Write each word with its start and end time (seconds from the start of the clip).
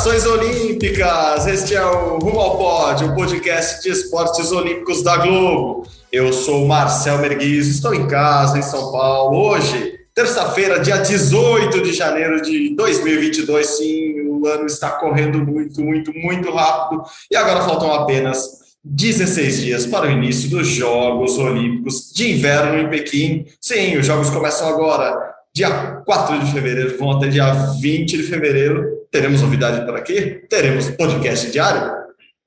Nações 0.00 0.24
Olímpicas! 0.24 1.46
Este 1.46 1.74
é 1.74 1.84
o 1.84 2.18
Rumo 2.18 2.38
ao 2.38 2.56
Pódio, 2.56 3.08
o 3.08 3.14
podcast 3.14 3.82
de 3.82 3.90
esportes 3.90 4.52
olímpicos 4.52 5.02
da 5.02 5.16
Globo. 5.16 5.86
Eu 6.12 6.32
sou 6.32 6.66
Marcel 6.66 7.18
Merguiz, 7.18 7.66
estou 7.66 7.92
em 7.92 8.06
casa, 8.06 8.58
em 8.58 8.62
São 8.62 8.92
Paulo. 8.92 9.36
Hoje, 9.36 9.98
terça-feira, 10.14 10.78
dia 10.78 10.98
18 10.98 11.82
de 11.82 11.92
janeiro 11.92 12.40
de 12.40 12.74
2022. 12.76 13.66
Sim, 13.66 14.20
o 14.28 14.46
ano 14.46 14.66
está 14.66 14.90
correndo 14.90 15.44
muito, 15.44 15.82
muito, 15.82 16.12
muito 16.14 16.52
rápido. 16.52 17.02
E 17.30 17.36
agora 17.36 17.62
faltam 17.62 17.92
apenas 17.92 18.60
16 18.84 19.60
dias 19.60 19.86
para 19.86 20.06
o 20.06 20.10
início 20.10 20.48
dos 20.48 20.66
Jogos 20.68 21.36
Olímpicos 21.36 22.12
de 22.14 22.32
Inverno 22.32 22.78
em 22.78 22.88
Pequim. 22.88 23.44
Sim, 23.60 23.98
os 23.98 24.06
Jogos 24.06 24.30
começam 24.30 24.68
agora, 24.68 25.29
dia 25.54 26.02
4 26.06 26.38
de 26.40 26.52
fevereiro, 26.52 26.96
vão 26.98 27.12
até 27.12 27.28
dia 27.28 27.52
20 27.80 28.16
de 28.16 28.22
fevereiro. 28.22 29.06
Teremos 29.10 29.42
novidade 29.42 29.84
por 29.84 29.96
aqui? 29.96 30.42
Teremos 30.48 30.90
podcast 30.90 31.50
diário? 31.50 31.92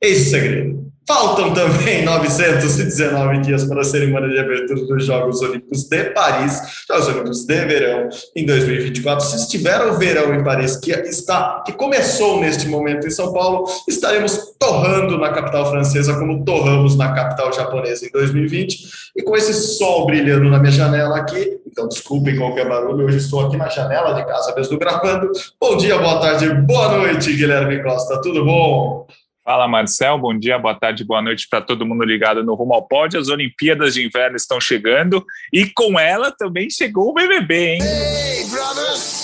Eis 0.02 0.28
o 0.28 0.30
segredo. 0.30 0.73
Faltam 1.06 1.54
também 1.54 2.04
919 2.06 3.40
dias 3.40 3.66
para 3.66 3.82
a 3.82 3.84
cerimônia 3.84 4.30
de 4.30 4.40
abertura 4.40 4.86
dos 4.86 5.06
Jogos 5.06 5.42
Olímpicos 5.42 5.84
de 5.84 6.04
Paris, 6.06 6.62
Jogos 6.88 7.08
Olímpicos 7.08 7.46
de 7.46 7.66
Verão 7.66 8.10
em 8.36 8.46
2024. 8.46 9.26
Se 9.26 9.36
estiver 9.36 9.82
o 9.86 9.94
verão 9.98 10.34
em 10.34 10.44
Paris, 10.44 10.78
que 10.78 10.92
está, 10.92 11.62
que 11.66 11.74
começou 11.74 12.40
neste 12.40 12.68
momento 12.68 13.06
em 13.06 13.12
São 13.12 13.34
Paulo, 13.34 13.66
estaremos 13.88 14.54
torrando 14.58 15.18
na 15.18 15.30
capital 15.30 15.70
francesa 15.70 16.18
como 16.18 16.46
torramos 16.46 16.96
na 16.96 17.14
capital 17.14 17.52
japonesa 17.52 18.06
em 18.06 18.12
2020. 18.12 19.04
E 19.16 19.22
com 19.24 19.36
esse 19.36 19.54
sol 19.54 20.06
brilhando 20.06 20.50
na 20.50 20.58
minha 20.58 20.72
janela 20.72 21.18
aqui, 21.18 21.60
então 21.68 21.88
desculpem 21.88 22.38
qualquer 22.38 22.68
barulho, 22.68 23.06
hoje 23.06 23.18
estou 23.18 23.46
aqui 23.46 23.58
na 23.58 23.68
janela 23.68 24.14
de 24.14 24.26
casa 24.26 24.56
mesmo 24.56 24.78
gravando. 24.80 25.32
Bom 25.60 25.76
dia, 25.76 25.98
boa 25.98 26.20
tarde, 26.20 26.50
boa 26.54 26.98
noite, 26.98 27.34
Guilherme 27.34 27.84
Costa, 27.84 28.22
tudo 28.22 28.46
bom? 28.46 29.06
Fala 29.44 29.68
Marcel, 29.68 30.18
bom 30.18 30.38
dia, 30.38 30.58
boa 30.58 30.74
tarde, 30.74 31.04
boa 31.04 31.22
noite 31.22 31.50
para 31.50 31.60
todo 31.60 31.86
mundo 31.86 32.06
ligado 32.06 32.46
no 32.46 32.54
Rumo 32.54 32.74
ao 32.74 32.88
Pódio. 32.88 33.20
As 33.20 33.28
Olimpíadas 33.28 33.94
de 33.94 34.06
Inverno 34.06 34.38
estão 34.38 34.62
chegando 34.62 35.26
e 35.52 35.66
com 35.66 36.00
ela 36.00 36.32
também 36.32 36.70
chegou 36.70 37.10
o 37.10 37.14
BBB, 37.14 37.74
hein? 37.74 37.82
Hey, 37.82 38.46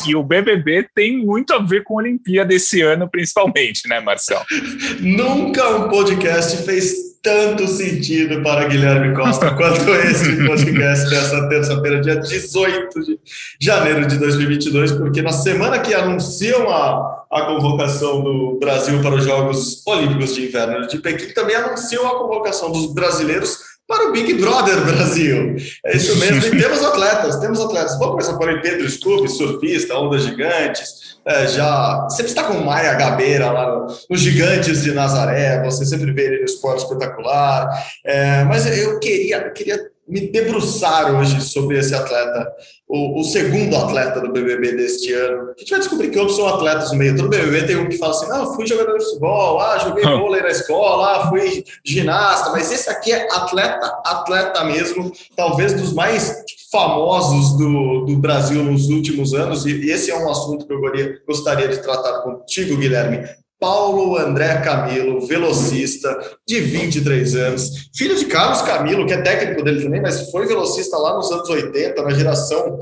e 0.08 0.16
o 0.16 0.24
BBB 0.24 0.88
tem 0.94 1.18
muito 1.18 1.54
a 1.54 1.60
ver 1.60 1.84
com 1.84 1.96
a 1.96 2.04
Olimpíada 2.04 2.54
esse 2.54 2.82
ano, 2.82 3.10
principalmente, 3.10 3.88
né, 3.88 4.00
Marcel? 4.00 4.42
Nunca 5.00 5.68
um 5.78 5.90
podcast 5.90 6.58
fez 6.64 7.10
tanto 7.22 7.68
sentido 7.68 8.42
para 8.42 8.68
Guilherme 8.68 9.14
Costa 9.16 9.52
quanto 9.56 9.90
esse 9.90 10.46
podcast 10.46 11.10
dessa 11.10 11.50
terça-feira, 11.50 12.02
dia 12.02 12.16
18 12.16 13.00
de 13.02 13.20
janeiro 13.60 14.08
de 14.08 14.18
2022, 14.18 14.94
porque 14.94 15.22
na 15.22 15.32
semana 15.32 15.80
que 15.80 15.94
anunciam 15.94 16.70
a, 16.70 17.26
a 17.30 17.42
convocação 17.42 18.22
do 18.24 18.58
Brasil 18.60 19.02
para 19.02 19.16
os 19.16 19.26
Jogos 19.26 19.86
Olímpicos 19.86 20.36
de 20.36 20.46
Inverno 20.46 20.88
de 20.88 20.98
Pequim, 21.00 21.34
também 21.34 21.56
anunciam 21.56 22.08
a 22.08 22.18
convocação 22.18 22.72
dos 22.72 22.94
brasileiros 22.94 23.70
para 23.90 24.08
o 24.08 24.12
Big 24.12 24.36
Brother 24.36 24.86
Brasil. 24.86 25.56
É 25.84 25.98
isso 25.98 26.16
mesmo, 26.18 26.38
e 26.38 26.52
temos 26.62 26.84
atletas, 26.84 27.38
temos 27.38 27.60
atletas. 27.60 27.98
Vamos 27.98 28.12
começar 28.12 28.38
por 28.38 28.48
aí, 28.48 28.62
Pedro 28.62 28.88
Scooby, 28.88 29.28
surfista, 29.28 29.96
ondas 29.96 30.24
gigantes, 30.24 31.18
é, 31.26 31.48
já 31.48 32.08
sempre 32.10 32.28
está 32.28 32.44
com 32.44 32.54
Maia 32.60 32.94
Gabeira 32.94 33.52
lá 33.52 33.88
nos 34.10 34.20
Gigantes 34.22 34.84
de 34.84 34.92
Nazaré, 34.92 35.64
você 35.64 35.84
sempre 35.86 36.12
vê 36.12 36.26
ele 36.28 36.40
no 36.40 36.46
esporte 36.46 36.84
espetacular. 36.84 37.68
É, 38.06 38.44
mas 38.44 38.66
eu 38.66 39.00
queria, 39.00 39.50
queria 39.50 39.80
me 40.10 40.32
debruçar 40.32 41.16
hoje 41.16 41.40
sobre 41.42 41.78
esse 41.78 41.94
atleta, 41.94 42.52
o, 42.88 43.22
o, 43.22 43.24
segundo 43.24 43.76
atleta 43.76 44.20
do 44.20 44.32
BBB 44.32 44.72
deste 44.72 45.14
ano. 45.14 45.54
A 45.56 45.60
gente 45.60 45.70
vai 45.70 45.80
descobrir 45.80 46.10
que 46.10 46.18
outros 46.18 46.36
são 46.36 46.48
atletas 46.48 46.92
no 46.92 46.98
meio. 46.98 47.16
Todo 47.16 47.30
BBB 47.30 47.68
tem 47.68 47.78
um 47.78 47.88
que 47.88 47.98
fala 47.98 48.14
assim: 48.14 48.28
não, 48.28 48.56
fui 48.56 48.66
jogador 48.66 48.98
de 48.98 49.06
futebol, 49.06 49.60
ah, 49.60 49.78
joguei 49.78 50.04
vôlei 50.04 50.42
na 50.42 50.50
escola, 50.50 51.18
ah, 51.18 51.30
fui 51.30 51.64
ginasta, 51.86 52.50
mas 52.50 52.72
esse 52.72 52.90
aqui 52.90 53.12
é 53.12 53.32
atleta, 53.32 53.86
atleta 54.04 54.64
mesmo, 54.64 55.12
talvez 55.36 55.74
dos 55.74 55.94
mais 55.94 56.44
famosos 56.72 57.58
do, 57.58 58.06
do 58.06 58.16
Brasil 58.18 58.64
nos 58.64 58.90
últimos 58.90 59.34
anos, 59.34 59.66
e 59.66 59.90
esse 59.90 60.12
é 60.12 60.18
um 60.18 60.30
assunto 60.30 60.66
que 60.66 60.74
eu 60.74 60.82
gostaria 61.28 61.68
de 61.68 61.82
tratar 61.82 62.22
contigo, 62.22 62.78
Guilherme. 62.78 63.28
Paulo 63.60 64.18
André 64.18 64.62
Camilo, 64.62 65.26
velocista 65.28 66.18
de 66.48 66.62
23 66.62 67.36
anos, 67.36 67.90
filho 67.94 68.16
de 68.16 68.26
Carlos 68.26 68.62
Camilo, 68.62 69.06
que 69.06 69.14
é 69.14 69.22
técnico 69.22 69.64
dele 69.64 69.84
também, 69.84 70.02
mas 70.02 70.32
foi 70.32 70.48
velocista 70.48 70.98
lá 70.98 71.16
nos 71.16 71.30
anos 71.32 71.50
80, 71.50 72.02
na 72.02 72.12
geração 72.12 72.80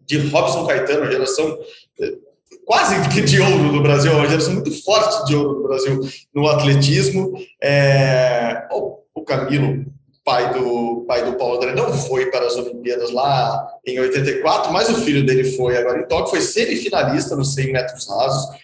de 0.00 0.18
Robson 0.28 0.66
Caetano, 0.66 1.10
geração 1.10 1.58
eh, 2.00 2.14
quase 2.64 3.08
que 3.10 3.20
de 3.20 3.40
ouro 3.40 3.72
do 3.72 3.82
Brasil, 3.82 4.12
uma 4.12 4.28
geração 4.28 4.54
muito 4.54 4.72
forte 4.82 5.26
de 5.26 5.36
ouro 5.36 5.54
do 5.56 5.68
Brasil 5.68 6.00
no 6.34 6.48
atletismo. 6.48 7.34
É, 7.62 8.66
o 8.70 9.22
Camilo 9.24 9.84
pai 10.24 10.52
do, 10.52 11.04
pai 11.06 11.24
do 11.24 11.36
Paulo 11.36 11.56
André 11.56 11.74
não 11.74 11.92
foi 11.92 12.30
para 12.30 12.46
as 12.46 12.56
Olimpíadas 12.56 13.10
lá 13.10 13.68
em 13.84 13.98
84, 13.98 14.72
mas 14.72 14.88
o 14.88 14.94
filho 15.02 15.24
dele 15.26 15.44
foi 15.56 15.76
agora 15.76 16.00
em 16.00 16.06
Tóquio, 16.06 16.30
foi 16.30 16.40
semifinalista 16.40 17.36
nos 17.36 17.54
100 17.54 17.72
metros 17.72 18.08
rasos. 18.08 18.56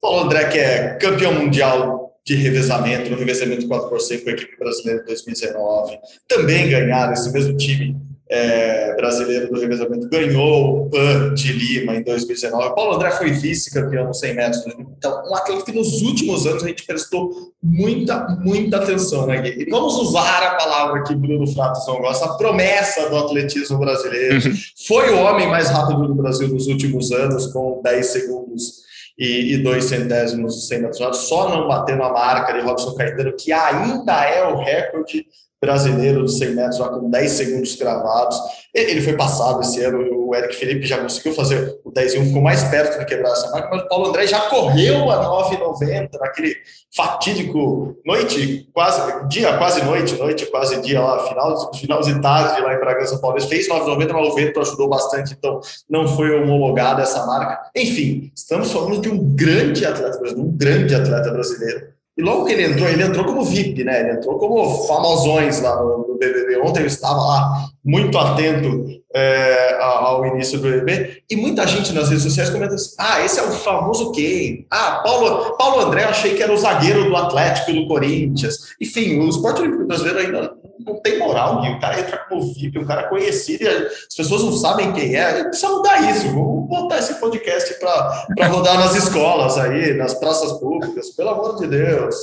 Paulo 0.00 0.24
André, 0.24 0.44
que 0.48 0.58
é 0.58 0.94
campeão 0.94 1.34
mundial 1.34 2.00
de 2.24 2.34
revezamento, 2.34 3.10
no 3.10 3.16
revezamento 3.16 3.66
4 3.66 3.88
por 3.88 4.00
100 4.00 4.20
com 4.20 4.30
a 4.30 4.32
equipe 4.32 4.56
brasileira 4.58 5.00
de 5.00 5.06
2019, 5.06 5.98
também 6.28 6.68
ganharam 6.70 7.12
esse 7.12 7.30
mesmo 7.32 7.56
time 7.56 7.96
é, 8.30 8.94
brasileiro 8.94 9.52
do 9.52 9.60
revezamento, 9.60 10.08
ganhou 10.08 10.86
o 10.86 10.90
PAN 10.90 11.34
de 11.34 11.52
Lima 11.52 11.96
em 11.96 12.04
2019. 12.04 12.76
Paulo 12.76 12.94
André 12.94 13.10
foi 13.10 13.32
vice-campeão 13.32 14.06
nos 14.06 14.20
100 14.20 14.34
metros. 14.34 14.64
Então, 14.96 15.20
um 15.28 15.34
atleta 15.34 15.64
que 15.64 15.72
nos 15.72 16.00
últimos 16.02 16.46
anos 16.46 16.62
a 16.62 16.68
gente 16.68 16.86
prestou 16.86 17.52
muita, 17.60 18.28
muita 18.40 18.76
atenção, 18.76 19.26
né, 19.26 19.42
Gui? 19.42 19.64
E 19.66 19.68
vamos 19.68 19.96
usar 19.96 20.44
a 20.44 20.54
palavra 20.54 21.02
que 21.02 21.14
Bruno 21.16 21.44
Fratos 21.48 21.84
não 21.88 21.98
gosta, 22.00 22.26
a 22.26 22.34
promessa 22.34 23.10
do 23.10 23.16
atletismo 23.16 23.78
brasileiro. 23.78 24.36
Uhum. 24.36 24.54
Foi 24.86 25.10
o 25.10 25.18
homem 25.18 25.48
mais 25.48 25.68
rápido 25.68 26.06
do 26.06 26.14
Brasil 26.14 26.46
nos 26.46 26.68
últimos 26.68 27.10
anos, 27.10 27.48
com 27.48 27.80
10 27.82 28.06
segundos 28.06 28.89
e, 29.20 29.52
e 29.52 29.58
dois 29.58 29.84
centésimos 29.84 30.66
100 30.66 30.80
metros, 30.80 31.18
só 31.28 31.50
não 31.50 31.68
batendo 31.68 32.02
a 32.02 32.10
marca 32.10 32.54
de 32.54 32.60
Robson 32.60 32.94
Caetano, 32.94 33.36
que 33.36 33.52
ainda 33.52 34.24
é 34.24 34.42
o 34.42 34.56
recorde 34.56 35.26
brasileiro 35.60 36.22
dos 36.22 36.38
100 36.38 36.54
metros, 36.54 36.78
lá 36.78 36.88
com 36.88 37.10
10 37.10 37.30
segundos 37.30 37.76
cravados. 37.76 38.38
Ele 38.74 39.00
foi 39.02 39.14
passado 39.14 39.60
esse 39.60 39.82
ano, 39.84 40.26
o 40.26 40.34
Eric 40.34 40.54
Felipe 40.56 40.86
já 40.86 40.98
conseguiu 40.98 41.34
fazer 41.34 41.78
o 41.84 41.90
10 41.90 42.14
e 42.14 42.18
1, 42.18 42.26
ficou 42.26 42.40
mais 42.40 42.64
perto 42.64 42.98
de 42.98 43.04
quebrar 43.04 43.32
essa 43.32 43.50
marca, 43.50 43.68
mas 43.70 43.82
o 43.82 43.88
Paulo 43.88 44.08
André 44.08 44.26
já 44.26 44.40
correu 44.42 45.10
a 45.10 45.24
9,90 45.50 46.08
naquele 46.18 46.56
fatídico 46.94 47.96
noite, 48.06 48.68
quase 48.72 49.28
dia, 49.28 49.56
quase 49.58 49.84
noite, 49.84 50.14
noite, 50.16 50.46
quase 50.46 50.80
dia 50.82 51.00
lá, 51.00 51.28
final, 51.28 51.74
final 51.74 52.00
de 52.00 52.20
tarde 52.20 52.62
lá 52.62 52.74
em 52.74 52.78
Bragança 52.78 53.18
Paulista, 53.18 53.50
fez 53.50 53.68
9,90, 53.68 54.12
mas 54.12 54.28
o 54.28 54.34
vento 54.34 54.60
ajudou 54.60 54.88
bastante, 54.88 55.34
então 55.36 55.60
não 55.88 56.06
foi 56.08 56.30
homologada 56.40 57.02
essa 57.02 57.26
marca. 57.26 57.70
Enfim, 57.76 58.30
estamos 58.34 58.70
falando 58.72 59.00
de 59.00 59.10
um 59.10 59.34
grande 59.34 59.84
atleta 59.84 60.18
brasileiro, 60.18 60.48
um 60.48 60.56
grande 60.56 60.94
atleta 60.94 61.30
brasileiro 61.30 61.89
e 62.16 62.22
logo 62.22 62.44
que 62.44 62.52
ele 62.52 62.64
entrou, 62.64 62.88
ele 62.88 63.02
entrou 63.02 63.24
como 63.24 63.44
VIP, 63.44 63.84
né? 63.84 64.00
Ele 64.00 64.12
entrou 64.12 64.38
como 64.38 64.86
famosões 64.86 65.60
lá 65.60 65.76
no, 65.76 66.16
BBB. 66.20 66.58
Ontem 66.58 66.80
eu 66.80 66.86
estava 66.86 67.18
lá 67.18 67.68
muito 67.82 68.18
atento 68.18 68.84
é, 69.14 69.78
ao 69.80 70.26
início 70.26 70.58
do 70.58 70.68
BBB 70.68 71.22
e 71.30 71.36
muita 71.36 71.66
gente 71.66 71.92
nas 71.92 72.10
redes 72.10 72.24
sociais 72.24 72.50
comenta 72.50 72.74
assim: 72.74 72.94
ah, 72.98 73.24
esse 73.24 73.40
é 73.40 73.42
o 73.42 73.52
famoso 73.52 74.12
quem? 74.12 74.66
Ah, 74.70 75.00
Paulo, 75.02 75.56
Paulo 75.56 75.80
André, 75.80 76.04
achei 76.04 76.34
que 76.34 76.42
era 76.42 76.52
o 76.52 76.58
zagueiro 76.58 77.08
do 77.08 77.16
Atlético 77.16 77.72
do 77.72 77.88
Corinthians. 77.88 78.74
Enfim, 78.80 79.18
o 79.18 79.28
esporte 79.28 79.62
olímpico 79.62 79.86
brasileiro 79.86 80.18
ainda 80.18 80.59
não 80.84 81.00
tem 81.00 81.18
moral, 81.18 81.64
e 81.64 81.70
o 81.70 81.80
cara 81.80 82.00
entra 82.00 82.18
como 82.28 82.52
VIP, 82.52 82.78
um 82.78 82.86
cara 82.86 83.08
conhecido, 83.08 83.64
e 83.64 83.68
as 83.68 84.14
pessoas 84.16 84.42
não 84.42 84.52
sabem 84.52 84.92
quem 84.92 85.14
é, 85.14 85.24
a 85.24 85.36
gente 85.36 85.48
precisa 85.48 85.68
mudar 85.72 86.10
isso, 86.10 86.26
vamos 86.28 86.68
botar 86.68 86.98
esse 86.98 87.14
podcast 87.14 87.74
para 87.74 88.48
rodar 88.48 88.78
nas 88.78 88.94
escolas 88.94 89.58
aí, 89.58 89.94
nas 89.94 90.14
praças 90.14 90.52
públicas, 90.52 91.10
pelo 91.10 91.30
amor 91.30 91.58
de 91.58 91.66
Deus. 91.66 92.14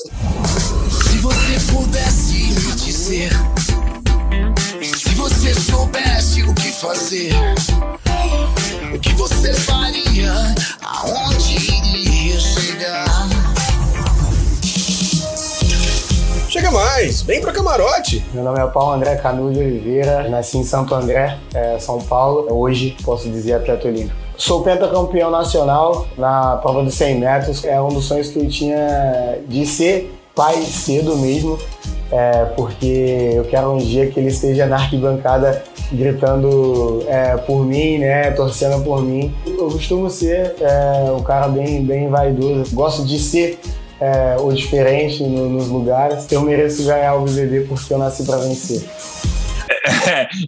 Se 0.92 1.18
você 1.19 1.74
pudesse 1.74 2.33
me 2.33 2.75
dizer, 2.75 3.30
se 4.81 5.10
você 5.15 5.53
soubesse 5.53 6.44
o 6.44 6.53
que 6.53 6.71
fazer, 6.71 7.33
o 8.94 9.00
que 9.00 9.13
você 9.13 9.53
faria, 9.53 10.33
aonde 10.81 11.56
iria 11.56 12.39
chegar? 12.39 13.37
Chega 16.57 16.71
mais, 16.71 17.21
vem 17.21 17.39
pro 17.39 17.54
camarote. 17.54 18.25
Meu 18.33 18.44
nome 18.44 18.59
é 18.59 18.65
Paulo 18.65 18.94
André 18.94 19.15
Canu 19.18 19.54
de 19.54 19.59
Oliveira, 19.59 20.27
nasci 20.27 20.57
em 20.57 20.63
Santo 20.63 20.95
André, 20.95 21.38
é, 21.54 21.77
São 21.77 22.00
Paulo. 22.01 22.51
Hoje 22.51 22.98
posso 23.06 23.30
dizer 23.30 23.54
atleta 23.54 23.88
olímpico. 23.88 24.15
Sou 24.36 24.63
pentacampeão 24.63 25.30
nacional 25.30 26.07
na 26.18 26.56
prova 26.56 26.83
dos 26.83 26.95
100 26.95 27.19
metros. 27.19 27.63
É 27.63 27.80
um 27.80 27.89
dos 27.89 28.06
sonhos 28.06 28.30
que 28.30 28.39
eu 28.39 28.50
tinha 28.50 29.38
de 29.48 29.68
ser 29.68 30.12
pai 30.33 30.56
cedo 30.63 31.15
mesmo, 31.18 31.59
é, 32.12 32.45
porque 32.56 33.33
eu 33.36 33.44
quero 33.44 33.74
um 33.74 33.77
dia 33.77 34.10
que 34.10 34.19
ele 34.19 34.30
esteja 34.30 34.65
na 34.65 34.77
arquibancada 34.77 35.63
gritando 35.92 37.03
é, 37.07 37.38
por 37.38 37.68
mim, 37.68 38.00
né? 38.00 38.31
Torcendo 38.31 38.83
por 38.83 39.03
mim. 39.03 39.31
Eu 39.45 39.69
costumo 39.69 40.10
ser 40.10 40.56
é, 40.60 41.12
um 41.12 41.21
cara 41.21 41.48
bem, 41.48 41.86
bem 41.86 42.10
vaidoso. 42.10 42.74
Gosto 42.74 43.06
de 43.06 43.19
ser 43.19 43.60
é, 44.00 44.38
o 44.40 44.52
diferente 44.52 45.24
no, 45.24 45.50
nos 45.50 45.68
lugares. 45.68 46.32
Eu 46.32 46.42
mereço 46.42 46.86
ganhar 46.86 47.16
o 47.16 47.22
BBB 47.22 47.62
porque 47.68 47.94
eu 47.94 47.98
nasci 47.98 48.24
para 48.24 48.38
vencer. 48.38 48.84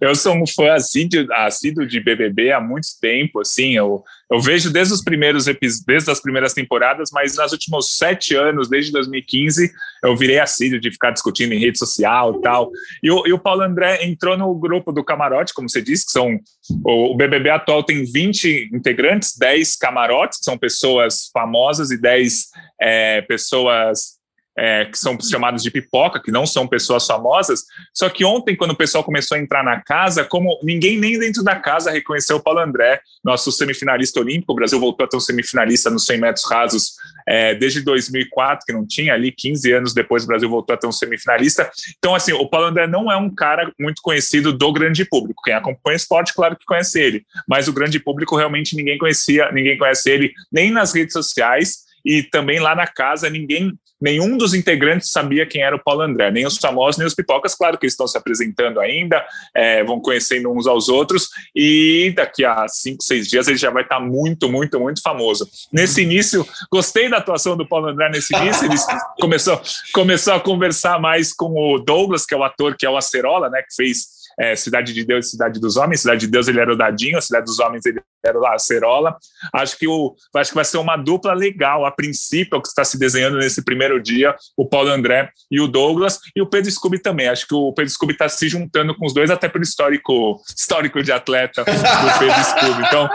Eu 0.01 0.15
sou 0.15 0.35
um 0.35 0.45
fã 0.45 0.73
assíduo, 0.73 1.27
assíduo 1.33 1.85
de 1.85 1.99
BBB 1.99 2.51
há 2.51 2.59
muito 2.59 2.87
tempo, 3.01 3.41
assim, 3.41 3.75
eu, 3.75 4.03
eu 4.31 4.39
vejo 4.39 4.71
desde 4.71 4.93
os 4.93 5.03
primeiros 5.03 5.45
desde 5.85 6.11
as 6.11 6.21
primeiras 6.21 6.53
temporadas, 6.53 7.09
mas 7.11 7.35
nos 7.35 7.51
últimos 7.51 7.97
sete 7.97 8.35
anos, 8.35 8.69
desde 8.69 8.91
2015, 8.91 9.71
eu 10.03 10.15
virei 10.15 10.39
assíduo 10.39 10.79
de 10.79 10.91
ficar 10.91 11.11
discutindo 11.11 11.53
em 11.53 11.59
rede 11.59 11.77
social 11.77 12.37
e 12.37 12.41
tal. 12.41 12.71
E 13.01 13.11
o, 13.11 13.25
e 13.27 13.33
o 13.33 13.39
Paulo 13.39 13.61
André 13.61 14.05
entrou 14.05 14.37
no 14.37 14.53
grupo 14.55 14.91
do 14.91 15.03
camarote, 15.03 15.53
como 15.53 15.69
você 15.69 15.81
disse, 15.81 16.05
que 16.05 16.11
são 16.11 16.39
o, 16.85 17.13
o 17.13 17.15
BBB 17.15 17.49
atual 17.49 17.83
tem 17.83 18.03
20 18.03 18.69
integrantes, 18.73 19.37
10 19.37 19.75
camarotes, 19.75 20.39
que 20.39 20.45
são 20.45 20.57
pessoas 20.57 21.29
famosas, 21.33 21.91
e 21.91 21.99
10 21.99 22.47
é, 22.81 23.21
pessoas 23.21 24.18
é, 24.59 24.85
que 24.85 24.99
são 24.99 25.17
chamados 25.21 25.63
de 25.63 25.71
pipoca, 25.71 26.21
que 26.21 26.31
não 26.31 26.45
são 26.45 26.67
pessoas 26.67 27.07
famosas. 27.07 27.63
Só 27.93 28.09
que 28.09 28.25
ontem, 28.25 28.57
quando 28.57 28.71
o 28.71 28.75
pessoal 28.75 29.03
começou 29.03 29.37
a 29.37 29.39
entrar 29.39 29.63
na 29.63 29.81
casa, 29.81 30.25
como 30.25 30.59
ninguém 30.61 30.99
nem 30.99 31.17
dentro 31.17 31.41
da 31.43 31.55
casa 31.55 31.91
reconheceu 31.91 32.35
o 32.35 32.43
Paulo 32.43 32.59
André, 32.59 32.99
nosso 33.23 33.51
semifinalista 33.53 34.19
olímpico, 34.19 34.51
o 34.51 34.55
Brasil 34.55 34.77
voltou 34.79 35.05
a 35.05 35.07
ter 35.07 35.15
um 35.15 35.21
semifinalista 35.21 35.89
nos 35.89 36.05
100 36.05 36.19
metros 36.19 36.45
rasos 36.49 36.95
é, 37.25 37.55
desde 37.55 37.81
2004, 37.81 38.65
que 38.65 38.73
não 38.73 38.85
tinha 38.85 39.13
ali, 39.13 39.31
15 39.31 39.71
anos 39.71 39.93
depois 39.93 40.23
o 40.25 40.27
Brasil 40.27 40.49
voltou 40.49 40.73
a 40.73 40.77
ter 40.77 40.87
um 40.87 40.91
semifinalista. 40.91 41.71
Então, 41.97 42.13
assim, 42.13 42.33
o 42.33 42.47
Paulo 42.49 42.67
André 42.67 42.85
não 42.85 43.09
é 43.09 43.15
um 43.15 43.33
cara 43.33 43.71
muito 43.79 44.01
conhecido 44.01 44.51
do 44.51 44.73
grande 44.73 45.05
público. 45.05 45.41
Quem 45.43 45.53
acompanha 45.53 45.95
esporte, 45.95 46.33
claro 46.33 46.57
que 46.57 46.65
conhece 46.65 46.99
ele, 46.99 47.23
mas 47.47 47.69
o 47.69 47.73
grande 47.73 47.99
público 47.99 48.35
realmente 48.35 48.75
ninguém 48.75 48.97
conhecia, 48.97 49.51
ninguém 49.53 49.77
conhece 49.77 50.09
ele 50.09 50.33
nem 50.51 50.69
nas 50.69 50.93
redes 50.93 51.13
sociais 51.13 51.88
e 52.09 52.23
também 52.23 52.59
lá 52.59 52.73
na 52.73 52.87
casa 52.87 53.29
ninguém 53.29 53.71
nenhum 54.01 54.35
dos 54.37 54.53
integrantes 54.53 55.11
sabia 55.11 55.45
quem 55.45 55.61
era 55.61 55.75
o 55.75 55.83
Paulo 55.83 56.01
André, 56.01 56.31
nem 56.31 56.47
os 56.47 56.57
famosos, 56.57 56.97
nem 56.97 57.05
os 57.05 57.13
pipocas, 57.13 57.53
claro 57.53 57.77
que 57.77 57.85
eles 57.85 57.93
estão 57.93 58.07
se 58.07 58.17
apresentando 58.17 58.79
ainda, 58.79 59.23
é, 59.53 59.83
vão 59.83 59.99
conhecendo 59.99 60.49
uns 60.51 60.65
aos 60.65 60.87
outros, 60.87 61.29
e 61.53 62.13
daqui 62.15 62.45
a 62.45 62.65
cinco, 62.67 63.03
seis 63.03 63.27
dias 63.27 63.47
ele 63.47 63.57
já 63.57 63.69
vai 63.69 63.83
estar 63.83 63.99
muito, 63.99 64.49
muito, 64.49 64.79
muito 64.79 65.01
famoso. 65.01 65.47
Nesse 65.71 66.01
início, 66.01 66.47
gostei 66.71 67.09
da 67.09 67.17
atuação 67.17 67.57
do 67.57 67.67
Paulo 67.67 67.89
André 67.89 68.09
nesse 68.09 68.33
início, 68.35 68.65
ele 68.65 68.75
começou, 69.19 69.61
começou 69.93 70.33
a 70.33 70.39
conversar 70.39 70.99
mais 70.99 71.33
com 71.33 71.51
o 71.51 71.77
Douglas, 71.77 72.25
que 72.25 72.33
é 72.33 72.37
o 72.37 72.43
ator, 72.43 72.77
que 72.77 72.85
é 72.85 72.89
o 72.89 72.95
Acerola, 72.95 73.49
né, 73.49 73.61
que 73.61 73.75
fez 73.75 74.18
é, 74.39 74.55
Cidade 74.55 74.93
de 74.93 75.03
Deus 75.03 75.27
e 75.27 75.29
Cidade 75.31 75.59
dos 75.59 75.75
Homens. 75.75 76.01
Cidade 76.01 76.21
de 76.21 76.27
Deus 76.27 76.47
ele 76.47 76.59
era 76.59 76.71
o 76.71 76.77
Dadinho, 76.77 77.21
Cidade 77.21 77.45
dos 77.45 77.59
Homens 77.59 77.85
ele 77.85 78.01
era 78.25 78.39
lá 78.39 78.53
a 78.53 78.59
Cerola. 78.59 79.17
Acho 79.53 79.77
que, 79.77 79.87
o, 79.87 80.15
acho 80.35 80.51
que 80.51 80.55
vai 80.55 80.65
ser 80.65 80.77
uma 80.77 80.95
dupla 80.95 81.33
legal, 81.33 81.85
a 81.85 81.91
princípio, 81.91 82.57
o 82.57 82.61
que 82.61 82.69
está 82.69 82.85
se 82.85 82.97
desenhando 82.97 83.37
nesse 83.37 83.63
primeiro 83.63 84.01
dia, 84.01 84.35
o 84.55 84.65
Paulo 84.65 84.89
André 84.89 85.29
e 85.51 85.59
o 85.59 85.67
Douglas, 85.67 86.19
e 86.35 86.41
o 86.41 86.47
Pedro 86.47 86.71
Scooby 86.71 86.99
também. 86.99 87.27
Acho 87.27 87.45
que 87.45 87.53
o 87.53 87.73
Pedro 87.73 87.91
Scooby 87.91 88.13
está 88.13 88.29
se 88.29 88.47
juntando 88.47 88.95
com 88.95 89.05
os 89.05 89.13
dois, 89.13 89.29
até 89.29 89.49
pelo 89.49 89.63
histórico, 89.63 90.41
histórico 90.57 91.03
de 91.03 91.11
atleta 91.11 91.65
do 91.65 92.19
Pedro 92.19 92.43
Scooby. 92.43 92.87
Então, 92.87 93.09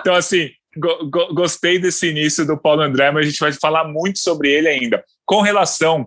então 0.00 0.14
assim, 0.14 0.50
go, 0.76 1.10
go, 1.10 1.34
gostei 1.34 1.78
desse 1.78 2.08
início 2.08 2.46
do 2.46 2.56
Paulo 2.56 2.82
André, 2.82 3.10
mas 3.10 3.26
a 3.26 3.30
gente 3.30 3.40
vai 3.40 3.52
falar 3.52 3.84
muito 3.84 4.20
sobre 4.20 4.50
ele 4.50 4.68
ainda. 4.68 5.02
Com 5.24 5.40
relação 5.40 6.06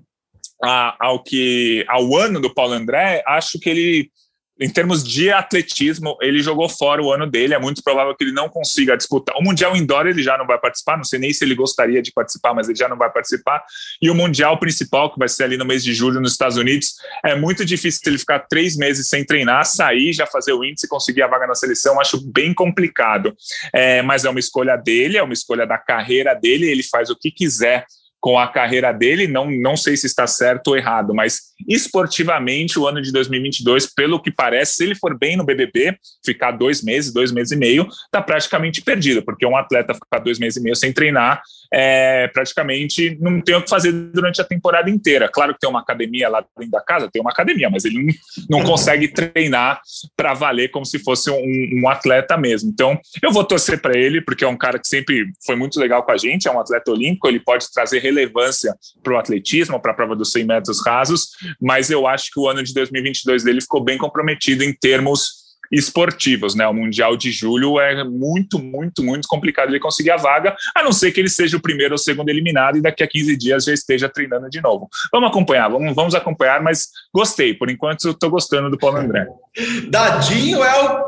a, 0.63 0.95
ao 0.99 1.21
que 1.21 1.83
ao 1.87 2.15
ano 2.15 2.39
do 2.39 2.53
Paulo 2.53 2.73
André, 2.73 3.23
acho 3.27 3.59
que 3.59 3.69
ele 3.69 4.11
em 4.61 4.69
termos 4.69 5.03
de 5.03 5.31
atletismo, 5.31 6.15
ele 6.21 6.39
jogou 6.39 6.69
fora 6.69 7.01
o 7.01 7.11
ano 7.11 7.25
dele. 7.25 7.55
É 7.55 7.59
muito 7.59 7.81
provável 7.81 8.15
que 8.15 8.23
ele 8.23 8.31
não 8.31 8.47
consiga 8.47 8.95
disputar. 8.95 9.35
O 9.35 9.43
Mundial 9.43 9.75
Indoor 9.75 10.05
ele 10.05 10.21
já 10.21 10.37
não 10.37 10.45
vai 10.45 10.59
participar. 10.59 10.97
Não 10.97 11.03
sei 11.03 11.17
nem 11.17 11.33
se 11.33 11.43
ele 11.43 11.55
gostaria 11.55 11.99
de 11.99 12.11
participar, 12.11 12.53
mas 12.53 12.69
ele 12.69 12.77
já 12.77 12.87
não 12.87 12.95
vai 12.95 13.11
participar. 13.11 13.63
E 13.99 14.07
o 14.11 14.13
Mundial 14.13 14.59
principal, 14.59 15.11
que 15.11 15.17
vai 15.17 15.27
ser 15.27 15.45
ali 15.45 15.57
no 15.57 15.65
mês 15.65 15.83
de 15.83 15.95
julho 15.95 16.21
nos 16.21 16.33
Estados 16.33 16.57
Unidos, 16.57 16.93
é 17.25 17.35
muito 17.35 17.65
difícil 17.65 18.01
ele 18.05 18.19
ficar 18.19 18.41
três 18.41 18.77
meses 18.77 19.07
sem 19.07 19.25
treinar, 19.25 19.65
sair, 19.65 20.13
já 20.13 20.27
fazer 20.27 20.53
o 20.53 20.63
índice, 20.63 20.87
conseguir 20.87 21.23
a 21.23 21.27
vaga 21.27 21.47
na 21.47 21.55
seleção. 21.55 21.99
Acho 21.99 22.21
bem 22.31 22.53
complicado. 22.53 23.35
É, 23.73 24.03
mas 24.03 24.25
é 24.25 24.29
uma 24.29 24.39
escolha 24.39 24.75
dele, 24.75 25.17
é 25.17 25.23
uma 25.23 25.33
escolha 25.33 25.65
da 25.65 25.79
carreira 25.79 26.35
dele. 26.35 26.69
Ele 26.69 26.83
faz 26.83 27.09
o 27.09 27.15
que 27.15 27.31
quiser 27.31 27.83
com 28.21 28.37
a 28.37 28.47
carreira 28.47 28.91
dele, 28.93 29.27
não, 29.27 29.49
não 29.49 29.75
sei 29.75 29.97
se 29.97 30.05
está 30.05 30.27
certo 30.27 30.67
ou 30.67 30.77
errado, 30.77 31.11
mas 31.11 31.39
esportivamente 31.67 32.77
o 32.79 32.87
ano 32.87 33.01
de 33.01 33.11
2022, 33.11 33.93
pelo 33.93 34.21
que 34.21 34.31
parece, 34.31 34.75
se 34.75 34.83
ele 34.83 34.95
for 34.95 35.17
bem 35.17 35.35
no 35.35 35.45
BBB, 35.45 35.97
ficar 36.25 36.51
dois 36.51 36.83
meses, 36.83 37.13
dois 37.13 37.31
meses 37.31 37.51
e 37.51 37.55
meio, 37.55 37.87
está 38.05 38.21
praticamente 38.21 38.81
perdido, 38.81 39.23
porque 39.23 39.45
um 39.45 39.57
atleta 39.57 39.93
ficar 39.93 40.19
dois 40.19 40.39
meses 40.39 40.57
e 40.57 40.63
meio 40.63 40.75
sem 40.75 40.91
treinar, 40.93 41.41
é, 41.73 42.27
praticamente 42.27 43.17
não 43.21 43.39
tem 43.39 43.55
o 43.55 43.61
que 43.61 43.69
fazer 43.69 43.91
durante 43.91 44.41
a 44.41 44.43
temporada 44.43 44.89
inteira. 44.89 45.29
Claro 45.29 45.53
que 45.53 45.59
tem 45.59 45.69
uma 45.69 45.79
academia 45.79 46.27
lá 46.27 46.43
dentro 46.57 46.71
da 46.71 46.81
casa, 46.81 47.09
tem 47.11 47.21
uma 47.21 47.31
academia, 47.31 47.69
mas 47.69 47.85
ele 47.85 48.03
não, 48.49 48.59
não 48.59 48.63
consegue 48.65 49.07
treinar 49.07 49.79
para 50.17 50.33
valer 50.33 50.69
como 50.69 50.85
se 50.85 50.99
fosse 50.99 51.31
um, 51.31 51.81
um 51.81 51.89
atleta 51.89 52.37
mesmo. 52.37 52.69
Então, 52.69 52.99
eu 53.21 53.31
vou 53.31 53.43
torcer 53.43 53.81
para 53.81 53.97
ele, 53.97 54.21
porque 54.21 54.43
é 54.43 54.47
um 54.47 54.57
cara 54.57 54.77
que 54.77 54.87
sempre 54.87 55.31
foi 55.45 55.55
muito 55.55 55.79
legal 55.79 56.03
com 56.03 56.11
a 56.11 56.17
gente, 56.17 56.47
é 56.47 56.51
um 56.51 56.59
atleta 56.59 56.91
olímpico, 56.91 57.27
ele 57.27 57.39
pode 57.39 57.71
trazer 57.71 57.99
relevância 57.99 58.75
para 59.01 59.13
o 59.13 59.17
atletismo, 59.17 59.79
para 59.79 59.91
a 59.91 59.95
prova 59.95 60.15
dos 60.15 60.31
100 60.31 60.45
metros 60.45 60.85
rasos, 60.85 61.29
mas 61.61 61.89
eu 61.89 62.07
acho 62.07 62.31
que 62.31 62.39
o 62.39 62.49
ano 62.49 62.63
de 62.63 62.73
2022 62.73 63.43
dele 63.43 63.61
ficou 63.61 63.83
bem 63.83 63.97
comprometido 63.97 64.63
em 64.63 64.73
termos 64.73 65.41
esportivos, 65.71 66.53
né? 66.53 66.67
O 66.67 66.73
Mundial 66.73 67.15
de 67.15 67.31
Julho 67.31 67.79
é 67.79 68.03
muito, 68.03 68.59
muito, 68.59 69.01
muito 69.01 69.27
complicado 69.27 69.69
ele 69.69 69.79
conseguir 69.79 70.11
a 70.11 70.17
vaga, 70.17 70.53
a 70.75 70.83
não 70.83 70.91
ser 70.91 71.11
que 71.11 71.19
ele 71.21 71.29
seja 71.29 71.55
o 71.55 71.61
primeiro 71.61 71.93
ou 71.93 71.97
segundo 71.97 72.27
eliminado 72.29 72.77
e 72.77 72.81
daqui 72.81 73.01
a 73.03 73.07
15 73.07 73.37
dias 73.37 73.63
já 73.63 73.73
esteja 73.73 74.09
treinando 74.09 74.49
de 74.49 74.59
novo. 74.61 74.89
Vamos 75.11 75.29
acompanhar, 75.29 75.69
vamos, 75.69 75.95
vamos 75.95 76.13
acompanhar, 76.13 76.61
mas 76.61 76.89
gostei, 77.13 77.53
por 77.53 77.69
enquanto 77.69 78.05
eu 78.05 78.11
estou 78.11 78.29
gostando 78.29 78.69
do 78.69 78.77
Paulo 78.77 78.97
André. 78.97 79.27
Dadinho 79.87 80.61
é 80.63 80.83
o. 80.83 81.05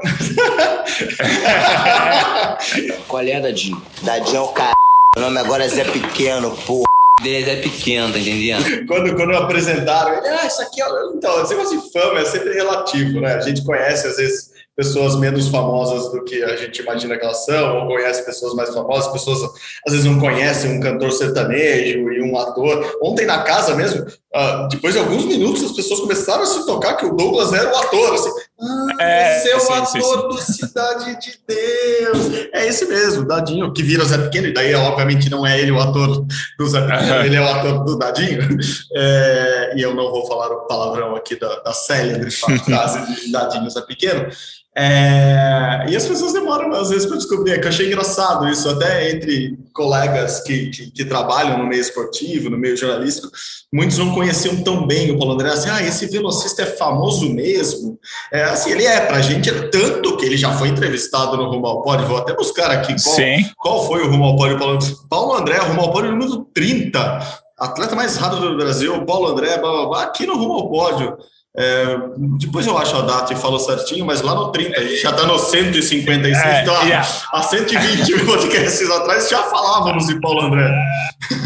Qual 3.07 3.22
é, 3.22 3.41
Dadinho? 3.41 3.81
Dadinho 4.01 4.38
é 4.38 4.41
o 4.41 4.48
cara. 4.50 4.74
Meu 5.15 5.25
nome 5.25 5.39
agora 5.39 5.65
é 5.65 5.67
Zé 5.67 5.83
Pequeno, 5.83 6.55
pô. 6.65 6.83
Zé 7.24 7.51
é 7.51 7.56
pequeno, 7.62 8.12
tá 8.12 8.20
entendendo? 8.20 8.63
Quando, 8.88 9.15
quando 9.15 9.36
apresentaram, 9.36 10.18
ele, 10.18 10.27
ah, 10.27 10.46
isso 10.46 10.62
aqui 10.62 10.82
é. 10.82 10.86
Então, 11.15 11.42
esse 11.42 11.56
negócio 11.56 11.82
de 11.82 11.92
fama 11.92 12.20
é 12.20 12.25
sempre 12.25 12.53
relativo, 12.53 13.22
né? 13.22 13.36
A 13.36 13.42
gente 13.42 13.63
conhece, 13.63 14.08
às 14.08 14.18
vezes, 14.18 14.53
pessoas 14.75 15.15
menos 15.15 15.50
famosas 15.50 16.12
do 16.12 16.24
que 16.24 16.44
a 16.44 16.56
gente 16.56 16.82
imagina 16.82 17.18
que 17.18 17.24
elas 17.24 17.46
são, 17.46 17.82
ou 17.82 17.88
conhece 17.88 18.25
pessoas 18.25 18.56
mais 18.56 18.74
famosas, 18.74 19.12
pessoas 19.12 19.44
às 19.86 19.94
vezes 19.94 20.06
não 20.06 20.20
conhecem 20.20 20.72
um 20.72 20.80
cantor 20.80 21.12
sertanejo 21.12 22.12
e 22.12 22.22
um 22.22 22.38
ator. 22.38 22.98
Ontem 23.01 23.25
na 23.25 23.44
casa 23.44 23.75
mesmo, 23.75 24.01
uh, 24.01 24.68
depois 24.70 24.94
de 24.94 25.00
alguns 25.00 25.25
minutos, 25.25 25.63
as 25.63 25.72
pessoas 25.74 26.00
começaram 26.00 26.42
a 26.42 26.48
se 26.48 26.65
tocar 26.65 26.96
que 26.96 27.06
o 27.06 27.15
Douglas 27.15 27.53
era 27.53 27.72
o 27.72 27.77
ator. 27.77 28.15
Assim, 28.15 28.32
ah, 28.63 29.03
é, 29.03 29.38
esse 29.38 29.50
é 29.50 29.55
o 29.58 29.60
sim, 29.60 29.74
ator 29.74 29.88
sim, 29.88 30.01
sim. 30.01 30.27
do 30.27 30.38
Cidade 30.38 31.20
de 31.20 31.39
Deus. 31.48 32.50
É 32.53 32.67
esse 32.67 32.86
mesmo, 32.86 33.25
Dadinho, 33.25 33.74
que 33.74 33.84
vira 33.84 34.03
o 34.03 34.05
Zé 34.05 34.17
Pequeno, 34.17 34.48
e 34.48 34.53
daí, 34.53 34.74
obviamente, 34.74 35.29
não 35.29 35.46
é 35.46 35.60
ele 35.60 35.72
o 35.72 35.79
ator 35.79 36.25
do 36.58 36.67
Zé 36.67 36.82
Pequeno, 36.82 37.25
ele 37.25 37.36
é 37.36 37.41
o 37.41 37.48
ator 37.48 37.84
do 37.84 37.98
Dadinho. 37.98 38.58
É, 38.96 39.74
e 39.75 39.82
eu 39.82 39.93
não 39.93 40.10
vou 40.10 40.25
falar 40.27 40.51
o 40.51 40.67
palavrão 40.67 41.15
aqui 41.15 41.38
da, 41.38 41.60
da 41.60 41.74
célebre 41.74 42.32
frase 42.32 43.22
de 43.22 43.32
Dadinho 43.32 43.70
Zé 43.70 43.82
Pequeno. 43.82 44.27
É, 44.75 45.86
e 45.88 45.96
as 45.96 46.08
pessoas 46.08 46.34
demoram 46.34 46.74
às 46.74 46.89
vezes 46.89 47.06
para 47.06 47.18
descobrir, 47.18 47.51
é 47.51 47.60
que 47.60 47.65
eu 47.65 47.70
achei 47.70 47.86
engraçado 47.86 48.48
isso, 48.48 48.68
até 48.68 49.12
entre 49.12 49.56
colegas 49.72 50.39
que, 50.42 50.72
que, 50.72 50.89
que, 50.89 51.06
trabalham 51.06 51.60
no 51.60 51.68
meio 51.68 51.82
esportivo, 51.82 52.50
no 52.50 52.58
meio 52.58 52.75
jornalístico, 52.75 53.30
muitos 53.72 54.00
não 54.00 54.15
conheciam 54.15 54.63
tão 54.63 54.88
bem 54.88 55.12
o 55.12 55.20
Paulo 55.20 55.34
André, 55.34 55.50
assim, 55.50 55.70
ah, 55.70 55.84
esse 55.84 56.08
velocista 56.08 56.63
é 56.63 56.65
famoso 56.65 57.32
mesmo, 57.32 58.00
é, 58.32 58.46
assim, 58.46 58.72
ele 58.72 58.84
é, 58.84 59.00
pra 59.01 59.22
gente 59.22 59.48
é 59.48 59.68
tanto 59.68 60.18
que 60.18 60.25
ele 60.25 60.38
já 60.38 60.51
foi 60.58 60.70
entrevistado 60.70 61.38
no 61.38 61.51
Rumo 61.51 61.68
ao 61.68 61.84
Pódio, 61.84 62.08
vou 62.08 62.18
até 62.18 62.36
buscar 62.36 62.72
aqui 62.72 62.96
qual, 63.03 63.18
qual 63.58 63.88
foi 63.88 64.01
o 64.01 64.10
Rumo 64.10 64.24
ao 64.24 64.36
Pódio, 64.36 64.58
Paulo, 64.58 64.80
Paulo 65.08 65.34
André, 65.36 65.58
Rumo 65.58 65.82
ao 65.82 65.92
Pódio 65.92 66.12
número 66.12 66.48
30, 66.51 67.44
atleta 67.60 67.96
mais 67.96 68.18
rápido 68.18 68.50
do 68.50 68.58
Brasil, 68.58 69.06
Paulo 69.06 69.27
André, 69.27 69.56
blá, 69.60 69.72
blá, 69.72 69.86
blá, 69.86 70.03
aqui 70.03 70.25
no 70.25 70.36
Rumo 70.36 70.53
ao 70.53 70.70
Pódio, 70.70 71.15
é, 71.55 71.86
depois 72.39 72.65
eu 72.65 72.75
acho 72.75 72.95
a 72.95 73.01
data 73.01 73.31
e 73.31 73.36
falo 73.36 73.60
certinho, 73.60 74.03
mas 74.05 74.22
lá 74.22 74.33
no 74.33 74.51
30, 74.51 74.79
a 74.79 74.83
gente 74.83 75.01
já 75.01 75.12
está 75.12 75.27
no 75.27 75.38
156, 75.38 76.36
é, 76.36 76.62
então 76.63 76.74
yeah. 76.83 77.07
há 77.31 77.43
120 77.43 78.25
podcasts 78.25 78.89
atrás 78.89 79.29
já 79.29 79.43
falávamos 79.43 80.07
de 80.07 80.19
Paulo 80.19 80.41
André. 80.48 80.67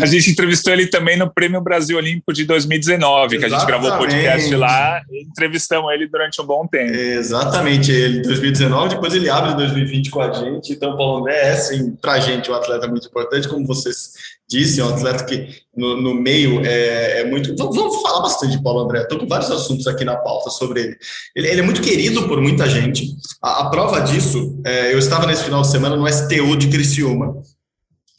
A 0.02 0.06
gente 0.06 0.32
entrevistou 0.32 0.72
ele 0.72 0.88
também 0.88 1.18
no 1.18 1.30
Prêmio 1.30 1.60
Brasil 1.60 1.98
Olímpico 1.98 2.32
de 2.32 2.46
2019, 2.46 3.36
Exatamente. 3.36 3.40
que 3.40 3.46
a 3.46 3.50
gente 3.50 3.68
gravou 3.68 3.92
o 3.92 3.98
podcast 3.98 4.56
lá 4.56 5.02
e 5.12 5.24
entrevistamos 5.24 5.92
ele 5.92 6.08
durante 6.08 6.42
um 6.42 6.46
bom 6.46 6.66
tempo. 6.66 6.94
Exatamente, 6.94 7.92
ele 7.92 8.22
2019, 8.22 8.96
depois 8.96 9.14
ele 9.14 9.30
abre 9.30 9.56
2020 9.56 10.10
com 10.10 10.22
a 10.22 10.32
gente, 10.32 10.72
então 10.72 10.96
Paulo 10.96 11.20
André 11.20 11.38
é, 11.38 11.56
sim, 11.56 11.98
para 12.02 12.14
a 12.14 12.20
gente 12.22 12.50
um 12.50 12.56
atleta 12.56 12.88
muito 12.88 13.08
importante, 13.08 13.46
como 13.50 13.68
vocês 13.68 14.14
disse, 14.50 14.80
é 14.80 14.86
um 14.86 14.90
atleta 14.90 15.24
que 15.26 15.50
no, 15.76 16.02
no 16.02 16.14
meio 16.14 16.66
é, 16.66 17.22
é, 17.22 17.26
muito. 17.26 17.56
Vamos 17.56 18.02
falar 18.02 18.22
bastante 18.22 18.58
de 18.58 18.64
Paulo 18.64 18.82
André. 18.82 19.02
Estou 19.02 19.20
com 19.20 19.28
vários 19.28 19.52
assuntos 19.52 19.86
aqui 19.88 20.06
na 20.06 20.16
pauta 20.16 20.50
sobre 20.50 20.82
ele. 20.82 20.98
Ele, 21.36 21.48
ele 21.48 21.60
é 21.62 21.64
muito 21.64 21.82
querido 21.82 22.28
por 22.28 22.42
muita 22.42 22.70
gente. 22.70 23.16
A, 23.42 23.62
a 23.62 23.70
prova 23.70 24.00
disso, 24.02 24.60
é, 24.66 24.94
eu 24.94 25.00
estava 25.00 25.26
nesse 25.26 25.44
final 25.44 25.62
de 25.62 25.70
semana 25.70 25.96
no 25.96 26.08
STU 26.08 26.56
de 26.56 26.70
Criciúma. 26.70 27.36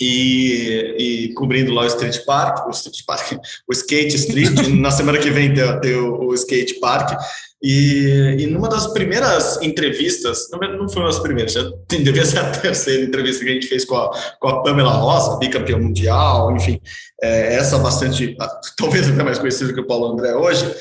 E, 0.01 0.95
e, 0.99 1.35
cobrindo 1.35 1.73
lá 1.73 1.83
o 1.83 1.87
Street 1.87 2.25
Park, 2.25 2.69
o 2.69 2.71
Street 2.71 2.99
Park, 3.05 3.33
o 3.69 3.73
Skate 3.73 4.15
Street. 4.15 4.69
na 4.79 4.93
semana 4.93 5.19
que 5.19 5.31
vem 5.31 5.53
tem, 5.53 5.81
tem 5.81 5.97
o, 5.97 6.29
o 6.29 6.35
Skate 6.35 6.79
Park. 6.79 7.19
E, 7.61 8.37
e 8.39 8.47
numa 8.47 8.69
das 8.69 8.87
primeiras 8.87 9.61
entrevistas, 9.61 10.49
não, 10.53 10.61
não 10.79 10.89
foi 10.89 11.03
uma 11.03 11.09
das 11.09 11.19
primeiras, 11.19 11.53
já 11.53 11.63
devia 11.91 12.25
ser 12.25 12.39
a 12.39 12.51
terceira 12.51 13.03
entrevista 13.03 13.45
que 13.45 13.51
a 13.51 13.55
gente 13.55 13.67
fez 13.67 13.85
com 13.85 13.97
a, 13.97 14.11
com 14.39 14.49
a 14.49 14.63
Pamela 14.63 14.93
Rosa, 14.93 15.39
bicampeã 15.39 15.77
mundial, 15.77 16.55
enfim, 16.55 16.81
é, 17.21 17.57
essa 17.57 17.79
bastante, 17.79 18.37
talvez 18.77 19.09
até 19.09 19.25
mais 19.25 19.39
conhecida 19.39 19.73
que 19.73 19.81
o 19.81 19.87
Paulo 19.87 20.13
André 20.13 20.37
hoje, 20.37 20.73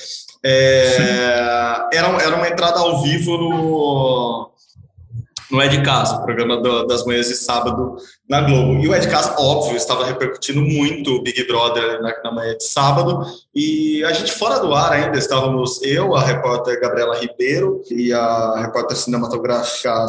é, 0.46 1.88
era, 1.92 2.22
era 2.22 2.36
uma 2.36 2.48
entrada 2.48 2.80
ao 2.80 3.02
vivo 3.02 3.38
no, 3.38 4.52
no 5.50 5.62
É 5.62 5.68
de 5.68 5.82
Casa, 5.82 6.18
o 6.18 6.24
programa 6.24 6.62
do, 6.62 6.86
das 6.86 7.04
manhãs 7.06 7.28
de 7.28 7.36
sábado 7.36 7.98
na 8.28 8.42
Globo. 8.42 8.84
E 8.84 8.90
o 8.90 9.00
de 9.00 9.08
Casa, 9.08 9.36
óbvio, 9.40 9.78
estava 9.78 10.06
repercutindo 10.06 10.62
muito 10.62 11.16
o 11.16 11.22
Big 11.22 11.48
Brother 11.48 12.02
na, 12.02 12.14
na, 12.24 12.32
manhã 12.32 12.56
de 12.58 12.64
sábado. 12.66 13.26
E 13.56 14.04
a 14.04 14.12
gente, 14.12 14.34
fora 14.34 14.60
do 14.60 14.74
ar 14.74 14.92
ainda, 14.92 15.18
estávamos 15.18 15.82
eu, 15.82 16.14
a 16.14 16.22
repórter 16.22 16.80
Gabriela 16.80 17.18
Ribeiro 17.18 17.82
e 17.90 18.12
a 18.12 18.60
repórter 18.62 18.98
cinematográfica 18.98 20.06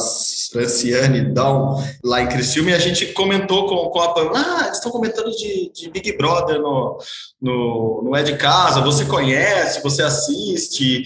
Franciane 0.52 1.32
Down, 1.32 1.82
lá 2.02 2.20
em 2.20 2.28
Criciúma, 2.28 2.70
e 2.70 2.74
a 2.74 2.78
gente 2.78 3.06
comentou 3.12 3.68
com, 3.68 3.88
com 3.90 4.00
a 4.00 4.12
Pam, 4.12 4.32
ah, 4.34 4.70
estão 4.72 4.90
comentando 4.90 5.30
de, 5.30 5.70
de 5.72 5.90
Big 5.90 6.16
Brother 6.16 6.60
no, 6.60 6.98
no, 7.40 8.02
no 8.02 8.22
de 8.22 8.36
Casa, 8.36 8.80
você 8.80 9.04
conhece, 9.04 9.82
você 9.82 10.02
assiste. 10.02 11.04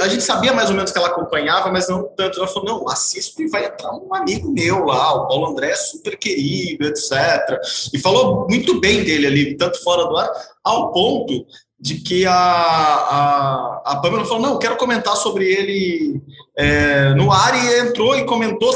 A 0.00 0.08
gente 0.08 0.22
sabia 0.22 0.52
mais 0.52 0.70
ou 0.70 0.76
menos 0.76 0.90
que 0.90 0.98
ela 0.98 1.08
acompanhava, 1.08 1.70
mas 1.70 1.88
não 1.88 2.04
tanto. 2.16 2.38
Ela 2.38 2.48
falou, 2.48 2.64
não, 2.64 2.88
assisto 2.88 3.42
e 3.42 3.48
vai 3.48 3.66
entrar 3.66 3.92
um 3.92 4.14
amigo 4.14 4.50
meu 4.50 4.84
lá, 4.84 5.14
o 5.14 5.28
Paulo 5.28 5.48
André 5.48 5.70
é 5.70 5.76
super 5.76 6.16
querido 6.16 6.53
etc. 6.80 7.58
E 7.92 7.98
falou 7.98 8.46
muito 8.48 8.80
bem 8.80 9.04
dele 9.04 9.26
ali, 9.26 9.56
tanto 9.56 9.82
fora 9.82 10.04
do 10.06 10.16
ar, 10.16 10.30
ao 10.62 10.92
ponto 10.92 11.46
de 11.78 11.96
que 11.96 12.24
a, 12.24 12.32
a, 12.34 13.82
a 13.84 13.96
Pamela 13.96 14.24
falou, 14.24 14.40
não, 14.40 14.58
quero 14.58 14.76
comentar 14.76 15.16
sobre 15.16 15.44
ele 15.44 16.22
é, 16.56 17.12
no 17.14 17.30
ar 17.30 17.54
e 17.62 17.80
entrou 17.80 18.16
e 18.16 18.24
comentou, 18.24 18.72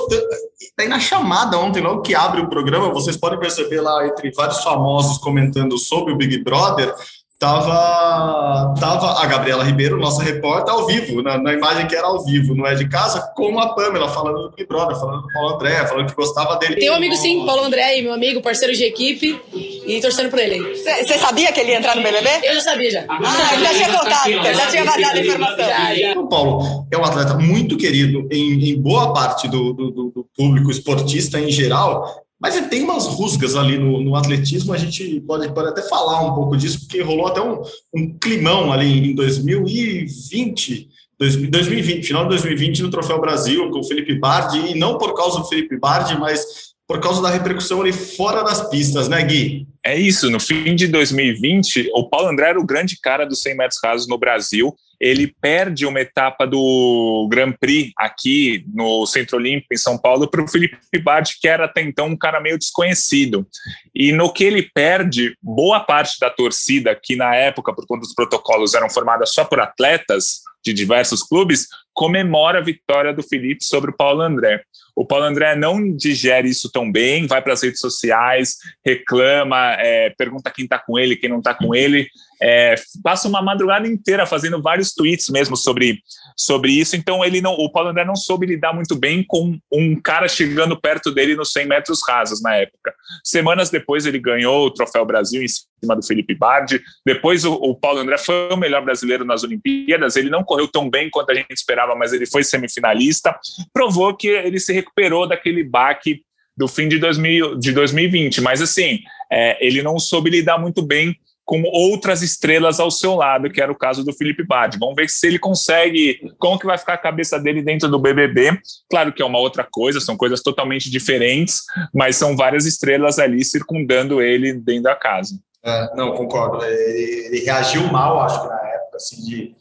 aí 0.78 0.88
na 0.88 1.00
chamada 1.00 1.58
ontem, 1.58 1.80
logo 1.80 2.02
que 2.02 2.14
abre 2.14 2.40
o 2.40 2.50
programa, 2.50 2.92
vocês 2.92 3.16
podem 3.16 3.38
perceber 3.38 3.80
lá 3.80 4.06
entre 4.06 4.30
vários 4.32 4.62
famosos 4.62 5.16
comentando 5.18 5.78
sobre 5.78 6.12
o 6.12 6.16
Big 6.16 6.42
Brother, 6.44 6.94
Tava, 7.38 8.74
tava 8.80 9.22
a 9.22 9.26
Gabriela 9.26 9.62
Ribeiro, 9.62 9.96
nossa 9.96 10.24
repórter, 10.24 10.74
ao 10.74 10.84
vivo, 10.88 11.22
na, 11.22 11.38
na, 11.38 11.52
imagem 11.52 11.86
que 11.86 11.94
era 11.94 12.08
ao 12.08 12.24
vivo, 12.24 12.52
não 12.52 12.66
é 12.66 12.74
de 12.74 12.88
casa, 12.88 13.32
com 13.36 13.60
a 13.60 13.76
Pamela, 13.76 14.08
falando 14.08 14.48
do 14.48 14.50
Big 14.50 14.66
Brother, 14.66 14.98
falando 14.98 15.22
do 15.22 15.32
Paulo 15.32 15.54
André, 15.54 15.86
falando 15.86 16.08
que 16.08 16.16
gostava 16.16 16.56
dele. 16.56 16.74
Tem 16.74 16.90
um 16.90 16.94
amigo 16.94 17.14
sim, 17.14 17.46
Paulo 17.46 17.62
André, 17.62 18.02
meu 18.02 18.12
amigo, 18.12 18.42
parceiro 18.42 18.74
de 18.74 18.82
equipe, 18.82 19.40
e 19.54 20.00
torcendo 20.00 20.30
por 20.30 20.40
ele. 20.40 20.74
Você 20.74 21.16
sabia 21.16 21.52
que 21.52 21.60
ele 21.60 21.70
ia 21.70 21.78
entrar 21.78 21.94
no 21.94 22.02
BBB? 22.02 22.28
Eu 22.42 22.54
já 22.54 22.60
sabia, 22.60 22.90
já. 22.90 23.04
Ah, 23.08 23.56
já 23.62 23.72
tinha 23.72 23.98
contado, 23.98 24.30
então, 24.32 24.54
já 24.54 24.66
tinha 24.66 24.84
vazado 24.84 25.18
a 25.18 25.20
informação. 25.20 25.64
Já, 25.64 25.94
já. 25.94 26.18
O 26.18 26.28
Paulo 26.28 26.86
é 26.90 26.98
um 26.98 27.04
atleta 27.04 27.34
muito 27.34 27.76
querido 27.76 28.26
em, 28.32 28.70
em 28.70 28.82
boa 28.82 29.12
parte 29.12 29.46
do, 29.46 29.72
do, 29.72 29.90
do 29.92 30.26
público 30.36 30.72
esportista 30.72 31.38
em 31.38 31.52
geral, 31.52 32.26
mas 32.40 32.56
ele 32.56 32.68
tem 32.68 32.82
umas 32.82 33.06
rusgas 33.06 33.56
ali 33.56 33.78
no, 33.78 34.00
no, 34.00 34.16
atletismo, 34.16 34.72
a 34.72 34.76
gente 34.76 35.20
pode, 35.20 35.52
pode 35.52 35.68
até 35.68 35.82
falar 35.82 36.20
um 36.22 36.34
pouco 36.34 36.56
disso, 36.56 36.80
porque 36.80 37.02
rolou 37.02 37.26
até 37.26 37.40
um, 37.40 37.62
um 37.94 38.18
climão 38.18 38.72
ali 38.72 39.10
em 39.10 39.14
2020, 39.14 40.88
2020, 41.18 42.06
final 42.06 42.22
de 42.22 42.30
2020, 42.30 42.82
no 42.82 42.90
Troféu 42.90 43.20
Brasil, 43.20 43.70
com 43.70 43.80
o 43.80 43.84
Felipe 43.84 44.18
Bardi, 44.18 44.70
e 44.70 44.74
não 44.74 44.96
por 44.96 45.14
causa 45.14 45.38
do 45.38 45.44
Felipe 45.46 45.76
Bardi, 45.76 46.18
mas 46.18 46.68
por 46.86 47.00
causa 47.00 47.20
da 47.20 47.28
repercussão 47.28 47.82
ali 47.82 47.92
fora 47.92 48.42
das 48.42 48.70
pistas, 48.70 49.08
né, 49.08 49.22
Gui? 49.22 49.67
É 49.84 49.96
isso, 49.96 50.30
no 50.30 50.40
fim 50.40 50.74
de 50.74 50.88
2020, 50.88 51.90
o 51.94 52.08
Paulo 52.08 52.28
André 52.28 52.50
era 52.50 52.60
o 52.60 52.66
grande 52.66 52.98
cara 53.00 53.24
dos 53.24 53.40
100 53.42 53.56
metros 53.56 53.80
rasos 53.82 54.08
no 54.08 54.18
Brasil, 54.18 54.74
ele 55.00 55.32
perde 55.40 55.86
uma 55.86 56.00
etapa 56.00 56.44
do 56.46 57.28
Grand 57.30 57.52
Prix 57.52 57.92
aqui 57.96 58.64
no 58.74 59.06
Centro 59.06 59.36
Olímpico, 59.36 59.72
em 59.72 59.76
São 59.76 59.96
Paulo, 59.96 60.28
para 60.28 60.42
o 60.42 60.48
Felipe 60.48 60.76
Bardi, 61.00 61.36
que 61.40 61.46
era 61.46 61.66
até 61.66 61.82
então 61.82 62.08
um 62.08 62.16
cara 62.16 62.40
meio 62.40 62.58
desconhecido. 62.58 63.46
E 63.94 64.10
no 64.10 64.32
que 64.32 64.42
ele 64.42 64.68
perde, 64.74 65.36
boa 65.40 65.80
parte 65.80 66.18
da 66.20 66.28
torcida, 66.28 66.98
que 67.00 67.14
na 67.14 67.34
época, 67.34 67.72
por 67.72 67.86
conta 67.86 68.00
dos 68.00 68.14
protocolos, 68.14 68.74
eram 68.74 68.90
formadas 68.90 69.32
só 69.32 69.44
por 69.44 69.60
atletas 69.60 70.40
de 70.64 70.72
diversos 70.72 71.22
clubes, 71.22 71.68
comemora 71.98 72.60
a 72.60 72.62
vitória 72.62 73.12
do 73.12 73.24
Felipe 73.24 73.64
sobre 73.64 73.90
o 73.90 73.96
Paulo 73.96 74.20
André. 74.20 74.62
O 74.94 75.04
Paulo 75.04 75.24
André 75.24 75.56
não 75.56 75.96
digere 75.96 76.48
isso 76.48 76.70
tão 76.70 76.92
bem, 76.92 77.26
vai 77.26 77.42
para 77.42 77.52
as 77.52 77.60
redes 77.60 77.80
sociais, 77.80 78.54
reclama, 78.86 79.72
é, 79.80 80.10
pergunta 80.10 80.52
quem 80.54 80.64
está 80.64 80.78
com 80.78 80.96
ele, 80.96 81.16
quem 81.16 81.28
não 81.28 81.38
está 81.38 81.52
com 81.52 81.74
ele 81.74 82.08
é, 82.40 82.76
passa 83.02 83.28
uma 83.28 83.42
madrugada 83.42 83.86
inteira 83.86 84.24
fazendo 84.24 84.62
vários 84.62 84.92
tweets 84.92 85.28
mesmo 85.28 85.56
sobre, 85.56 86.00
sobre 86.36 86.72
isso. 86.72 86.96
Então 86.96 87.24
ele 87.24 87.40
não, 87.40 87.52
o 87.52 87.70
Paulo 87.70 87.90
André 87.90 88.04
não 88.04 88.16
soube 88.16 88.46
lidar 88.46 88.72
muito 88.72 88.94
bem 88.96 89.24
com 89.26 89.58
um 89.72 90.00
cara 90.00 90.28
chegando 90.28 90.80
perto 90.80 91.10
dele 91.12 91.34
nos 91.34 91.52
100 91.52 91.66
metros 91.66 92.00
rasos 92.06 92.40
na 92.40 92.54
época. 92.54 92.94
Semanas 93.24 93.70
depois 93.70 94.06
ele 94.06 94.18
ganhou 94.18 94.66
o 94.66 94.70
Troféu 94.70 95.04
Brasil 95.04 95.42
em 95.42 95.48
cima 95.48 95.96
do 95.96 96.06
Felipe 96.06 96.34
Bardi. 96.34 96.80
Depois 97.04 97.44
o, 97.44 97.54
o 97.54 97.74
Paulo 97.74 98.00
André 98.00 98.18
foi 98.18 98.50
o 98.52 98.56
melhor 98.56 98.84
brasileiro 98.84 99.24
nas 99.24 99.42
Olimpíadas. 99.42 100.16
Ele 100.16 100.30
não 100.30 100.44
correu 100.44 100.68
tão 100.68 100.88
bem 100.88 101.10
quanto 101.10 101.30
a 101.30 101.34
gente 101.34 101.50
esperava, 101.52 101.87
mas 101.96 102.12
ele 102.12 102.26
foi 102.26 102.42
semifinalista. 102.42 103.38
Provou 103.72 104.16
que 104.16 104.28
ele 104.28 104.58
se 104.58 104.72
recuperou 104.72 105.28
daquele 105.28 105.62
baque 105.62 106.22
do 106.56 106.66
fim 106.66 106.88
de, 106.88 106.98
2000, 106.98 107.56
de 107.56 107.72
2020. 107.72 108.40
Mas 108.40 108.60
assim, 108.60 108.98
é, 109.30 109.64
ele 109.64 109.82
não 109.82 109.98
soube 109.98 110.30
lidar 110.30 110.58
muito 110.58 110.82
bem 110.82 111.16
com 111.48 111.62
outras 111.62 112.20
estrelas 112.20 112.78
ao 112.78 112.90
seu 112.90 113.14
lado, 113.14 113.50
que 113.50 113.58
era 113.58 113.72
o 113.72 113.74
caso 113.74 114.04
do 114.04 114.12
Felipe 114.12 114.44
Badi. 114.44 114.78
Vamos 114.78 114.94
ver 114.94 115.08
se 115.08 115.26
ele 115.26 115.38
consegue, 115.38 116.20
como 116.38 116.58
que 116.58 116.66
vai 116.66 116.76
ficar 116.76 116.92
a 116.92 116.98
cabeça 116.98 117.40
dele 117.40 117.62
dentro 117.62 117.88
do 117.88 117.98
BBB. 117.98 118.60
Claro 118.90 119.14
que 119.14 119.22
é 119.22 119.24
uma 119.24 119.38
outra 119.38 119.66
coisa, 119.70 119.98
são 119.98 120.14
coisas 120.14 120.42
totalmente 120.42 120.90
diferentes, 120.90 121.62
mas 121.94 122.16
são 122.16 122.36
várias 122.36 122.66
estrelas 122.66 123.18
ali 123.18 123.42
circundando 123.42 124.20
ele 124.20 124.52
dentro 124.52 124.82
da 124.82 124.94
casa. 124.94 125.40
É, 125.64 125.96
não, 125.96 126.12
concordo. 126.14 126.62
Ele, 126.66 127.26
ele, 127.28 127.44
reagiu 127.46 127.82
mal, 127.84 128.20
acho 128.20 128.42
que 128.42 128.48
na 128.48 128.68
época, 128.68 128.96
assim, 128.96 129.24
de 129.24 129.54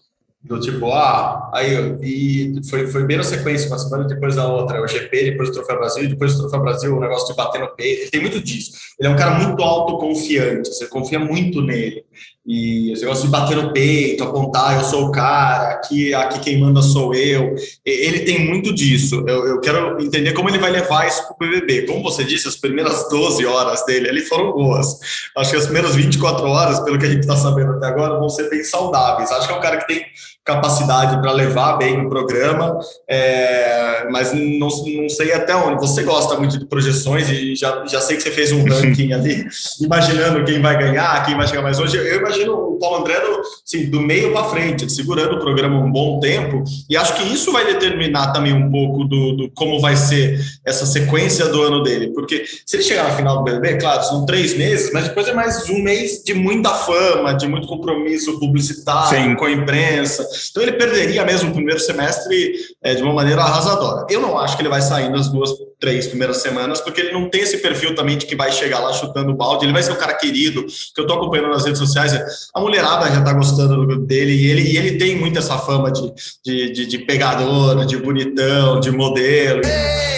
do 0.48 0.60
tipo, 0.60 0.92
ah, 0.92 1.50
aí 1.54 1.98
e 2.02 2.62
foi, 2.70 2.88
foi 2.88 3.04
bem 3.04 3.18
na 3.18 3.24
sequência, 3.24 3.68
uma 3.68 3.78
semana 3.78 4.06
depois 4.06 4.36
da 4.36 4.48
outra, 4.48 4.82
o 4.82 4.88
GP, 4.88 5.32
depois 5.32 5.50
o 5.50 5.52
Troféu 5.52 5.78
Brasil, 5.78 6.10
depois 6.10 6.36
o 6.36 6.40
Troféu 6.40 6.62
Brasil, 6.62 6.96
o 6.96 7.00
negócio 7.00 7.28
de 7.28 7.36
bater 7.36 7.62
no 7.62 7.68
peito, 7.76 8.02
ele 8.02 8.12
tem 8.12 8.22
muito 8.22 8.42
disso. 8.42 8.72
Ele 9.00 9.10
é 9.10 9.12
um 9.12 9.16
cara 9.16 9.32
muito 9.40 9.62
autoconfiante, 9.62 10.70
você 10.70 10.88
confia 10.88 11.20
muito 11.20 11.62
nele. 11.62 12.04
E 12.48 12.94
esse 12.94 13.02
negócio 13.02 13.26
de 13.26 13.30
bater 13.30 13.58
no 13.58 13.74
peito, 13.74 14.24
apontar, 14.24 14.78
eu 14.78 14.84
sou 14.86 15.08
o 15.08 15.12
cara, 15.12 15.74
aqui, 15.74 16.14
aqui 16.14 16.40
quem 16.40 16.62
manda 16.62 16.82
sou 16.82 17.14
eu. 17.14 17.54
Ele 17.86 18.22
tem 18.22 18.48
muito 18.48 18.74
disso. 18.74 19.22
Eu, 19.28 19.46
eu 19.46 19.60
quero 19.60 20.02
entender 20.02 20.32
como 20.32 20.50
ele 20.50 20.58
vai 20.58 20.72
levar 20.72 21.06
isso 21.06 21.28
para 21.28 21.36
o 21.36 21.38
BBB. 21.38 21.86
Como 21.86 22.02
você 22.02 22.24
disse, 22.24 22.48
as 22.48 22.56
primeiras 22.56 23.10
12 23.10 23.46
horas 23.46 23.86
dele 23.86 24.10
ali 24.10 24.22
foram 24.22 24.54
boas. 24.54 24.98
Acho 25.36 25.52
que 25.52 25.58
as 25.58 25.66
primeiras 25.66 25.94
24 25.94 26.46
horas, 26.48 26.80
pelo 26.80 26.98
que 26.98 27.06
a 27.06 27.10
gente 27.10 27.20
está 27.20 27.36
sabendo 27.36 27.74
até 27.74 27.88
agora, 27.88 28.18
vão 28.18 28.30
ser 28.30 28.50
bem 28.50 28.64
saudáveis. 28.64 29.30
Acho 29.30 29.46
que 29.46 29.54
é 29.54 29.58
um 29.58 29.62
cara 29.62 29.78
que 29.78 29.88
tem 29.88 30.06
capacidade 30.48 31.20
para 31.22 31.34
levar 31.34 31.74
bem 31.74 32.06
o 32.06 32.10
programa, 32.10 32.80
é, 33.06 34.08
mas 34.10 34.32
não, 34.32 34.70
não 34.70 35.10
sei 35.10 35.34
até 35.34 35.54
onde. 35.54 35.82
Você 35.82 36.04
gosta 36.04 36.38
muito 36.38 36.58
de 36.58 36.66
projeções 36.66 37.30
e 37.30 37.54
já, 37.54 37.86
já 37.86 38.00
sei 38.00 38.16
que 38.16 38.24
você 38.24 38.32
fez 38.32 38.54
um 38.54 38.64
ranking 38.64 39.12
ali, 39.12 39.46
imaginando 39.82 40.46
quem 40.46 40.62
vai 40.62 40.78
ganhar, 40.80 41.26
quem 41.26 41.36
vai 41.36 41.46
chegar 41.46 41.62
mais 41.62 41.78
longe. 41.78 41.98
Eu 41.98 42.20
imagino 42.20 42.54
o 42.54 42.80
Paulo 42.80 43.02
André 43.02 43.20
do, 43.20 43.42
assim, 43.66 43.90
do 43.90 44.00
meio 44.00 44.32
para 44.32 44.46
frente, 44.46 44.90
segurando 44.90 45.36
o 45.36 45.40
programa 45.40 45.78
um 45.78 45.92
bom 45.92 46.22
tempo, 46.22 46.64
e 46.90 46.96
acho 46.96 47.14
que 47.16 47.24
isso 47.24 47.52
vai 47.52 47.66
determinar 47.66 48.32
também 48.32 48.54
um 48.54 48.72
pouco 48.72 49.04
do, 49.04 49.34
do 49.34 49.52
como 49.52 49.82
vai 49.82 49.98
ser 49.98 50.40
essa 50.66 50.86
sequência 50.86 51.48
do 51.50 51.62
ano 51.62 51.84
dele, 51.84 52.14
porque 52.14 52.46
se 52.66 52.78
ele 52.78 52.84
chegar 52.84 53.04
na 53.04 53.16
final 53.16 53.40
do 53.40 53.44
BBB, 53.44 53.80
claro, 53.80 54.02
são 54.04 54.26
três 54.26 54.58
meses, 54.58 54.92
mas 54.94 55.10
depois 55.10 55.28
é 55.28 55.34
mais 55.34 55.70
um 55.70 55.82
mês 55.82 56.24
de 56.24 56.34
muita 56.34 56.70
fama, 56.70 57.34
de 57.34 57.48
muito 57.48 57.68
compromisso 57.68 58.40
publicitário 58.40 59.32
Sim. 59.32 59.36
com 59.36 59.46
a 59.46 59.52
imprensa, 59.52 60.26
então 60.50 60.64
ele 60.64 60.74
perderia 60.74 61.24
mesmo 61.26 61.50
o 61.50 61.54
primeiro 61.54 61.80
semestre 61.80 62.54
é, 62.84 62.96
de 62.96 63.04
uma 63.04 63.14
maneira 63.14 63.42
arrasadora. 63.42 64.06
Eu 64.10 64.22
não 64.22 64.38
acho 64.38 64.56
que 64.56 64.62
ele 64.62 64.70
vai 64.70 64.82
sair 64.82 65.10
nas 65.10 65.30
duas, 65.30 65.52
três 65.80 66.08
primeiras 66.08 66.38
semanas, 66.38 66.82
porque 66.82 67.02
ele 67.02 67.12
não 67.12 67.30
tem 67.30 67.42
esse 67.42 67.58
perfil 67.58 67.96
também 67.96 68.18
de 68.18 68.26
que 68.26 68.36
vai 68.36 68.52
chegar 68.52 68.80
lá 68.80 68.94
chutando 68.94 69.32
o 69.32 69.36
balde. 69.36 69.66
Ele 69.66 69.74
vai 69.74 69.84
ser 69.84 69.92
um 69.92 69.98
cara 69.98 70.14
querido, 70.14 70.66
que 70.66 71.00
eu 71.00 71.04
estou 71.04 71.18
acompanhando 71.18 71.50
nas 71.50 71.66
redes 71.66 71.80
sociais. 71.80 72.14
A 72.54 72.60
mulherada 72.60 73.10
já 73.10 73.20
está 73.20 73.34
gostando 73.34 73.98
dele 74.06 74.34
e 74.34 74.48
ele, 74.48 74.62
e 74.62 74.78
ele 74.78 74.98
tem 74.98 75.16
muito 75.16 75.40
essa 75.40 75.58
fama 75.58 75.92
de, 75.92 76.14
de, 76.44 76.72
de, 76.72 76.86
de 76.86 76.98
pegador, 77.00 77.86
de 77.86 77.98
bonitão, 77.98 78.80
de 78.80 78.92
modelo. 78.92 79.62
Hey, 79.66 80.18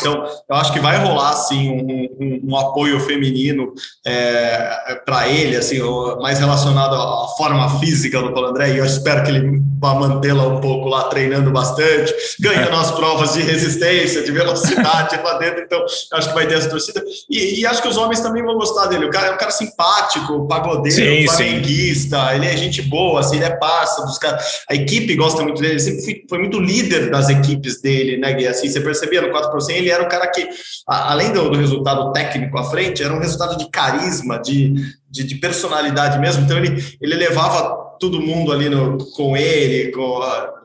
então, 0.00 0.24
Eu 0.50 0.56
acho 0.56 0.72
que 0.72 0.80
vai 0.80 0.98
rolar 0.98 1.30
assim 1.30 1.70
um, 1.70 2.08
um, 2.20 2.40
um 2.50 2.56
apoio 2.56 2.98
feminino 2.98 3.72
é, 4.04 5.00
para 5.04 5.28
ele, 5.28 5.56
assim, 5.56 5.78
mais 6.20 6.40
relacionado 6.40 6.96
à 6.96 7.28
forma 7.36 7.78
física 7.78 8.20
do 8.20 8.32
Paulo 8.32 8.48
André. 8.48 8.72
E 8.72 8.78
eu 8.78 8.84
espero 8.84 9.22
que 9.22 9.30
ele 9.30 9.62
vá 9.80 9.94
mantê-la 9.94 10.46
um 10.48 10.60
pouco 10.60 10.88
lá 10.88 11.04
treinando 11.04 11.52
bastante, 11.52 12.12
ganhando 12.40 12.74
as 12.74 12.90
provas 12.90 13.32
de 13.34 13.42
resistência, 13.42 14.24
de 14.24 14.32
velocidade 14.32 15.20
lá 15.22 15.38
dentro. 15.38 15.62
Então, 15.62 15.84
acho 16.14 16.28
que 16.28 16.34
vai 16.34 16.48
ter 16.48 16.54
essa 16.54 16.68
torcida. 16.68 17.00
E, 17.30 17.60
e, 17.60 17.66
acho 17.66 17.80
que 17.80 17.88
os 17.88 17.96
homens 17.96 18.18
também 18.18 18.42
vão 18.42 18.56
gostar 18.56 18.86
dele. 18.86 19.06
O 19.06 19.10
cara 19.10 19.28
é 19.28 19.32
um 19.32 19.38
cara 19.38 19.52
simpático, 19.52 20.48
pagodeiro, 20.48 20.96
sim, 20.96 21.28
flamenguista, 21.28 22.28
sim. 22.28 22.34
ele 22.34 22.46
é 22.46 22.56
gente 22.56 22.82
boa, 22.82 23.20
assim, 23.20 23.36
ele 23.36 23.44
é 23.44 23.50
parça 23.50 24.04
dos 24.04 24.18
caras. 24.18 24.44
A 24.68 24.74
equipe 24.74 25.14
gosta 25.14 25.44
muito 25.44 25.60
dele, 25.60 25.74
ele 25.74 25.80
sempre 25.80 26.02
foi, 26.02 26.24
foi 26.28 26.38
muito 26.40 26.58
líder 26.58 27.08
das 27.08 27.28
equipes 27.28 27.80
dele, 27.80 28.16
né, 28.16 28.32
Gui? 28.32 28.48
Assim, 28.48 28.68
você 28.68 28.80
percebia 28.80 29.22
no 29.22 29.28
4%, 29.28 29.70
ele 29.70 29.90
era 29.90 30.02
o 30.02 30.08
cara 30.08 30.26
que 30.26 30.39
que, 30.46 30.54
além 30.86 31.32
do, 31.32 31.50
do, 31.50 31.58
resultado 31.58 32.12
técnico 32.12 32.58
à 32.58 32.64
frente, 32.64 33.02
era 33.02 33.14
um 33.14 33.20
resultado 33.20 33.56
de 33.56 33.68
carisma, 33.70 34.38
de, 34.38 34.74
de, 35.10 35.24
de 35.24 35.34
personalidade 35.36 36.18
mesmo. 36.18 36.44
Então, 36.44 36.58
ele, 36.58 36.82
ele 37.00 37.14
levava 37.14 37.96
todo 37.98 38.20
mundo 38.20 38.52
ali 38.52 38.68
no, 38.68 38.98
com 39.12 39.36
ele, 39.36 39.92
com 39.92 40.22
a, 40.22 40.59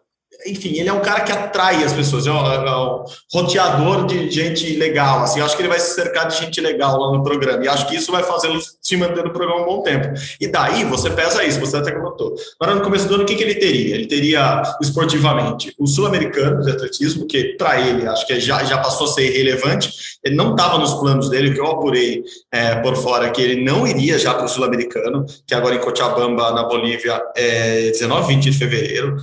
enfim, 0.46 0.78
ele 0.78 0.90
é 0.90 0.94
um 0.94 1.02
cara 1.02 1.22
que 1.22 1.32
atrai 1.32 1.84
as 1.84 1.94
pessoas, 1.94 2.28
é 2.28 2.32
um, 2.32 2.38
é 2.38 2.78
um 2.78 3.04
roteador 3.34 4.06
de 4.06 4.30
gente 4.30 4.76
legal, 4.76 5.24
assim, 5.24 5.42
acho 5.42 5.56
que 5.56 5.62
ele 5.62 5.70
vai 5.70 5.80
se 5.80 5.96
cercar 5.96 6.28
de 6.28 6.38
gente 6.38 6.62
legal 6.62 7.00
lá 7.00 7.18
no 7.18 7.24
programa, 7.24 7.64
e 7.64 7.68
acho 7.68 7.88
que 7.88 7.96
isso 7.96 8.12
vai 8.12 8.24
fazê-lo 8.24 8.60
se 8.82 8.98
manter 8.98 9.24
no 9.24 9.32
programa 9.32 9.64
um 9.64 9.66
bom 9.66 9.82
tempo. 9.82 10.14
E 10.40 10.48
daí, 10.48 10.84
você 10.84 11.10
pesa 11.10 11.44
isso, 11.44 11.60
você 11.60 11.78
até 11.78 11.92
comentou. 11.92 12.36
Agora, 12.60 12.76
no 12.78 12.84
começo 12.84 13.08
do 13.08 13.16
ano, 13.16 13.24
o 13.24 13.26
que, 13.26 13.36
que 13.36 13.44
ele 13.44 13.56
teria? 13.56 13.96
Ele 13.96 14.08
teria, 14.08 14.62
esportivamente, 14.82 15.74
o 15.80 15.88
sul-americano 15.88 16.62
de 16.62 16.72
atletismo, 16.72 17.26
que 17.26 17.56
para 17.58 17.80
ele, 17.80 18.08
acho 18.08 18.26
que 18.28 18.40
já, 18.40 18.64
já 18.64 18.78
passou 18.78 19.08
a 19.08 19.12
ser 19.12 19.32
irrelevante, 19.32 19.92
ele 20.24 20.36
não 20.36 20.52
estava 20.52 20.78
nos 20.78 20.94
planos 20.94 21.30
dele, 21.30 21.54
que 21.54 21.60
eu 21.60 21.68
apurei 21.68 22.24
é, 22.52 22.76
por 22.76 22.96
fora, 22.96 23.30
que 23.32 23.42
ele 23.42 23.64
não 23.64 23.88
iria 23.88 24.20
já 24.20 24.34
para 24.34 24.46
o 24.46 24.48
sul-americano, 24.48 25.26
que 25.48 25.56
agora 25.56 25.76
em 25.76 25.80
Cochabamba, 25.80 26.52
na 26.52 26.64
Bolívia, 26.64 27.22
é 27.36 27.92
19, 27.92 28.28
20 28.28 28.44
de 28.52 28.58
fevereiro, 28.58 29.18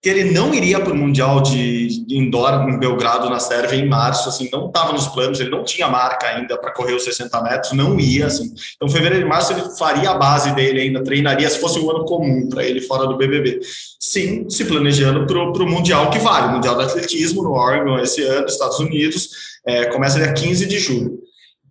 que 0.00 0.08
ele 0.08 0.30
não 0.30 0.54
iria 0.54 0.78
para 0.78 0.92
o 0.92 0.96
Mundial 0.96 1.40
de, 1.40 2.04
Indoor 2.08 2.68
em 2.68 2.78
Belgrado, 2.78 3.28
na 3.28 3.40
Sérvia, 3.40 3.76
em 3.76 3.88
março, 3.88 4.28
assim, 4.28 4.48
não 4.52 4.68
estava 4.68 4.92
nos 4.92 5.08
planos, 5.08 5.40
ele 5.40 5.50
não 5.50 5.64
tinha 5.64 5.88
marca 5.88 6.28
ainda 6.28 6.56
para 6.56 6.72
correr 6.72 6.94
os 6.94 7.02
60 7.02 7.42
metros, 7.42 7.72
não 7.72 7.98
ia, 7.98 8.26
assim. 8.26 8.54
Então, 8.76 8.88
fevereiro 8.88 9.26
e 9.26 9.28
março 9.28 9.52
ele 9.52 9.62
faria 9.76 10.10
a 10.10 10.14
base 10.14 10.54
dele 10.54 10.82
ainda, 10.82 11.02
treinaria 11.02 11.50
se 11.50 11.58
fosse 11.58 11.80
um 11.80 11.90
ano 11.90 12.04
comum 12.04 12.48
para 12.48 12.64
ele 12.64 12.80
fora 12.80 13.08
do 13.08 13.16
BBB. 13.16 13.60
Sim, 13.98 14.48
se 14.48 14.64
planejando 14.64 15.26
para 15.26 15.36
o 15.36 15.68
Mundial 15.68 16.10
que 16.10 16.18
vale, 16.20 16.54
Mundial 16.54 16.76
de 16.76 16.84
Atletismo 16.84 17.42
no 17.42 17.52
Oregon 17.52 17.98
esse 17.98 18.22
ano, 18.22 18.46
Estados 18.46 18.78
Unidos, 18.78 19.30
é, 19.66 19.86
começa 19.86 20.20
dia 20.20 20.32
15 20.32 20.66
de 20.66 20.78
julho. 20.78 21.18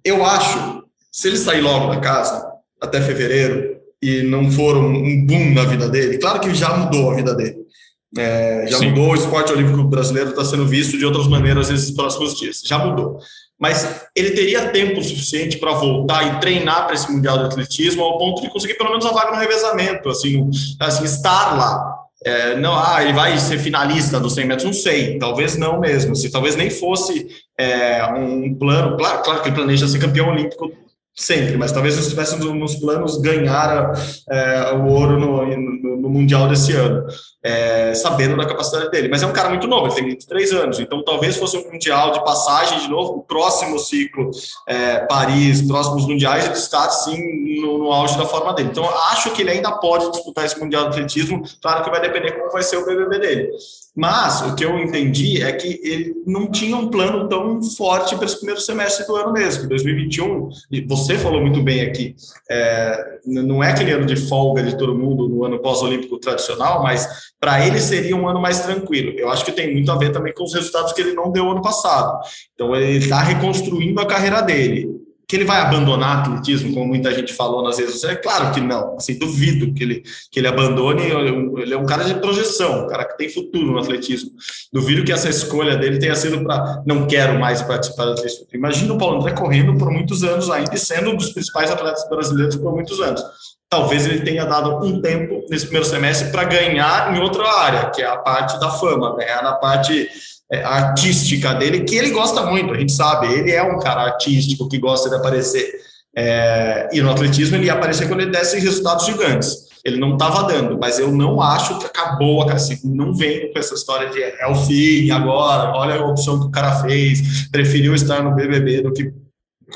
Eu 0.04 0.26
acho, 0.26 0.84
se 1.12 1.30
ele 1.30 1.38
sair 1.38 1.62
logo 1.62 1.94
da 1.94 2.02
casa, 2.02 2.46
até 2.82 3.02
fevereiro, 3.02 3.78
e 4.02 4.22
não 4.22 4.52
for 4.52 4.78
um, 4.78 4.94
um 4.96 5.26
boom 5.26 5.54
na 5.54 5.64
vida 5.64 5.90
dele, 5.90 6.18
claro 6.18 6.40
que 6.40 6.54
já 6.54 6.76
mudou 6.78 7.10
a 7.10 7.16
vida 7.16 7.34
dele, 7.34 7.67
é, 8.16 8.66
já 8.68 8.78
Sim. 8.78 8.90
mudou, 8.90 9.12
o 9.12 9.16
esporte 9.16 9.52
olímpico 9.52 9.84
brasileiro 9.84 10.30
está 10.30 10.46
sendo 10.46 10.66
visto 10.66 10.98
de 10.98 11.06
outras 11.06 11.28
maneiras 11.28 11.70
nesses 11.70 11.92
próximos 11.92 12.38
dias. 12.38 12.62
Já 12.66 12.78
mudou. 12.80 13.20
Mas 13.60 14.06
ele 14.16 14.32
teria 14.32 14.70
tempo 14.70 15.04
suficiente 15.04 15.58
para 15.58 15.74
voltar 15.74 16.24
e 16.24 16.40
treinar 16.40 16.86
para 16.86 16.94
esse 16.94 17.12
Mundial 17.12 17.40
de 17.40 17.46
Atletismo 17.46 18.04
ao 18.04 18.18
ponto 18.18 18.42
de 18.42 18.50
conseguir 18.50 18.76
pelo 18.76 18.92
menos 18.92 19.06
a 19.06 19.12
vaga 19.12 19.32
no 19.32 19.38
revezamento, 19.38 20.10
assim, 20.10 20.50
assim 20.80 21.04
estar 21.06 21.58
lá. 21.58 21.96
É, 22.24 22.56
não, 22.56 22.74
ah, 22.78 23.04
ele 23.04 23.14
vai 23.14 23.38
ser 23.38 23.58
finalista 23.58 24.20
dos 24.20 24.34
100 24.34 24.46
metros, 24.46 24.66
não 24.66 24.74
sei, 24.74 25.18
talvez 25.20 25.56
não 25.56 25.80
mesmo, 25.80 26.16
se 26.16 26.32
talvez 26.32 26.56
nem 26.56 26.70
fosse 26.70 27.28
é, 27.58 28.04
um 28.06 28.56
plano, 28.56 28.98
claro, 28.98 29.22
claro 29.22 29.42
que 29.42 29.50
ele 29.50 29.56
planeja 29.56 29.88
ser 29.88 30.00
campeão 30.00 30.30
olímpico 30.30 30.72
sempre, 31.18 31.58
mas 31.58 31.72
talvez 31.72 31.98
estivesse 31.98 32.38
nos 32.38 32.76
planos 32.76 33.18
ganhar 33.18 33.92
é, 34.30 34.72
o 34.74 34.86
ouro 34.86 35.20
no, 35.20 35.44
no, 35.46 35.98
no, 35.98 36.10
Mundial 36.10 36.48
desse 36.48 36.74
ano, 36.74 37.06
é, 37.44 37.94
sabendo 37.96 38.38
da 38.38 38.46
capacidade 38.46 38.92
dele. 38.92 39.10
Mas 39.10 39.24
é 39.24 39.28
um 39.28 39.34
cara 39.34 39.50
muito 39.50 39.68
novo, 39.68 39.88
ele 39.88 39.96
tem 39.96 40.06
23 40.06 40.54
anos, 40.54 40.80
então 40.80 41.04
talvez 41.04 41.36
fosse 41.36 41.58
um 41.58 41.72
Mundial 41.72 42.12
de 42.12 42.24
passagem 42.24 42.80
de 42.80 42.88
novo, 42.88 43.14
o 43.14 43.24
próximo 43.24 43.80
ciclo, 43.80 44.30
é, 44.68 45.00
Paris, 45.06 45.64
próximos 45.64 46.06
Mundiais, 46.06 46.46
ele 46.46 46.54
está 46.54 46.88
sim 46.92 47.62
no, 47.62 47.80
no, 47.80 47.92
auge 47.92 48.16
da 48.16 48.26
forma 48.26 48.54
dele. 48.54 48.70
Então 48.72 48.88
acho 49.12 49.32
que 49.32 49.42
ele 49.42 49.50
ainda 49.50 49.72
pode 49.72 50.12
disputar 50.12 50.46
esse 50.46 50.60
Mundial 50.60 50.84
de 50.84 50.90
Atletismo, 50.90 51.44
claro 51.60 51.84
que 51.84 51.90
vai 51.90 52.00
depender 52.00 52.34
como 52.34 52.52
vai 52.52 52.62
ser 52.62 52.78
o 52.78 52.86
BBB 52.86 53.20
dele. 53.20 53.50
Mas 53.98 54.44
o 54.44 54.54
que 54.54 54.64
eu 54.64 54.78
entendi 54.78 55.42
é 55.42 55.52
que 55.54 55.80
ele 55.84 56.14
não 56.24 56.52
tinha 56.52 56.78
um 56.78 56.88
plano 56.88 57.28
tão 57.28 57.60
forte 57.64 58.16
para 58.16 58.26
esse 58.26 58.38
primeiro 58.38 58.62
semestre 58.62 59.08
do 59.08 59.16
ano 59.16 59.34
mesmo, 59.34 59.68
2021. 59.68 60.50
E 60.72 60.82
você 60.82 61.18
falou 61.18 61.42
muito 61.42 61.64
bem 61.64 61.82
aqui, 61.82 62.16
é, 62.48 63.18
não 63.26 63.64
é 63.64 63.72
aquele 63.72 63.94
ano 63.94 64.06
de 64.06 64.16
folga 64.16 64.62
de 64.62 64.78
todo 64.78 64.94
mundo 64.94 65.28
no 65.28 65.44
ano 65.44 65.58
pós-olímpico 65.58 66.20
tradicional, 66.20 66.84
mas 66.84 67.08
para 67.40 67.66
ele 67.66 67.80
seria 67.80 68.16
um 68.16 68.28
ano 68.28 68.40
mais 68.40 68.60
tranquilo. 68.60 69.18
Eu 69.18 69.32
acho 69.32 69.44
que 69.44 69.52
tem 69.52 69.74
muito 69.74 69.92
a 69.92 69.98
ver 69.98 70.12
também 70.12 70.32
com 70.32 70.44
os 70.44 70.54
resultados 70.54 70.94
que 70.94 71.02
ele 71.02 71.14
não 71.14 71.32
deu 71.32 71.50
ano 71.50 71.64
passado. 71.64 72.20
Então 72.54 72.76
ele 72.76 73.00
está 73.00 73.20
reconstruindo 73.20 74.00
a 74.00 74.06
carreira 74.06 74.42
dele 74.42 74.97
que 75.28 75.36
ele 75.36 75.44
vai 75.44 75.60
abandonar 75.60 76.20
atletismo, 76.20 76.74
como 76.74 76.88
muita 76.88 77.14
gente 77.14 77.34
falou 77.34 77.62
nas 77.62 77.78
redes 77.78 77.96
sociais? 77.96 78.18
É 78.18 78.22
claro 78.22 78.54
que 78.54 78.62
não. 78.62 78.96
Assim, 78.96 79.20
duvido 79.20 79.74
que 79.74 79.84
ele, 79.84 80.04
que 80.32 80.40
ele 80.40 80.48
abandone. 80.48 81.04
Ele 81.04 81.74
é 81.74 81.78
um 81.78 81.86
cara 81.86 82.06
de 82.06 82.16
projeção, 82.16 82.86
um 82.86 82.88
cara 82.88 83.04
que 83.04 83.18
tem 83.18 83.28
futuro 83.28 83.74
no 83.74 83.78
atletismo. 83.78 84.32
Duvido 84.72 85.04
que 85.04 85.12
essa 85.12 85.28
escolha 85.30 85.76
dele 85.76 86.00
tenha 86.00 86.16
sido 86.16 86.42
para 86.46 86.82
não 86.86 87.06
quero 87.06 87.38
mais 87.38 87.62
participar 87.62 88.06
do 88.06 88.12
atletismo. 88.12 88.48
Imagina 88.54 88.94
o 88.94 88.98
Paulo 88.98 89.18
André 89.20 89.34
correndo 89.34 89.78
por 89.78 89.92
muitos 89.92 90.24
anos 90.24 90.50
ainda 90.50 90.74
e 90.74 90.78
sendo 90.78 91.12
um 91.12 91.18
dos 91.18 91.32
principais 91.32 91.70
atletas 91.70 92.08
brasileiros 92.08 92.56
por 92.56 92.74
muitos 92.74 93.02
anos. 93.02 93.22
Talvez 93.70 94.06
ele 94.06 94.22
tenha 94.22 94.46
dado 94.46 94.78
um 94.78 95.02
tempo 95.02 95.46
nesse 95.50 95.66
primeiro 95.66 95.86
semestre 95.86 96.32
para 96.32 96.46
ganhar 96.46 97.14
em 97.14 97.20
outra 97.20 97.46
área, 97.46 97.90
que 97.90 98.02
é 98.02 98.06
a 98.06 98.16
parte 98.16 98.58
da 98.62 98.70
fama, 98.70 99.14
ganhar 99.18 99.44
na 99.44 99.56
parte 99.56 100.08
artística 100.56 101.54
dele, 101.54 101.82
que 101.82 101.96
ele 101.96 102.12
gosta 102.12 102.46
muito, 102.46 102.74
a 102.74 102.80
gente 102.80 102.94
sabe, 102.94 103.28
ele 103.28 103.52
é 103.52 103.62
um 103.62 103.80
cara 103.80 104.02
artístico 104.04 104.68
que 104.70 104.78
gosta 104.78 105.10
de 105.10 105.16
aparecer. 105.16 105.88
É, 106.16 106.90
e 106.92 107.02
no 107.02 107.12
atletismo 107.12 107.56
ele 107.58 107.66
ia 107.66 107.74
aparecer 107.74 108.08
quando 108.08 108.22
ele 108.22 108.32
desse 108.32 108.60
resultados 108.60 109.06
gigantes. 109.06 109.68
Ele 109.86 109.98
não 109.98 110.14
estava 110.14 110.44
dando, 110.44 110.78
mas 110.80 111.00
eu 111.00 111.12
não 111.12 111.42
acho 111.42 111.78
que 111.80 111.86
acabou 111.86 112.50
a 112.50 112.54
assim, 112.54 112.80
não 112.84 113.14
vem 113.14 113.52
com 113.54 113.60
essa 113.60 113.76
história 113.76 114.10
de 114.10 114.22
é 114.22 114.48
o 114.48 114.56
fim 114.56 115.12
agora, 115.12 115.72
olha 115.78 115.96
a 115.96 116.06
opção 116.06 116.40
que 116.40 116.48
o 116.48 116.52
cara 116.52 116.82
fez, 116.82 117.48
preferiu 117.50 117.94
estar 117.94 118.24
no 118.24 118.36
BBB 118.36 118.82
do 118.82 118.92
que 118.92 119.14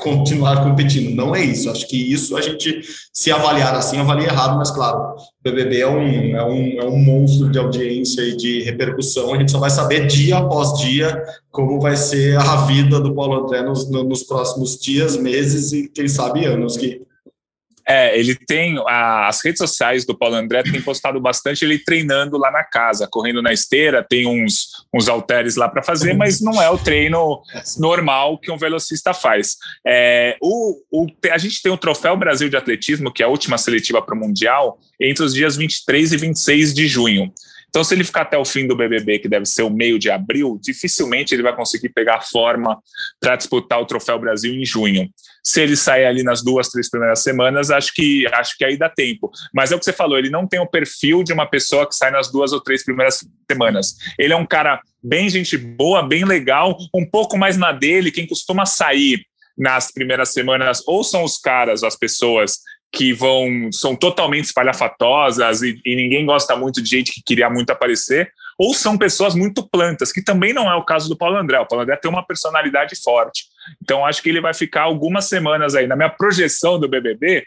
continuar 0.00 0.62
competindo. 0.62 1.14
Não 1.14 1.34
é 1.34 1.44
isso. 1.44 1.70
Acho 1.70 1.86
que 1.86 1.96
isso 1.96 2.36
a 2.36 2.40
gente, 2.40 2.80
se 3.12 3.30
avaliar 3.30 3.74
assim, 3.74 3.98
avalia 3.98 4.28
errado, 4.28 4.56
mas 4.56 4.70
claro, 4.70 5.16
o 5.16 5.42
BBB 5.42 5.80
é 5.80 5.88
um, 5.88 6.36
é 6.36 6.44
um, 6.44 6.80
é 6.80 6.84
um 6.84 6.98
monstro 6.98 7.50
de 7.50 7.58
audiência 7.58 8.22
e 8.22 8.36
de 8.36 8.62
repercussão. 8.62 9.34
A 9.34 9.38
gente 9.38 9.52
só 9.52 9.58
vai 9.58 9.70
saber 9.70 10.06
dia 10.06 10.38
após 10.38 10.78
dia 10.78 11.22
como 11.50 11.80
vai 11.80 11.96
ser 11.96 12.36
a 12.38 12.56
vida 12.66 13.00
do 13.00 13.14
Paulo 13.14 13.44
André 13.44 13.62
nos, 13.62 13.88
nos 13.90 14.22
próximos 14.22 14.78
dias, 14.78 15.16
meses 15.16 15.72
e 15.72 15.88
quem 15.88 16.08
sabe 16.08 16.44
anos. 16.44 16.76
Que 16.76 17.02
é, 17.86 18.18
ele 18.18 18.34
tem 18.34 18.78
a, 18.86 19.28
as 19.28 19.44
redes 19.44 19.58
sociais 19.58 20.04
do 20.04 20.16
Paulo 20.16 20.36
André 20.36 20.62
tem 20.62 20.80
postado 20.80 21.20
bastante 21.20 21.64
ele 21.64 21.78
treinando 21.78 22.38
lá 22.38 22.50
na 22.50 22.62
casa, 22.64 23.08
correndo 23.10 23.42
na 23.42 23.52
esteira, 23.52 24.04
tem 24.08 24.26
uns, 24.26 24.86
uns 24.94 25.08
halteres 25.08 25.56
lá 25.56 25.68
para 25.68 25.82
fazer, 25.82 26.14
mas 26.14 26.40
não 26.40 26.60
é 26.60 26.70
o 26.70 26.78
treino 26.78 27.42
normal 27.78 28.38
que 28.38 28.50
um 28.50 28.56
velocista 28.56 29.12
faz. 29.12 29.56
É, 29.86 30.36
o, 30.40 30.80
o, 30.90 31.06
a 31.30 31.38
gente 31.38 31.60
tem 31.62 31.72
o 31.72 31.76
Troféu 31.76 32.16
Brasil 32.16 32.48
de 32.48 32.56
Atletismo, 32.56 33.12
que 33.12 33.22
é 33.22 33.26
a 33.26 33.28
última 33.28 33.58
seletiva 33.58 34.00
para 34.00 34.14
o 34.14 34.18
Mundial, 34.18 34.78
entre 35.00 35.24
os 35.24 35.34
dias 35.34 35.56
23 35.56 36.12
e 36.12 36.16
26 36.16 36.74
de 36.74 36.86
junho. 36.86 37.32
Então, 37.72 37.82
se 37.82 37.94
ele 37.94 38.04
ficar 38.04 38.22
até 38.22 38.36
o 38.36 38.44
fim 38.44 38.66
do 38.66 38.76
BBB, 38.76 39.18
que 39.18 39.28
deve 39.28 39.46
ser 39.46 39.62
o 39.62 39.70
meio 39.70 39.98
de 39.98 40.10
abril, 40.10 40.60
dificilmente 40.62 41.34
ele 41.34 41.42
vai 41.42 41.56
conseguir 41.56 41.88
pegar 41.88 42.20
forma 42.20 42.78
para 43.18 43.34
disputar 43.34 43.80
o 43.80 43.86
Troféu 43.86 44.18
Brasil 44.18 44.52
em 44.52 44.62
junho. 44.62 45.08
Se 45.42 45.60
ele 45.60 45.76
sair 45.76 46.04
ali 46.04 46.22
nas 46.22 46.42
duas, 46.42 46.68
três 46.68 46.88
primeiras 46.88 47.22
semanas, 47.22 47.70
acho 47.70 47.92
que 47.92 48.26
acho 48.32 48.56
que 48.56 48.64
aí 48.64 48.76
dá 48.76 48.88
tempo. 48.88 49.30
Mas 49.52 49.72
é 49.72 49.76
o 49.76 49.78
que 49.78 49.84
você 49.84 49.92
falou, 49.92 50.18
ele 50.18 50.30
não 50.30 50.46
tem 50.46 50.60
o 50.60 50.66
perfil 50.66 51.24
de 51.24 51.32
uma 51.32 51.46
pessoa 51.46 51.86
que 51.88 51.94
sai 51.94 52.10
nas 52.10 52.30
duas 52.30 52.52
ou 52.52 52.60
três 52.60 52.84
primeiras 52.84 53.24
semanas. 53.50 53.96
Ele 54.18 54.32
é 54.32 54.36
um 54.36 54.46
cara 54.46 54.80
bem 55.02 55.28
gente 55.28 55.56
boa, 55.58 56.06
bem 56.06 56.24
legal, 56.24 56.76
um 56.94 57.04
pouco 57.04 57.36
mais 57.36 57.56
na 57.56 57.72
dele, 57.72 58.12
quem 58.12 58.26
costuma 58.26 58.64
sair 58.64 59.24
nas 59.58 59.90
primeiras 59.92 60.32
semanas 60.32 60.82
ou 60.86 61.02
são 61.04 61.24
os 61.24 61.36
caras, 61.36 61.82
as 61.82 61.96
pessoas 61.96 62.58
que 62.92 63.12
vão 63.12 63.70
são 63.72 63.96
totalmente 63.96 64.44
espalhafatosas 64.44 65.62
e, 65.62 65.80
e, 65.84 65.96
ninguém 65.96 66.26
gosta 66.26 66.54
muito 66.54 66.82
de 66.82 66.90
gente 66.90 67.10
que 67.10 67.22
queria 67.24 67.48
muito 67.48 67.70
aparecer, 67.70 68.30
ou 68.58 68.74
são 68.74 68.98
pessoas 68.98 69.34
muito 69.34 69.66
plantas, 69.66 70.12
que 70.12 70.22
também 70.22 70.52
não 70.52 70.70
é 70.70 70.74
o 70.74 70.84
caso 70.84 71.08
do 71.08 71.16
Paulo 71.16 71.38
André. 71.38 71.58
O 71.58 71.66
Paulo 71.66 71.82
André 71.82 71.96
tem 71.96 72.10
uma 72.10 72.24
personalidade 72.24 72.94
forte. 73.02 73.44
Então 73.82 74.04
acho 74.04 74.22
que 74.22 74.28
ele 74.28 74.40
vai 74.40 74.54
ficar 74.54 74.82
algumas 74.82 75.26
semanas 75.26 75.74
aí. 75.74 75.86
Na 75.86 75.96
minha 75.96 76.10
projeção 76.10 76.78
do 76.78 76.88
BBB, 76.88 77.44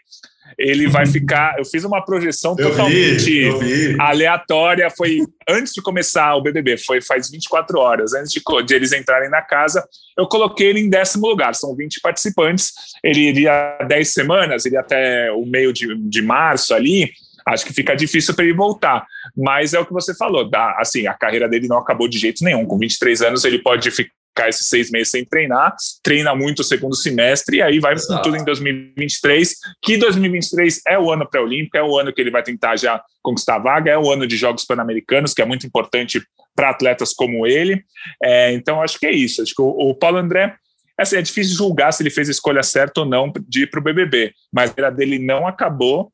ele 0.57 0.87
vai 0.87 1.05
ficar. 1.05 1.57
Eu 1.57 1.65
fiz 1.65 1.83
uma 1.83 2.03
projeção 2.03 2.55
eu 2.57 2.69
totalmente 2.69 3.49
vi, 3.59 3.95
aleatória. 3.99 4.89
Foi 4.89 5.19
antes 5.49 5.73
de 5.73 5.81
começar 5.81 6.35
o 6.35 6.41
BBB, 6.41 6.77
foi 6.77 7.01
faz 7.01 7.29
24 7.29 7.79
horas, 7.79 8.13
antes 8.13 8.31
de, 8.31 8.41
de, 8.65 8.75
eles 8.75 8.91
entrarem 8.93 9.29
na 9.29 9.41
casa. 9.41 9.83
Eu 10.17 10.27
coloquei 10.27 10.67
ele 10.67 10.79
em 10.79 10.89
décimo 10.89 11.27
lugar. 11.27 11.55
São 11.55 11.75
20 11.75 11.99
participantes. 11.99 12.73
Ele 13.03 13.21
iria 13.21 13.77
10 13.87 14.13
semanas, 14.13 14.65
iria 14.65 14.79
até 14.79 15.31
o 15.31 15.45
meio 15.45 15.73
de, 15.73 15.95
de 15.95 16.21
março 16.21 16.73
ali. 16.73 17.11
Acho 17.45 17.65
que 17.65 17.73
fica 17.73 17.95
difícil 17.95 18.33
para 18.33 18.45
ele 18.45 18.55
voltar. 18.55 19.05
Mas 19.35 19.73
é 19.73 19.79
o 19.79 19.85
que 19.85 19.93
você 19.93 20.15
falou, 20.15 20.49
dá, 20.49 20.75
assim, 20.79 21.05
a 21.05 21.13
carreira 21.13 21.47
dele 21.47 21.67
não 21.67 21.77
acabou 21.77 22.07
de 22.07 22.17
jeito 22.17 22.43
nenhum. 22.43 22.65
Com 22.65 22.77
23 22.77 23.21
anos, 23.21 23.45
ele 23.45 23.59
pode 23.59 23.91
ficar 23.91 24.11
ficar 24.35 24.49
esses 24.49 24.67
seis 24.67 24.91
meses 24.91 25.09
sem 25.09 25.23
treinar, 25.23 25.73
treina 26.03 26.35
muito 26.35 26.59
o 26.59 26.63
segundo 26.63 26.95
semestre 26.95 27.57
e 27.57 27.61
aí 27.61 27.79
vai 27.79 27.93
Exato. 27.93 28.15
com 28.15 28.21
tudo 28.21 28.37
em 28.37 28.43
2023, 28.43 29.55
que 29.81 29.97
2023 29.97 30.81
é 30.87 30.99
o 30.99 31.09
ano 31.09 31.27
pré-olímpico, 31.27 31.77
é 31.77 31.83
o 31.83 31.97
ano 31.97 32.13
que 32.13 32.19
ele 32.19 32.29
vai 32.29 32.43
tentar 32.43 32.75
já 32.75 33.01
conquistar 33.23 33.55
a 33.55 33.59
vaga, 33.59 33.91
é 33.91 33.97
o 33.97 34.11
ano 34.11 34.27
de 34.27 34.35
Jogos 34.35 34.65
Pan-Americanos, 34.65 35.33
que 35.33 35.41
é 35.41 35.45
muito 35.45 35.65
importante 35.65 36.21
para 36.53 36.69
atletas 36.69 37.13
como 37.13 37.47
ele. 37.47 37.83
É, 38.21 38.51
então, 38.53 38.81
acho 38.81 38.99
que 38.99 39.05
é 39.05 39.11
isso. 39.11 39.41
Acho 39.41 39.55
que 39.55 39.61
o, 39.61 39.67
o 39.67 39.95
Paulo 39.95 40.17
André 40.17 40.55
assim, 40.97 41.17
é 41.17 41.21
difícil 41.21 41.55
julgar 41.55 41.91
se 41.91 42.03
ele 42.03 42.09
fez 42.09 42.27
a 42.27 42.31
escolha 42.31 42.63
certa 42.63 43.01
ou 43.01 43.05
não 43.05 43.31
de 43.47 43.63
ir 43.63 43.69
para 43.69 43.79
o 43.79 43.83
BBB, 43.83 44.33
mas 44.51 44.69
a 44.69 44.73
carreira 44.73 44.95
dele 44.95 45.19
não 45.19 45.47
acabou. 45.47 46.11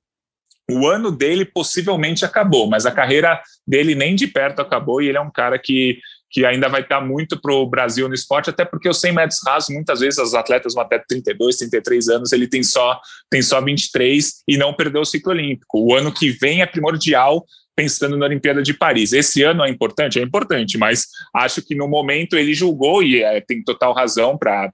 O 0.70 0.88
ano 0.88 1.12
dele 1.12 1.44
possivelmente 1.44 2.24
acabou, 2.24 2.68
mas 2.68 2.86
a 2.86 2.92
carreira 2.92 3.42
dele 3.68 3.94
nem 3.94 4.16
de 4.16 4.26
perto 4.26 4.62
acabou 4.62 5.02
e 5.02 5.10
ele 5.10 5.18
é 5.18 5.22
um 5.22 5.32
cara 5.32 5.60
que 5.60 6.00
que 6.32 6.46
ainda 6.46 6.70
vai 6.70 6.82
estar 6.82 7.02
muito 7.02 7.40
para 7.40 7.54
o 7.54 7.68
Brasil 7.68 8.08
no 8.08 8.16
esporte, 8.16 8.50
até 8.50 8.64
porque 8.64 8.88
os 8.88 9.00
100 9.00 9.12
metros 9.12 9.40
rasos, 9.46 9.70
muitas 9.70 10.00
vezes, 10.00 10.18
os 10.18 10.34
atletas 10.34 10.74
vão 10.74 10.84
até 10.84 10.98
32, 10.98 11.58
33 11.58 12.08
anos, 12.10 12.32
ele 12.32 12.48
tem 12.48 12.64
só, 12.64 13.00
tem 13.30 13.42
só 13.42 13.60
23 13.60 14.44
e 14.48 14.58
não 14.58 14.74
perdeu 14.74 15.02
o 15.02 15.06
ciclo 15.06 15.34
olímpico. 15.34 15.80
O 15.80 15.94
ano 15.94 16.12
que 16.12 16.32
vem 16.32 16.62
é 16.62 16.66
primordial 16.66 17.46
pensando 17.76 18.18
na 18.18 18.26
Olimpíada 18.26 18.62
de 18.62 18.74
Paris. 18.74 19.12
Esse 19.12 19.44
ano 19.44 19.64
é 19.64 19.70
importante? 19.70 20.20
É 20.20 20.22
importante, 20.22 20.78
mas 20.78 21.08
acho 21.36 21.62
que 21.62 21.76
no 21.76 21.88
momento 21.88 22.38
ele 22.38 22.54
julgou, 22.54 23.02
e 23.04 23.24
é, 23.24 23.42
tem 23.42 23.64
total 23.64 23.94
razão 23.94 24.38
para 24.38 24.72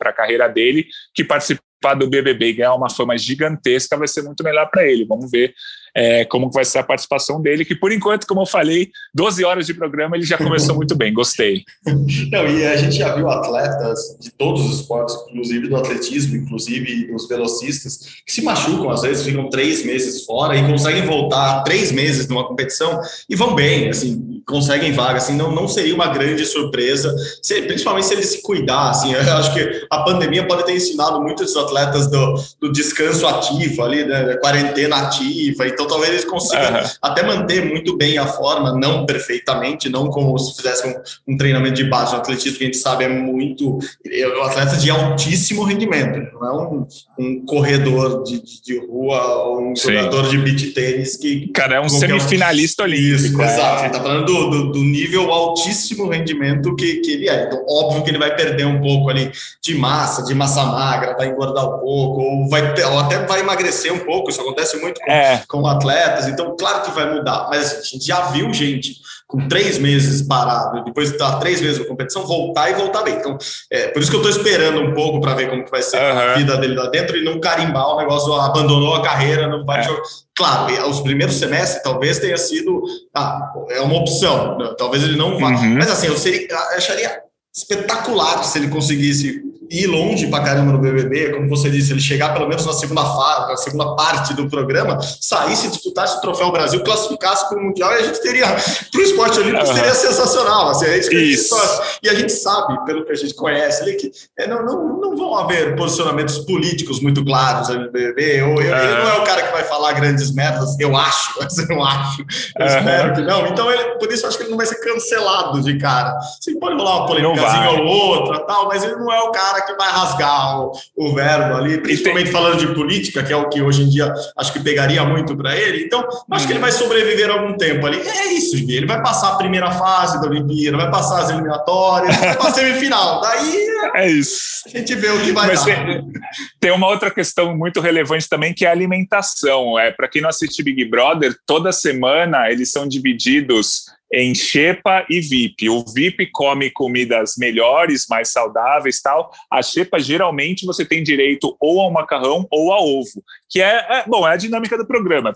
a 0.00 0.12
carreira 0.12 0.48
dele, 0.48 0.86
que 1.14 1.24
participar 1.24 1.66
do 1.98 2.08
BBB 2.08 2.48
e 2.48 2.52
ganhar 2.54 2.74
uma 2.74 2.90
fama 2.90 3.16
gigantesca 3.16 3.96
vai 3.96 4.08
ser 4.08 4.22
muito 4.22 4.42
melhor 4.42 4.68
para 4.70 4.86
ele. 4.86 5.04
Vamos 5.04 5.30
ver 5.30 5.54
é, 5.96 6.26
como 6.26 6.50
vai 6.50 6.62
ser 6.62 6.80
a 6.80 6.82
participação 6.82 7.40
dele, 7.40 7.64
que 7.64 7.74
por 7.74 7.90
enquanto, 7.90 8.26
como 8.26 8.42
eu 8.42 8.46
falei, 8.46 8.90
12 9.14 9.42
horas 9.46 9.66
de 9.66 9.72
programa 9.72 10.14
ele 10.14 10.26
já 10.26 10.36
começou 10.36 10.76
muito 10.76 10.94
bem, 10.94 11.10
gostei. 11.10 11.64
Não, 12.30 12.46
e 12.46 12.66
a 12.66 12.76
gente 12.76 12.96
já 12.96 13.14
viu 13.14 13.30
atletas 13.30 14.14
de 14.20 14.30
todos 14.30 14.66
os 14.66 14.80
esportes, 14.80 15.16
inclusive 15.30 15.68
do 15.68 15.76
atletismo, 15.76 16.36
inclusive 16.36 17.06
dos 17.06 17.26
velocistas, 17.26 18.20
que 18.26 18.32
se 18.32 18.42
machucam, 18.42 18.90
às 18.90 19.00
vezes 19.00 19.24
ficam 19.24 19.48
três 19.48 19.86
meses 19.86 20.26
fora 20.26 20.54
e 20.54 20.70
conseguem 20.70 21.06
voltar 21.06 21.62
três 21.62 21.90
meses 21.90 22.28
numa 22.28 22.46
competição 22.46 23.00
e 23.26 23.34
vão 23.34 23.54
bem, 23.54 23.88
assim, 23.88 24.42
conseguem 24.46 24.92
vaga, 24.92 25.16
assim, 25.16 25.34
não, 25.34 25.50
não 25.50 25.66
seria 25.66 25.94
uma 25.94 26.08
grande 26.08 26.44
surpresa, 26.44 27.14
se, 27.42 27.62
principalmente 27.62 28.06
se 28.06 28.12
ele 28.12 28.22
se 28.22 28.42
cuidar, 28.42 28.90
assim, 28.90 29.12
eu 29.16 29.20
acho 29.20 29.54
que 29.54 29.86
a 29.90 30.00
pandemia 30.00 30.46
pode 30.46 30.66
ter 30.66 30.76
ensinado 30.76 31.22
muitos 31.22 31.56
atletas 31.56 32.10
do, 32.10 32.34
do 32.60 32.70
descanso 32.70 33.26
ativo 33.26 33.82
ali, 33.82 34.04
né, 34.04 34.36
quarentena 34.36 34.96
ativa, 34.96 35.66
então 35.66 35.85
talvez 35.86 36.10
eles 36.10 36.24
consigam 36.24 36.80
uhum. 36.80 36.88
até 37.02 37.22
manter 37.22 37.64
muito 37.64 37.96
bem 37.96 38.18
a 38.18 38.26
forma, 38.26 38.72
não 38.72 39.04
perfeitamente, 39.04 39.88
não 39.88 40.08
como 40.08 40.38
se 40.38 40.56
fizesse 40.56 40.86
um, 40.86 41.32
um 41.32 41.36
treinamento 41.36 41.74
de 41.74 41.84
base, 41.84 42.14
o 42.14 42.18
atletismo 42.18 42.58
que 42.58 42.64
a 42.64 42.66
gente 42.66 42.78
sabe 42.78 43.04
é 43.04 43.08
muito, 43.08 43.78
é 44.06 44.28
um 44.28 44.42
atleta 44.42 44.76
de 44.76 44.90
altíssimo 44.90 45.64
rendimento, 45.64 46.20
não 46.32 46.44
é 46.44 46.52
um, 46.52 46.86
um 47.18 47.44
corredor 47.44 48.22
de, 48.22 48.40
de, 48.40 48.62
de 48.62 48.78
rua 48.78 49.44
ou 49.44 49.70
um 49.70 49.76
Sim. 49.76 49.92
jogador 49.92 50.28
de 50.28 50.38
beach 50.38 50.70
tênis 50.72 51.16
que... 51.16 51.48
Cara, 51.48 51.76
é 51.76 51.80
um 51.80 51.88
semifinalista 51.88 52.82
um... 52.82 52.86
olímpico. 52.86 53.16
Isso, 53.16 53.42
é. 53.42 53.44
exato, 53.44 53.80
a 53.80 53.82
gente 53.84 53.92
tá 53.92 54.00
falando 54.00 54.24
do 54.24 54.46
do, 54.50 54.72
do, 54.72 54.78
nível 54.78 55.30
altíssimo 55.30 56.08
rendimento 56.08 56.74
que, 56.76 56.96
que 56.96 57.12
ele 57.12 57.28
é. 57.28 57.44
Então, 57.44 57.64
óbvio 57.68 58.02
que 58.02 58.10
ele 58.10 58.18
vai 58.18 58.34
perder 58.34 58.66
um 58.66 58.80
pouco 58.80 59.10
ali 59.10 59.30
de 59.62 59.74
massa, 59.74 60.22
de 60.24 60.34
massa 60.34 60.64
magra, 60.64 61.16
vai 61.16 61.28
engordar 61.28 61.64
um 61.66 61.78
pouco, 61.78 62.20
ou, 62.20 62.48
vai, 62.48 62.62
ou 62.84 62.98
até 62.98 63.24
vai 63.26 63.40
emagrecer 63.40 63.92
um 63.92 64.00
pouco. 64.00 64.30
Isso 64.30 64.40
acontece 64.40 64.76
muito 64.78 65.00
com, 65.00 65.10
é. 65.10 65.42
com 65.48 65.60
atletas. 65.76 66.26
Então, 66.26 66.56
claro 66.58 66.82
que 66.82 66.90
vai 66.90 67.14
mudar. 67.14 67.48
Mas 67.48 67.72
a 67.72 67.82
gente 67.82 68.04
já 68.04 68.22
viu 68.26 68.52
gente 68.52 68.96
com 69.26 69.48
três 69.48 69.76
meses 69.78 70.22
parado, 70.22 70.84
depois 70.84 71.08
de 71.08 71.14
estar 71.14 71.38
três 71.38 71.60
meses 71.60 71.80
na 71.80 71.84
competição, 71.84 72.24
voltar 72.24 72.70
e 72.70 72.74
voltar 72.74 73.02
bem. 73.02 73.16
Então, 73.16 73.36
é 73.70 73.88
por 73.88 74.00
isso 74.00 74.10
que 74.10 74.16
eu 74.16 74.22
estou 74.22 74.30
esperando 74.30 74.80
um 74.80 74.94
pouco 74.94 75.20
para 75.20 75.34
ver 75.34 75.50
como 75.50 75.64
que 75.64 75.70
vai 75.70 75.82
ser 75.82 76.00
uhum. 76.00 76.18
a 76.18 76.34
vida 76.34 76.56
dele 76.56 76.76
lá 76.76 76.86
dentro 76.86 77.16
e 77.16 77.24
não 77.24 77.40
carimbar 77.40 77.88
o 77.88 77.96
negócio, 77.96 78.32
abandonou 78.34 78.94
a 78.94 79.02
carreira, 79.02 79.48
não 79.48 79.64
vai 79.64 79.84
é. 79.84 80.02
Claro, 80.34 80.88
os 80.88 81.00
primeiros 81.00 81.36
semestres 81.36 81.82
talvez 81.82 82.20
tenha 82.20 82.36
sido 82.36 82.84
ah, 83.14 83.52
é 83.70 83.80
uma 83.80 83.96
opção, 83.96 84.58
né? 84.58 84.74
talvez 84.78 85.02
ele 85.02 85.16
não 85.16 85.38
vá. 85.38 85.48
Uhum. 85.48 85.74
Mas 85.74 85.90
assim, 85.90 86.06
eu, 86.06 86.16
seria, 86.16 86.46
eu 86.48 86.58
acharia 86.76 87.20
espetacular 87.54 88.44
se 88.44 88.58
ele 88.58 88.68
conseguisse 88.68 89.42
ir 89.70 89.86
longe 89.86 90.26
pra 90.28 90.40
caramba 90.40 90.72
no 90.72 90.78
BBB, 90.78 91.32
como 91.32 91.48
você 91.48 91.70
disse, 91.70 91.92
ele 91.92 92.00
chegar 92.00 92.32
pelo 92.32 92.48
menos 92.48 92.64
na 92.64 92.72
segunda 92.72 93.04
fase, 93.04 93.48
na 93.48 93.56
segunda 93.56 93.96
parte 93.96 94.34
do 94.34 94.48
programa, 94.48 94.98
saísse, 95.20 95.68
disputasse 95.68 96.18
o 96.18 96.20
Troféu 96.20 96.50
Brasil, 96.52 96.82
classificasse 96.82 97.48
para 97.48 97.58
o 97.58 97.62
Mundial 97.62 97.92
e 97.92 97.94
a 97.94 98.02
gente 98.02 98.20
teria, 98.20 98.46
para 98.46 99.00
o 99.00 99.02
esporte 99.02 99.38
olímpico, 99.38 99.66
uhum. 99.66 99.74
seria 99.74 99.94
sensacional. 99.94 100.70
Assim, 100.70 100.86
é 100.86 100.98
isso 100.98 101.10
que 101.10 101.16
isso. 101.16 101.54
A 101.54 101.58
gente 101.58 101.96
e 102.02 102.08
a 102.08 102.14
gente 102.14 102.32
sabe, 102.32 102.84
pelo 102.84 103.04
que 103.04 103.12
a 103.12 103.14
gente 103.14 103.34
conhece 103.34 103.82
ali, 103.82 103.94
que 103.94 104.10
é, 104.38 104.46
não, 104.46 104.64
não, 104.64 105.00
não 105.00 105.16
vão 105.16 105.36
haver 105.36 105.76
posicionamentos 105.76 106.38
políticos 106.38 107.00
muito 107.00 107.24
claros 107.24 107.68
no 107.68 107.90
BBB. 107.90 108.42
Ou, 108.42 108.50
uhum. 108.50 108.60
Ele 108.60 108.70
não 108.70 109.10
é 109.10 109.18
o 109.18 109.24
cara 109.24 109.42
que 109.42 109.52
vai 109.52 109.64
falar 109.64 109.92
grandes 109.92 110.32
merdas, 110.32 110.78
eu 110.78 110.96
acho, 110.96 111.34
mas 111.40 111.58
eu 111.58 111.82
acho, 111.82 112.22
eu 112.22 112.66
uhum. 112.66 112.78
espero 112.78 113.14
que 113.14 113.20
não. 113.22 113.46
Então, 113.46 113.70
ele, 113.70 113.96
por 113.96 114.12
isso, 114.12 114.24
eu 114.24 114.28
acho 114.28 114.38
que 114.38 114.44
ele 114.44 114.50
não 114.50 114.56
vai 114.56 114.66
ser 114.66 114.76
cancelado 114.76 115.60
de 115.62 115.78
cara. 115.78 116.16
Sim, 116.40 116.58
pode 116.58 116.76
rolar 116.76 116.98
uma 116.98 117.06
polêmicazinha 117.06 117.70
ou 117.70 117.86
outra, 117.86 118.40
tal, 118.46 118.68
mas 118.68 118.84
ele 118.84 118.96
não 118.96 119.12
é 119.12 119.20
o 119.20 119.30
cara 119.30 119.55
cara 119.56 119.62
que 119.62 119.74
vai 119.74 119.90
rasgar 119.90 120.60
o, 120.60 120.72
o 120.96 121.14
verbo 121.14 121.54
ali, 121.56 121.78
principalmente 121.78 122.30
falando 122.30 122.58
de 122.58 122.74
política, 122.74 123.22
que 123.22 123.32
é 123.32 123.36
o 123.36 123.48
que 123.48 123.62
hoje 123.62 123.82
em 123.82 123.88
dia 123.88 124.12
acho 124.36 124.52
que 124.52 124.60
pegaria 124.60 125.04
muito 125.04 125.36
para 125.36 125.56
ele. 125.56 125.84
Então, 125.84 126.06
acho 126.30 126.46
que 126.46 126.52
ele 126.52 126.60
vai 126.60 126.72
sobreviver 126.72 127.30
algum 127.30 127.56
tempo 127.56 127.86
ali. 127.86 128.00
É 128.00 128.32
isso, 128.32 128.56
Gui. 128.56 128.76
Ele 128.76 128.86
vai 128.86 129.02
passar 129.02 129.32
a 129.32 129.36
primeira 129.36 129.70
fase 129.70 130.20
da 130.20 130.28
Olimpíada, 130.28 130.76
vai 130.76 130.90
passar 130.90 131.22
as 131.22 131.30
eliminatórias, 131.30 132.16
vai 132.16 132.36
passar 132.36 132.48
a 132.48 132.54
semifinal. 132.54 133.20
Daí 133.20 133.66
é 133.94 134.08
isso. 134.08 134.62
A 134.66 134.68
gente 134.68 134.94
vê 134.94 135.08
o 135.08 135.20
que 135.20 135.32
vai 135.32 135.46
Mas 135.48 135.64
dar. 135.64 135.86
Tem, 135.86 136.12
tem 136.60 136.70
uma 136.72 136.88
outra 136.88 137.10
questão 137.10 137.56
muito 137.56 137.80
relevante 137.80 138.28
também, 138.28 138.52
que 138.52 138.64
é 138.64 138.68
a 138.68 138.72
alimentação. 138.72 139.78
É, 139.78 139.90
para 139.90 140.08
quem 140.08 140.20
não 140.20 140.28
assiste 140.28 140.62
Big 140.62 140.84
Brother, 140.86 141.36
toda 141.46 141.72
semana 141.72 142.50
eles 142.50 142.70
são 142.70 142.86
divididos 142.86 143.86
em 144.12 144.34
Xepa 144.34 145.04
e 145.10 145.20
VIP. 145.20 145.68
O 145.68 145.84
VIP 145.84 146.30
come 146.32 146.70
comidas 146.70 147.34
melhores, 147.38 148.06
mais 148.08 148.30
saudáveis 148.30 149.00
tal. 149.00 149.30
A 149.50 149.62
Xepa, 149.62 149.98
geralmente, 149.98 150.66
você 150.66 150.84
tem 150.84 151.02
direito 151.02 151.56
ou 151.60 151.80
ao 151.80 151.90
macarrão 151.90 152.46
ou 152.50 152.72
ao 152.72 152.86
ovo, 152.86 153.22
que 153.48 153.60
é, 153.60 153.86
é 153.88 154.04
bom, 154.06 154.26
é 154.26 154.32
a 154.32 154.36
dinâmica 154.36 154.76
do 154.76 154.86
programa, 154.86 155.32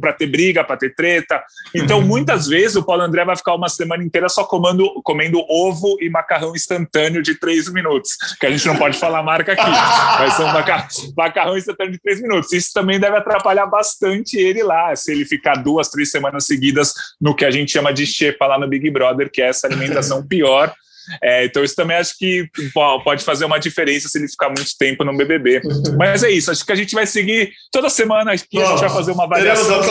para 0.00 0.12
ter 0.12 0.26
briga, 0.26 0.64
para 0.64 0.76
ter 0.76 0.94
treta. 0.94 1.42
Então, 1.74 2.00
muitas 2.00 2.46
vezes, 2.46 2.76
o 2.76 2.84
Paulo 2.84 3.02
André 3.02 3.24
vai 3.24 3.36
ficar 3.36 3.54
uma 3.54 3.68
semana 3.68 4.02
inteira 4.02 4.28
só 4.28 4.44
comendo, 4.44 5.00
comendo 5.04 5.38
ovo 5.48 5.96
e 6.00 6.10
macarrão 6.10 6.54
instantâneo 6.54 7.22
de 7.22 7.34
três 7.34 7.72
minutos, 7.72 8.16
que 8.40 8.46
a 8.46 8.50
gente 8.50 8.66
não 8.66 8.76
pode 8.76 8.98
falar 8.98 9.22
marca 9.22 9.52
aqui, 9.52 9.62
mas 10.18 10.34
são 10.34 10.46
macarrão, 10.48 10.86
macarrão 11.16 11.56
instantâneo 11.56 11.92
de 11.92 12.00
três 12.00 12.20
minutos. 12.20 12.52
Isso 12.52 12.72
também 12.72 12.98
deve 12.98 13.16
atrapalhar 13.16 13.66
bastante 13.66 14.36
ele 14.36 14.62
lá, 14.62 14.94
se 14.96 15.12
ele 15.12 15.24
ficar 15.24 15.54
duas, 15.54 15.88
três 15.88 16.10
semanas 16.10 16.46
seguidas 16.46 16.92
no 17.20 17.34
que 17.34 17.44
a 17.44 17.50
gente 17.50 17.70
chama 17.70 17.92
de 17.92 18.06
xepa 18.06 18.46
lá 18.46 18.58
no 18.58 18.68
Big 18.68 18.90
Brother, 18.90 19.30
que 19.30 19.40
é 19.40 19.48
essa 19.48 19.66
alimentação 19.66 20.24
pior. 20.26 20.74
É, 21.22 21.44
então, 21.44 21.62
isso 21.62 21.74
também 21.74 21.96
acho 21.96 22.16
que 22.16 22.48
pode 23.04 23.24
fazer 23.24 23.44
uma 23.44 23.58
diferença 23.58 24.08
se 24.08 24.18
ele 24.18 24.28
ficar 24.28 24.48
muito 24.48 24.70
tempo 24.78 25.04
no 25.04 25.16
BBB. 25.16 25.62
Mas 25.96 26.22
é 26.22 26.30
isso, 26.30 26.50
acho 26.50 26.64
que 26.64 26.72
a 26.72 26.76
gente 26.76 26.94
vai 26.94 27.06
seguir 27.06 27.52
toda 27.72 27.88
semana 27.88 28.32
aqui, 28.32 28.60
a 28.60 28.66
gente 28.66 28.80
vai 28.80 28.90
fazer 28.90 29.12
uma 29.12 29.24
avaliação 29.24 29.82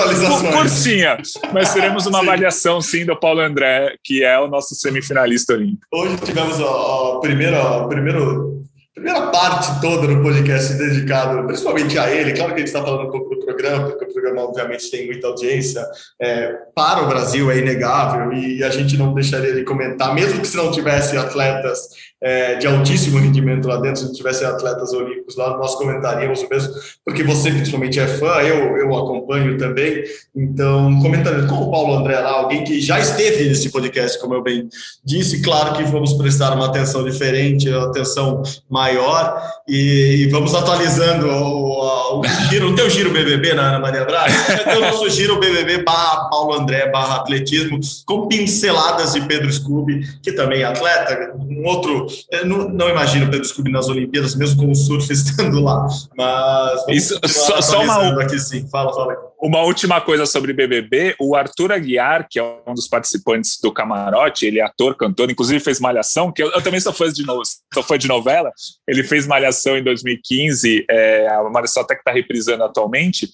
curtinha, 0.52 1.18
mas 1.54 1.74
teremos 1.74 2.06
uma 2.06 2.20
avaliação 2.20 2.82
sim 2.82 3.06
do 3.06 3.16
Paulo 3.16 3.42
André, 3.42 3.96
que 4.04 4.24
é 4.24 4.40
o 4.40 4.48
nosso 4.48 4.76
semifinalista 4.76 5.54
olímpico. 5.54 5.86
Hoje 5.94 6.18
tivemos 6.18 6.60
a, 6.60 6.66
a 6.66 7.20
primeira, 7.22 7.62
a 7.62 7.88
primeiro 7.88 8.66
primeira 8.96 9.28
parte 9.28 9.82
toda 9.82 10.08
do 10.08 10.22
podcast 10.22 10.74
dedicado 10.76 11.46
principalmente 11.46 12.00
a 12.00 12.10
ele. 12.10 12.32
Claro 12.32 12.54
que 12.54 12.56
a 12.56 12.60
gente 12.60 12.68
está 12.68 12.82
falando 12.82 13.10
um 13.10 13.12
pouco 13.12 13.36
do 13.36 13.46
programa, 13.46 13.90
porque 13.90 14.06
o 14.06 14.14
programa, 14.14 14.44
obviamente, 14.44 14.90
tem 14.90 15.06
muita 15.06 15.28
audiência. 15.28 15.86
É, 16.20 16.54
para 16.74 17.04
o 17.04 17.08
Brasil 17.08 17.52
é 17.52 17.58
inegável 17.58 18.32
e 18.32 18.64
a 18.64 18.70
gente 18.70 18.98
não 18.98 19.14
deixaria 19.14 19.54
de 19.54 19.66
comentar, 19.66 20.16
mesmo 20.16 20.40
que 20.40 20.48
se 20.48 20.56
não 20.56 20.72
tivesse 20.72 21.18
atletas 21.18 21.90
é, 22.22 22.56
de 22.56 22.66
altíssimo 22.66 23.20
rendimento 23.20 23.68
lá 23.68 23.78
dentro, 23.78 24.02
se 24.02 24.06
não 24.06 24.14
tivesse 24.14 24.46
atletas 24.46 24.94
olímpicos 24.94 25.36
lá, 25.36 25.58
nós 25.58 25.76
comentaríamos 25.76 26.42
o 26.42 26.50
mesmo, 26.50 26.74
porque 27.04 27.24
você 27.24 27.52
principalmente 27.52 28.00
é 28.00 28.08
fã, 28.08 28.42
eu, 28.42 28.78
eu 28.78 28.96
acompanho 28.96 29.58
também. 29.58 30.04
Então, 30.36 31.00
comentando 31.02 31.48
com 31.48 31.56
o 31.56 31.72
Paulo 31.72 31.96
André 31.96 32.20
lá, 32.20 32.32
alguém 32.32 32.64
que 32.64 32.82
já 32.82 33.00
esteve 33.00 33.48
nesse 33.48 33.70
podcast, 33.70 34.20
como 34.20 34.34
eu 34.34 34.42
bem 34.42 34.68
disse, 35.04 35.42
claro 35.42 35.76
que 35.76 35.84
vamos 35.84 36.14
prestar 36.14 36.54
uma 36.54 36.66
atenção 36.66 37.04
diferente, 37.04 37.70
uma 37.70 37.88
atenção 37.88 38.42
maior 38.70 39.42
e, 39.68 40.24
e 40.24 40.28
vamos 40.30 40.54
atualizando 40.56 41.28
o, 41.28 42.20
o, 42.20 42.24
giro, 42.50 42.72
o 42.72 42.76
teu 42.76 42.90
giro 42.90 43.12
BBB 43.12 43.54
na 43.54 43.70
Ana 43.70 43.80
Maria 43.80 44.06
Braga, 44.06 44.34
é 44.66 44.78
o 44.78 44.82
nosso 44.82 45.10
giro 45.10 45.40
BBB 45.40 45.84
barra 45.84 46.30
Paulo 46.30 46.54
André 46.54 46.90
barra 46.90 47.16
atletismo, 47.18 47.80
com 48.06 48.28
pinceladas 48.28 49.14
de 49.14 49.22
Pedro 49.22 49.52
Scooby, 49.52 50.06
que 50.22 50.32
também 50.32 50.62
é 50.62 50.66
atleta, 50.66 51.36
um 51.38 51.66
outro, 51.66 52.05
não, 52.46 52.70
não 52.70 52.90
imagino 52.90 53.30
Pedro 53.30 53.46
Scooby 53.46 53.72
nas 53.72 53.88
Olimpíadas, 53.88 54.36
mesmo 54.36 54.64
com 54.64 54.72
o 54.72 54.76
surf 54.76 55.12
estando 55.14 55.62
lá, 55.62 55.88
mas 56.18 56.88
Isso, 56.90 57.20
só, 57.28 57.62
só 57.62 57.84
uma 57.84 58.22
aqui 58.22 58.40
sim, 58.40 58.68
fala, 58.70 58.94
fala. 58.94 59.16
Uma 59.40 59.62
última 59.62 60.02
coisa 60.02 60.26
sobre 60.26 60.54
BBB, 60.54 61.16
o 61.20 61.36
Arthur 61.36 61.72
Aguiar, 61.72 62.28
que 62.30 62.40
é 62.40 62.44
um 62.66 62.74
dos 62.74 62.88
participantes 62.88 63.60
do 63.62 63.72
Camarote, 63.72 64.46
ele 64.46 64.60
é 64.60 64.64
ator, 64.64 64.96
cantor, 64.96 65.30
inclusive 65.30 65.60
fez 65.60 65.80
Malhação, 65.80 66.32
que 66.32 66.42
eu, 66.42 66.52
eu 66.52 66.62
também 66.62 66.80
sou 66.80 66.94
fã 66.94 67.12
de, 67.12 67.26
no, 67.26 67.42
sou 67.74 67.84
fã 67.84 67.98
de 67.98 68.08
novela, 68.08 68.52
ele 68.88 69.04
fez 69.04 69.28
Malhação 69.28 69.78
em 69.78 69.84
2015, 69.84 70.86
é, 70.90 71.28
a 71.28 71.44
Malhação 71.50 71.84
até 71.84 71.94
que 71.96 72.02
está 72.02 72.12
reprisando 72.12 72.64
atualmente, 72.64 73.30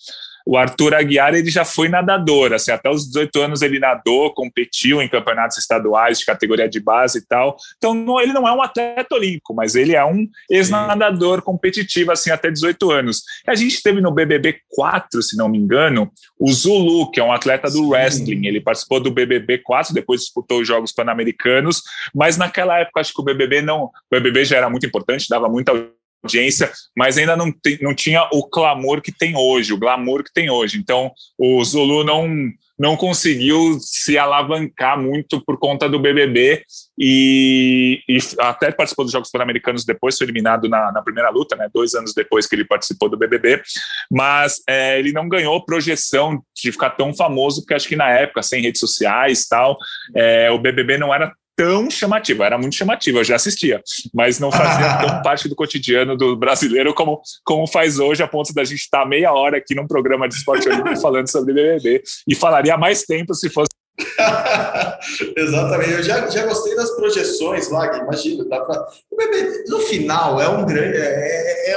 o 0.45 0.57
Arthur 0.57 0.95
Aguiar 0.95 1.33
ele 1.33 1.49
já 1.49 1.65
foi 1.65 1.89
nadador, 1.89 2.53
assim, 2.53 2.71
até 2.71 2.89
os 2.89 3.07
18 3.07 3.41
anos 3.41 3.61
ele 3.61 3.79
nadou, 3.79 4.33
competiu 4.33 5.01
em 5.01 5.07
campeonatos 5.07 5.57
estaduais 5.57 6.19
de 6.19 6.25
categoria 6.25 6.67
de 6.67 6.79
base 6.79 7.19
e 7.19 7.25
tal. 7.25 7.55
Então 7.77 7.93
não, 7.93 8.19
ele 8.19 8.33
não 8.33 8.47
é 8.47 8.51
um 8.51 8.61
atleta 8.61 9.15
olímpico, 9.15 9.53
mas 9.53 9.75
ele 9.75 9.95
é 9.95 10.05
um 10.05 10.27
ex-nadador 10.49 11.41
competitivo 11.41 12.11
assim 12.11 12.31
até 12.31 12.49
18 12.49 12.91
anos. 12.91 13.23
E 13.47 13.51
a 13.51 13.55
gente 13.55 13.81
teve 13.81 14.01
no 14.01 14.11
BBB 14.11 14.59
4, 14.69 15.21
se 15.21 15.37
não 15.37 15.49
me 15.49 15.57
engano, 15.57 16.11
o 16.39 16.51
Zulu, 16.51 17.11
que 17.11 17.19
é 17.19 17.23
um 17.23 17.31
atleta 17.31 17.69
do 17.69 17.77
Sim. 17.77 17.89
wrestling. 17.89 18.47
Ele 18.47 18.61
participou 18.61 18.99
do 18.99 19.11
BBB 19.11 19.59
4, 19.59 19.93
depois 19.93 20.21
disputou 20.21 20.61
os 20.61 20.67
Jogos 20.67 20.91
Pan-Americanos, 20.91 21.81
mas 22.13 22.37
naquela 22.37 22.79
época 22.79 22.99
acho 22.99 23.13
que 23.13 23.21
o 23.21 23.25
BBB 23.25 23.61
não, 23.61 23.85
o 23.85 23.91
BBB 24.09 24.45
já 24.45 24.57
era 24.57 24.69
muito 24.69 24.85
importante, 24.85 25.27
dava 25.29 25.47
muita 25.47 25.71
audiência, 26.23 26.71
mas 26.95 27.17
ainda 27.17 27.35
não, 27.35 27.53
não 27.81 27.95
tinha 27.95 28.27
o 28.31 28.47
clamor 28.47 29.01
que 29.01 29.11
tem 29.11 29.35
hoje, 29.35 29.73
o 29.73 29.77
glamour 29.77 30.23
que 30.23 30.33
tem 30.33 30.49
hoje. 30.49 30.77
Então, 30.77 31.11
o 31.37 31.63
Zulu 31.63 32.03
não, 32.03 32.27
não 32.77 32.95
conseguiu 32.95 33.77
se 33.79 34.17
alavancar 34.17 34.99
muito 34.99 35.43
por 35.43 35.57
conta 35.57 35.89
do 35.89 35.99
BBB 35.99 36.63
e, 36.97 38.01
e 38.07 38.17
até 38.39 38.71
participou 38.71 39.05
dos 39.05 39.11
Jogos 39.11 39.31
Pan-Americanos 39.31 39.83
depois, 39.83 40.17
foi 40.17 40.25
eliminado 40.25 40.69
na, 40.69 40.91
na, 40.91 41.01
primeira 41.01 41.29
luta, 41.29 41.55
né, 41.55 41.67
dois 41.73 41.93
anos 41.95 42.13
depois 42.13 42.47
que 42.47 42.55
ele 42.55 42.65
participou 42.65 43.09
do 43.09 43.17
BBB, 43.17 43.61
mas 44.11 44.61
é, 44.67 44.99
ele 44.99 45.11
não 45.11 45.27
ganhou 45.27 45.63
projeção 45.65 46.41
de 46.55 46.71
ficar 46.71 46.91
tão 46.91 47.13
famoso, 47.13 47.61
porque 47.61 47.73
acho 47.73 47.87
que 47.87 47.95
na 47.95 48.09
época, 48.09 48.43
sem 48.43 48.61
redes 48.61 48.79
sociais 48.79 49.47
tal, 49.47 49.77
é, 50.15 50.51
o 50.51 50.59
BBB 50.59 50.97
não 50.97 51.13
era 51.13 51.33
tão 51.61 51.91
chamativa, 51.91 52.43
era 52.43 52.57
muito 52.57 52.75
chamativa, 52.75 53.19
eu 53.19 53.23
já 53.23 53.35
assistia, 53.35 53.83
mas 54.11 54.39
não 54.39 54.51
fazia 54.51 54.97
tão 55.05 55.21
parte 55.21 55.47
do 55.47 55.55
cotidiano 55.55 56.17
do 56.17 56.35
brasileiro 56.35 56.91
como, 56.91 57.21
como 57.45 57.67
faz 57.67 57.99
hoje, 57.99 58.23
a 58.23 58.27
ponto 58.27 58.51
da 58.51 58.63
gente 58.63 58.79
estar 58.79 59.05
meia 59.05 59.31
hora 59.31 59.57
aqui 59.57 59.75
num 59.75 59.85
programa 59.85 60.27
de 60.27 60.33
esporte 60.33 60.67
olímpico 60.67 60.97
falando 60.99 61.29
sobre 61.29 61.53
BBB, 61.53 62.01
e 62.27 62.33
falaria 62.33 62.75
mais 62.77 63.03
tempo 63.03 63.35
se 63.35 63.47
fosse 63.47 63.69
Exatamente, 65.37 65.91
eu 65.91 66.03
já, 66.03 66.27
já 66.27 66.45
gostei 66.47 66.75
das 66.75 66.89
projeções 66.95 67.69
lá, 67.69 67.85
imagina, 67.99 68.43
dá 68.45 68.61
pra... 68.61 68.83
no 69.67 69.79
final 69.81 70.41
é 70.41 70.47
um 70.49 70.65
grande 70.65 70.97
é, 70.97 71.71
é, 71.71 71.73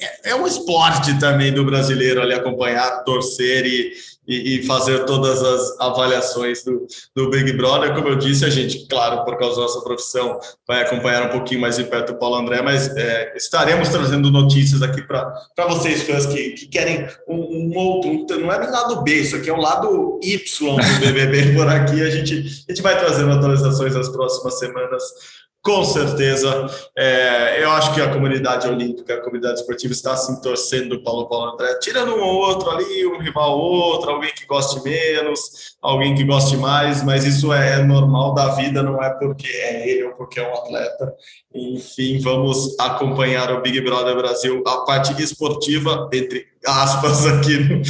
é, 0.00 0.30
é, 0.30 0.34
um 0.34 0.46
esporte 0.46 1.18
também 1.18 1.52
do 1.52 1.66
brasileiro 1.66 2.22
ali 2.22 2.32
acompanhar, 2.32 3.04
torcer 3.04 3.66
e, 3.66 3.92
e, 4.26 4.56
e, 4.56 4.62
fazer 4.66 5.04
todas 5.04 5.42
as 5.42 5.80
avaliações 5.80 6.64
do, 6.64 6.86
do 7.14 7.30
Big 7.30 7.52
Brother. 7.52 7.94
Como 7.94 8.08
eu 8.08 8.16
disse, 8.16 8.44
a 8.44 8.50
gente, 8.50 8.86
claro, 8.88 9.24
por 9.24 9.38
causa 9.38 9.56
da 9.56 9.62
nossa 9.62 9.80
profissão, 9.82 10.38
vai 10.66 10.82
acompanhar 10.82 11.26
um 11.26 11.30
pouquinho 11.30 11.60
mais 11.60 11.76
de 11.76 11.84
perto 11.84 12.12
o 12.12 12.18
Paulo 12.18 12.36
André, 12.36 12.62
mas 12.62 12.94
é, 12.96 13.34
estaremos 13.36 13.88
trazendo 13.88 14.30
notícias 14.30 14.82
aqui 14.82 15.02
para 15.02 15.32
vocês, 15.68 16.02
fãs 16.02 16.26
que, 16.26 16.50
que 16.50 16.66
querem 16.66 17.06
um, 17.28 17.36
um, 17.36 17.76
outro, 17.76 18.40
não 18.40 18.52
é 18.52 18.58
nem 18.58 18.70
lado 18.70 19.02
B, 19.02 19.14
isso 19.14 19.36
aqui 19.36 19.48
é 19.48 19.52
o 19.52 19.60
lado 19.60 20.18
Y 20.22 20.76
do 20.76 21.00
BBB 21.00 21.54
por 21.54 21.68
aqui. 21.68 22.02
A 22.02 22.10
gente, 22.10 22.34
a 22.68 22.72
gente 22.72 22.82
vai 22.82 22.98
trazendo 22.98 23.32
atualizações 23.32 23.94
nas 23.94 24.08
próximas 24.08 24.58
semanas 24.58 25.02
com 25.66 25.84
certeza. 25.84 26.70
É, 26.96 27.60
eu 27.60 27.70
acho 27.72 27.92
que 27.92 28.00
a 28.00 28.12
comunidade 28.12 28.68
olímpica, 28.68 29.14
a 29.14 29.20
comunidade 29.20 29.58
esportiva 29.58 29.92
está 29.92 30.16
se 30.16 30.40
torcendo 30.40 30.92
o 30.92 31.02
Paulo 31.02 31.28
Paulo 31.28 31.54
André, 31.54 31.76
tirando 31.80 32.14
um 32.14 32.20
ou 32.20 32.36
outro 32.36 32.70
ali, 32.70 33.04
um 33.04 33.18
rival 33.18 33.58
ou 33.58 33.72
outro, 33.72 34.12
alguém 34.12 34.30
que 34.32 34.46
goste 34.46 34.80
menos, 34.84 35.74
alguém 35.82 36.14
que 36.14 36.22
goste 36.22 36.56
mais, 36.56 37.02
mas 37.02 37.24
isso 37.24 37.52
é 37.52 37.82
normal 37.82 38.32
da 38.32 38.54
vida, 38.54 38.80
não 38.80 39.02
é 39.02 39.10
porque 39.10 39.48
é 39.48 39.90
ele 39.90 40.04
ou 40.04 40.12
porque 40.12 40.38
é 40.38 40.48
um 40.48 40.54
atleta. 40.54 41.12
Enfim, 41.52 42.20
vamos 42.20 42.78
acompanhar 42.78 43.52
o 43.52 43.60
Big 43.60 43.80
Brother 43.80 44.14
Brasil, 44.14 44.62
a 44.64 44.84
parte 44.84 45.20
esportiva, 45.20 46.08
entre 46.12 46.46
aspas, 46.66 47.26
aqui 47.26 47.58
no, 47.58 47.82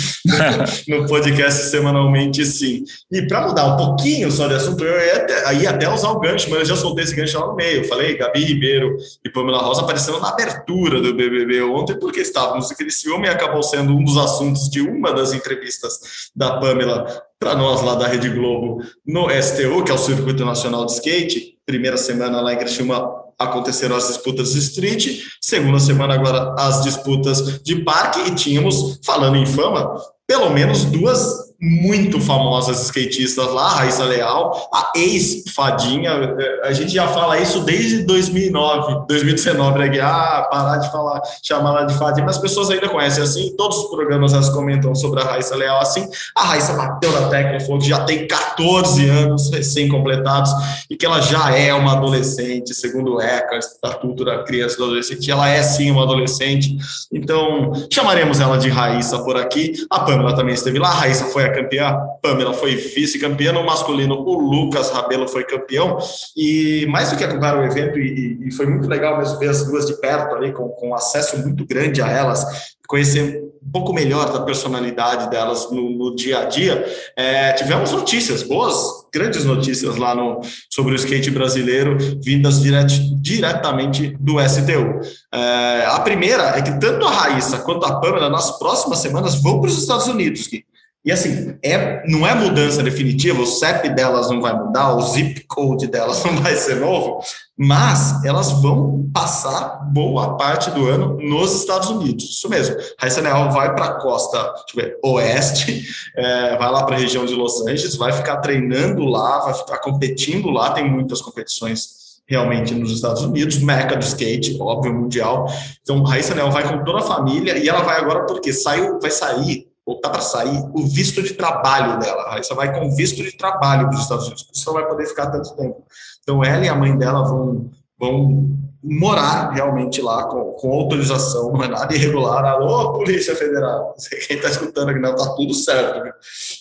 no 1.01 1.07
podcast 1.07 1.71
semanalmente, 1.71 2.45
sim. 2.45 2.85
E 3.11 3.27
para 3.27 3.49
mudar 3.49 3.75
um 3.75 3.77
pouquinho 3.77 4.31
só 4.31 4.47
de 4.47 4.55
assunto, 4.55 4.85
eu 4.85 4.99
ia 4.99 5.17
até, 5.17 5.55
ia 5.55 5.71
até 5.71 5.89
usar 5.89 6.11
o 6.11 6.21
gancho, 6.21 6.49
mas 6.51 6.61
eu 6.61 6.65
já 6.67 6.77
soltei 6.77 7.05
esse 7.05 7.15
gancho 7.15 7.39
lá 7.41 7.47
no 7.47 7.55
meio. 7.55 7.83
Eu 7.83 7.85
falei, 7.85 8.17
Gabi 8.17 8.45
Ribeiro 8.45 8.97
e 9.25 9.31
Pamela 9.31 9.59
Rosa 9.59 9.83
apareceram 9.83 10.21
na 10.21 10.29
abertura 10.29 11.01
do 11.01 11.15
BBB 11.15 11.63
ontem, 11.63 11.99
porque 11.99 12.21
estávamos 12.21 12.69
naquele 12.69 12.91
ciúme 12.91 13.27
e 13.27 13.31
acabou 13.31 13.63
sendo 13.63 13.93
um 13.93 14.05
dos 14.05 14.17
assuntos 14.17 14.69
de 14.69 14.81
uma 14.81 15.13
das 15.13 15.33
entrevistas 15.33 16.31
da 16.35 16.59
Pamela 16.59 17.23
para 17.39 17.55
nós 17.55 17.83
lá 17.83 17.95
da 17.95 18.07
Rede 18.07 18.31
Globo 18.31 18.83
no 19.07 19.29
STU, 19.31 19.85
que 19.85 19.91
é 19.91 19.95
o 19.95 19.99
Circuito 19.99 20.45
Nacional 20.45 20.87
de 20.87 20.93
Skate. 20.93 21.56
Primeira 21.67 21.97
semana 21.97 22.41
lá 22.41 22.55
em 22.55 22.59
Criciúma 22.59 23.27
aconteceram 23.39 23.97
as 23.97 24.07
disputas 24.07 24.53
de 24.53 24.61
street, 24.61 25.25
segunda 25.41 25.79
semana 25.79 26.15
agora 26.15 26.55
as 26.59 26.83
disputas 26.83 27.61
de 27.63 27.83
parque. 27.83 28.21
E 28.21 28.35
tínhamos, 28.35 29.01
falando 29.05 29.37
em 29.37 29.45
fama, 29.45 30.01
pelo 30.27 30.49
menos 30.51 30.85
duas 30.85 31.46
muito 31.61 32.21
famosas 32.21 32.85
skatistas 32.85 33.51
lá, 33.51 33.69
Raíssa 33.69 34.05
Leal, 34.05 34.69
a 34.73 34.93
ex-fadinha, 34.95 36.37
a 36.63 36.73
gente 36.73 36.93
já 36.93 37.09
fala 37.09 37.39
isso 37.39 37.61
desde 37.61 38.03
2009, 38.03 39.07
2019, 39.09 39.79
né? 39.79 40.01
Ah, 40.01 40.47
parar 40.51 40.77
de 40.77 40.91
falar, 40.93 41.23
chamar 41.43 41.71
ela 41.71 41.85
de 41.85 41.95
fadinha, 41.95 42.27
mas 42.27 42.37
as 42.37 42.43
pessoas 42.43 42.71
ainda 42.71 42.89
conhecem 42.89 43.23
assim, 43.23 43.55
todos 43.57 43.79
os 43.79 43.91
programas 43.91 44.35
elas 44.35 44.51
comentam 44.51 44.95
sobre 44.95 45.23
a 45.23 45.25
Raíssa 45.25 45.57
Leal 45.57 45.81
assim, 45.81 46.07
a 46.37 46.45
Raíssa 46.45 46.75
bateu 46.75 47.11
na 47.13 47.29
tecla, 47.29 47.59
falou 47.61 47.79
que 47.79 47.89
já 47.89 48.05
tem 48.05 48.27
14 48.27 49.09
anos 49.09 49.51
recém-completados 49.51 50.51
e 50.91 50.97
que 50.97 51.07
ela 51.07 51.23
já 51.23 51.57
é 51.57 51.73
uma 51.73 51.93
adolescente, 51.93 52.75
segundo 52.75 53.15
o 53.15 53.21
ECA, 53.21 53.57
Estatuto 53.57 54.25
da 54.25 54.45
Criança 54.45 54.75
e 54.75 54.79
do 54.79 54.85
Adolescente, 54.85 55.31
ela 55.31 55.49
é 55.49 55.63
sim 55.63 55.91
uma 55.91 56.03
adolescente, 56.03 56.77
então 57.11 57.73
chamaremos 57.91 58.41
ela 58.41 58.59
de 58.59 58.69
Raíssa 58.69 59.21
por 59.21 59.39
aqui, 59.39 59.73
a 59.89 60.01
Pamela 60.01 60.37
também 60.37 60.53
esteve 60.53 60.79
lá, 60.79 60.89
a 60.89 60.95
Raíssa 60.95 61.25
foi 61.27 61.46
a 61.47 61.53
campeã, 61.53 61.99
Pamela 62.23 62.53
foi 62.53 62.77
vice-campeã, 62.77 63.53
no 63.53 63.65
masculino 63.65 64.15
o 64.15 64.39
Lucas 64.39 64.91
Rabelo 64.91 65.29
foi 65.29 65.45
campeão, 65.45 65.99
e 66.37 66.87
mais 66.89 67.11
do 67.11 67.17
que 67.17 67.25
acompanhar 67.25 67.59
o 67.59 67.65
evento, 67.65 67.99
e, 67.99 68.47
e, 68.47 68.51
foi 68.53 68.67
muito 68.67 68.89
legal 68.89 69.19
mesmo 69.19 69.39
ver 69.39 69.51
as 69.51 69.65
duas 69.65 69.87
de 69.87 69.99
perto 70.01 70.35
ali, 70.35 70.53
com, 70.53 70.69
com 70.69 70.95
acesso 70.95 71.39
muito 71.39 71.67
grande 71.67 72.03
a 72.03 72.09
elas, 72.09 72.45
conhecer 72.87 73.43
um 73.67 73.71
pouco 73.71 73.93
melhor 73.93 74.33
da 74.33 74.43
personalidade 74.43 75.29
delas 75.29 75.71
no, 75.71 75.91
no 75.91 76.15
dia 76.15 76.41
a 76.41 76.45
dia, 76.45 76.85
é, 77.17 77.53
tivemos 77.53 77.91
notícias 77.91 78.43
boas, 78.43 78.77
grandes 79.13 79.45
notícias 79.45 79.97
lá 79.97 80.15
no, 80.15 80.41
sobre 80.71 80.93
o 80.93 80.97
skate 80.97 81.31
brasileiro, 81.31 81.97
vindas 82.23 82.63
diret, 82.63 82.93
diretamente 83.21 84.17
do 84.21 84.37
STU. 84.49 85.01
É, 85.35 85.87
a 85.87 85.99
primeira 86.01 86.57
é 86.57 86.63
que 86.63 86.79
tanto 86.79 87.07
a 87.07 87.11
Raíssa 87.11 87.59
quanto 87.59 87.85
a 87.85 87.99
Pamela, 87.99 88.31
nas 88.31 88.57
próximas 88.59 89.01
semanas, 89.01 89.41
vão 89.43 89.61
para 89.61 89.69
os 89.69 89.79
Estados 89.79 90.07
Unidos, 90.07 90.47
Gui. 90.47 90.65
E 91.07 91.13
assim, 91.13 91.57
é, 91.63 92.03
não 92.09 92.27
é 92.27 92.35
mudança 92.35 92.83
definitiva, 92.83 93.41
o 93.41 93.47
CEP 93.47 93.91
delas 93.91 94.29
não 94.29 94.41
vai 94.41 94.53
mudar, 94.53 94.93
o 94.93 95.03
zip 95.03 95.45
code 95.47 95.87
delas 95.87 96.23
não 96.27 96.37
vai 96.39 96.57
ser 96.57 96.81
novo, 96.81 97.21
mas 97.57 98.25
elas 98.25 98.51
vão 98.61 99.09
passar 99.15 99.89
boa 99.93 100.37
parte 100.37 100.69
do 100.73 100.85
ano 100.89 101.17
nos 101.23 101.55
Estados 101.55 101.89
Unidos. 101.91 102.25
Isso 102.25 102.49
mesmo. 102.49 102.75
Raíssa 102.99 103.21
Leal 103.21 103.53
vai 103.53 103.73
para 103.73 103.85
a 103.85 103.95
costa 104.01 104.53
ver, 104.75 104.99
oeste, 105.05 105.85
é, 106.17 106.57
vai 106.57 106.73
lá 106.73 106.85
para 106.85 106.97
a 106.97 106.99
região 106.99 107.25
de 107.25 107.37
Los 107.37 107.61
Angeles, 107.61 107.95
vai 107.95 108.13
ficar 108.13 108.39
treinando 108.39 109.05
lá, 109.05 109.39
vai 109.45 109.55
ficar 109.55 109.79
competindo 109.79 110.51
lá, 110.51 110.73
tem 110.73 110.91
muitas 110.91 111.23
competições 111.23 112.05
realmente 112.29 112.75
nos 112.75 112.91
Estados 112.91 113.23
Unidos, 113.23 113.59
meca 113.59 113.95
do 113.95 114.05
skate, 114.05 114.59
óbvio, 114.61 114.93
mundial. 114.93 115.47
Então, 115.83 116.03
Raíssa 116.03 116.35
Leal 116.35 116.51
vai 116.51 116.69
com 116.69 116.83
toda 116.83 116.99
a 116.99 117.03
família 117.03 117.57
e 117.57 117.69
ela 117.69 117.83
vai 117.83 118.01
agora 118.01 118.27
porque 118.27 118.53
saiu, 118.53 118.99
vai 118.99 119.13
sair 119.13 119.66
ou 119.87 120.01
tá 120.01 120.11
para 120.11 120.21
sair, 120.21 120.69
o 120.75 120.85
visto 120.85 121.23
de 121.23 121.35
trabalho 121.35 122.01
dela. 122.01 122.25
A 122.25 122.31
Raíssa 122.33 122.57
vai 122.57 122.77
com 122.77 122.91
visto 122.91 123.23
de 123.23 123.37
trabalho 123.37 123.87
para 123.87 123.95
os 123.95 124.03
Estados 124.03 124.27
Unidos, 124.27 124.43
por 124.43 124.53
isso 124.53 124.67
não 124.67 124.75
vai 124.75 124.89
poder 124.89 125.07
ficar 125.07 125.31
tanto 125.31 125.55
tempo. 125.55 125.85
Então, 126.23 126.45
ela 126.45 126.65
e 126.65 126.69
a 126.69 126.75
mãe 126.75 126.99
dela 126.99 127.23
vão, 127.23 127.71
vão 127.97 128.57
morar 128.83 129.51
realmente 129.53 130.03
lá 130.03 130.25
com, 130.25 130.53
com 130.55 130.73
autorização, 130.73 131.53
não 131.53 131.63
é 131.63 131.69
nada 131.69 131.95
irregular. 131.95 132.45
Alô, 132.45 132.95
Polícia 132.95 133.37
Federal, 133.37 133.95
quem 134.27 134.37
está 134.37 134.49
escutando 134.49 134.89
aqui, 134.89 134.99
não, 134.99 135.15
tá 135.15 135.35
tudo 135.37 135.55
certo. 135.55 136.03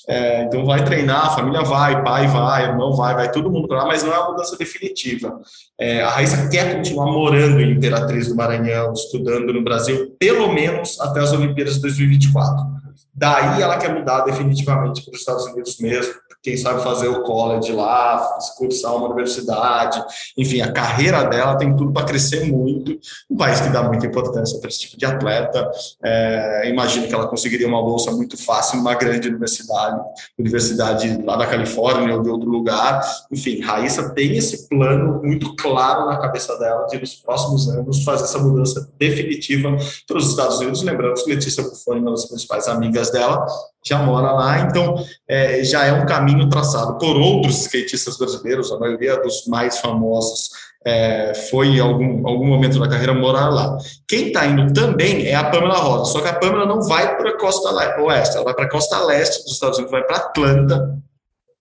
É, 0.08 0.44
então 0.44 0.64
vai 0.64 0.84
treinar, 0.84 1.26
a 1.26 1.36
família 1.36 1.64
vai, 1.64 2.04
pai 2.04 2.28
vai, 2.28 2.66
irmão 2.66 2.94
vai, 2.94 3.16
vai 3.16 3.32
todo 3.32 3.50
mundo 3.50 3.68
para 3.68 3.80
lá, 3.80 3.86
mas 3.88 4.04
não 4.04 4.14
é 4.14 4.20
uma 4.20 4.32
mudança 4.32 4.56
definitiva. 4.56 5.40
É, 5.80 6.02
a 6.04 6.10
Raíssa 6.10 6.48
quer 6.50 6.76
continuar 6.76 7.08
morando 7.08 7.60
em 7.60 7.72
Imperatriz 7.72 8.28
do 8.28 8.36
Maranhão, 8.36 8.94
estudando 8.94 9.52
no 9.52 9.64
Brasil, 9.64 10.16
pelo 10.20 10.54
menos 10.54 11.00
até 11.00 11.22
as 11.22 11.32
Olimpíadas 11.32 11.76
de 11.76 11.82
2024. 11.82 12.75
Daí 13.14 13.62
ela 13.62 13.78
quer 13.78 13.94
mudar 13.94 14.22
definitivamente 14.22 15.04
para 15.04 15.14
os 15.14 15.20
Estados 15.20 15.46
Unidos 15.48 15.78
mesmo, 15.80 16.14
quem 16.46 16.56
sabe 16.56 16.84
fazer 16.84 17.08
o 17.08 17.24
college 17.24 17.72
lá, 17.72 18.38
cursar 18.56 18.96
uma 18.96 19.08
universidade, 19.08 20.00
enfim, 20.38 20.62
a 20.62 20.72
carreira 20.72 21.24
dela 21.24 21.58
tem 21.58 21.76
tudo 21.76 21.92
para 21.92 22.06
crescer 22.06 22.46
muito, 22.46 23.00
um 23.28 23.36
país 23.36 23.60
que 23.60 23.70
dá 23.70 23.82
muita 23.82 24.06
importância 24.06 24.60
para 24.60 24.70
esse 24.70 24.82
tipo 24.82 24.96
de 24.96 25.08
atleta, 25.08 25.72
é, 26.04 26.70
imagino 26.70 27.08
que 27.08 27.16
ela 27.16 27.28
conseguiria 27.28 27.68
uma 27.68 27.82
bolsa 27.82 28.12
muito 28.12 28.38
fácil 28.38 28.78
numa 28.78 28.94
grande 28.94 29.28
universidade, 29.28 30.00
universidade 30.38 31.20
lá 31.24 31.36
da 31.36 31.48
Califórnia 31.48 32.16
ou 32.16 32.22
de 32.22 32.30
outro 32.30 32.48
lugar, 32.48 33.02
enfim, 33.32 33.60
Raíssa 33.62 34.12
tem 34.12 34.38
esse 34.38 34.70
plano 34.70 35.24
muito 35.24 35.56
claro 35.56 36.06
na 36.06 36.18
cabeça 36.18 36.56
dela 36.60 36.86
de 36.86 37.00
nos 37.00 37.16
próximos 37.16 37.68
anos 37.70 38.04
fazer 38.04 38.26
essa 38.26 38.38
mudança 38.38 38.88
definitiva 39.00 39.76
para 40.08 40.18
os 40.18 40.30
Estados 40.30 40.60
Unidos, 40.60 40.84
lembrando 40.84 41.16
que 41.16 41.28
Letícia 41.28 41.64
Buffoni, 41.64 42.02
uma 42.02 42.12
das 42.12 42.28
principais 42.28 42.68
amigas 42.68 43.10
dela, 43.10 43.44
já 43.88 44.00
mora 44.00 44.32
lá, 44.32 44.60
então 44.62 44.96
é, 45.28 45.64
já 45.64 45.86
é 45.86 45.94
um 45.94 46.06
caminho 46.06 46.50
traçado 46.50 46.98
por 46.98 47.16
outros 47.16 47.62
skatistas 47.62 48.18
brasileiros, 48.18 48.72
a 48.72 48.80
maioria 48.80 49.22
dos 49.22 49.46
mais 49.46 49.78
famosos 49.78 50.50
é, 50.86 51.34
foi 51.50 51.68
em 51.68 51.80
algum, 51.80 52.28
algum 52.28 52.48
momento 52.48 52.80
da 52.80 52.88
carreira 52.88 53.14
morar 53.14 53.50
lá. 53.50 53.78
Quem 54.08 54.28
está 54.28 54.46
indo 54.46 54.72
também 54.74 55.26
é 55.26 55.36
a 55.36 55.50
Pamela 55.50 55.78
Rosa, 55.78 56.12
só 56.12 56.22
que 56.22 56.28
a 56.28 56.34
Pamela 56.34 56.66
não 56.66 56.82
vai 56.82 57.16
para 57.18 57.32
a 57.32 57.38
costa 57.38 57.72
oeste, 58.02 58.36
ela 58.36 58.46
vai 58.46 58.54
para 58.54 58.66
a 58.66 58.70
costa 58.70 59.04
leste 59.04 59.44
dos 59.44 59.54
Estados 59.54 59.78
Unidos, 59.78 59.92
vai 59.92 60.04
para 60.04 60.18
Atlanta, 60.18 61.00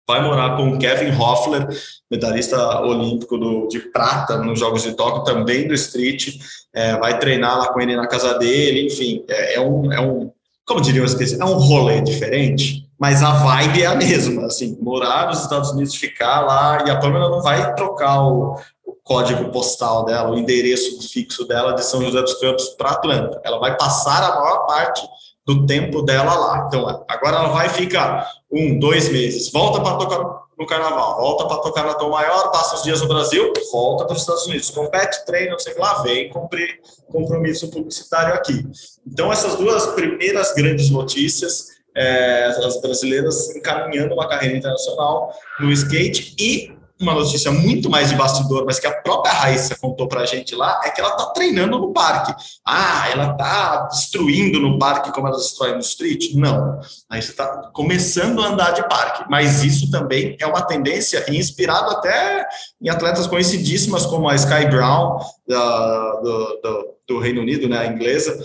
vai 0.07 0.23
morar 0.23 0.57
com 0.57 0.69
o 0.69 0.79
Kevin 0.79 1.19
Hoffler, 1.19 1.67
medalhista 2.11 2.81
olímpico 2.81 3.39
do, 3.39 3.67
de 3.69 3.81
prata 3.81 4.37
nos 4.37 4.59
Jogos 4.59 4.83
de 4.83 4.93
Tóquio, 4.93 5.25
também 5.25 5.67
do 5.67 5.75
street, 5.75 6.37
é, 6.75 6.97
vai 6.99 7.19
treinar 7.19 7.59
lá 7.59 7.73
com 7.73 7.81
ele 7.81 7.97
na 7.97 8.07
casa 8.07 8.39
dele, 8.39 8.87
enfim, 8.87 9.25
é, 9.29 9.55
é 9.55 9.61
um, 9.61 9.91
é 9.91 10.01
um 10.01 10.31
como 10.67 10.81
diriam 10.81 11.05
os 11.05 11.15
é 11.15 11.45
um 11.45 11.59
rolê 11.59 12.01
diferente, 12.01 12.89
mas 12.99 13.23
a 13.23 13.33
vibe 13.33 13.83
é 13.83 13.87
a 13.87 13.95
mesma, 13.95 14.47
assim, 14.47 14.79
morar 14.81 15.27
nos 15.27 15.43
Estados 15.43 15.71
Unidos, 15.71 15.95
ficar 15.95 16.41
lá, 16.41 16.85
e 16.87 16.91
a 16.91 16.99
Pamela 16.99 17.29
não 17.29 17.43
vai 17.43 17.75
trocar 17.75 18.23
o, 18.23 18.55
o 18.87 18.95
código 19.03 19.51
postal 19.51 20.05
dela, 20.05 20.31
o 20.31 20.39
endereço 20.39 21.07
fixo 21.09 21.47
dela 21.47 21.73
de 21.73 21.85
São 21.85 22.03
José 22.03 22.21
dos 22.23 22.35
Campos 22.35 22.69
para 22.71 22.91
Atlanta. 22.91 23.41
Ela 23.45 23.59
vai 23.59 23.77
passar 23.77 24.23
a 24.23 24.41
maior 24.41 24.67
parte 24.67 25.03
do 25.47 25.67
tempo 25.67 26.01
dela 26.03 26.35
lá. 26.35 26.65
Então, 26.67 27.05
agora 27.07 27.37
ela 27.37 27.49
vai 27.49 27.69
ficar 27.69 28.27
um, 28.51 28.79
dois 28.79 29.11
meses, 29.11 29.53
volta 29.53 29.81
para 29.81 29.97
tocar 29.97 30.44
no 30.59 30.67
carnaval, 30.67 31.17
volta 31.17 31.47
para 31.47 31.59
tocar 31.59 31.85
na 31.85 31.95
Tom 31.95 32.11
Maior, 32.11 32.51
passa 32.51 32.77
os 32.77 32.83
dias 32.83 33.01
no 33.01 33.09
Brasil, 33.09 33.53
volta 33.73 34.05
para 34.05 34.15
os 34.15 34.21
Estados 34.21 34.47
Unidos, 34.47 34.71
compete, 34.71 35.25
treina, 35.25 35.53
não 35.53 35.59
sei 35.59 35.75
lá, 35.77 36.03
vem 36.03 36.29
cumprir 36.29 36.81
compromisso 37.11 37.71
publicitário 37.71 38.35
aqui. 38.35 38.65
Então, 39.07 39.33
essas 39.33 39.57
duas 39.57 39.87
primeiras 39.89 40.55
grandes 40.55 40.91
notícias, 40.91 41.69
é, 41.97 42.47
as 42.47 42.81
brasileiras 42.81 43.55
encaminhando 43.55 44.15
uma 44.15 44.29
carreira 44.29 44.57
internacional 44.57 45.33
no 45.61 45.71
skate 45.71 46.35
e 46.39 46.74
uma 47.05 47.15
notícia 47.15 47.51
muito 47.53 47.89
mais 47.89 48.09
de 48.09 48.17
bastidor, 48.17 48.65
mas 48.67 48.81
que 48.81 48.87
a 48.87 48.93
própria 49.03 49.33
Raíssa 49.33 49.77
contou 49.81 50.09
para 50.09 50.23
a 50.23 50.27
gente 50.27 50.55
lá, 50.55 50.81
é 50.85 50.91
que 50.91 51.01
ela 51.01 51.11
está 51.11 51.27
treinando 51.27 51.79
no 51.79 51.93
parque. 51.93 52.35
Ah, 52.67 53.09
ela 53.11 53.33
está 53.33 53.89
destruindo 53.91 54.59
no 54.59 54.79
parque 54.79 55.13
como 55.13 55.29
ela 55.29 55.37
destrói 55.37 55.73
no 55.75 55.81
street? 55.81 56.35
Não. 56.35 56.81
A 57.09 57.15
Raíssa 57.15 57.31
está 57.31 57.71
começando 57.73 58.43
a 58.43 58.49
andar 58.49 58.73
de 58.73 58.89
parque, 58.89 59.25
mas 59.31 59.63
isso 59.63 59.91
também 59.91 60.37
é 60.41 60.47
uma 60.47 60.63
tendência 60.63 61.25
inspirado 61.31 61.91
até 61.91 62.47
em 62.81 62.89
atletas 62.89 63.27
conhecidíssimas 63.27 64.07
como 64.07 64.29
a 64.29 64.35
Sky 64.35 64.67
Brown, 64.71 65.19
da, 65.47 66.21
do, 66.21 66.61
do, 66.63 66.95
do 67.09 67.19
Reino 67.21 67.43
Unido, 67.43 67.69
né, 67.69 67.79
a 67.79 67.87
inglesa, 67.87 68.43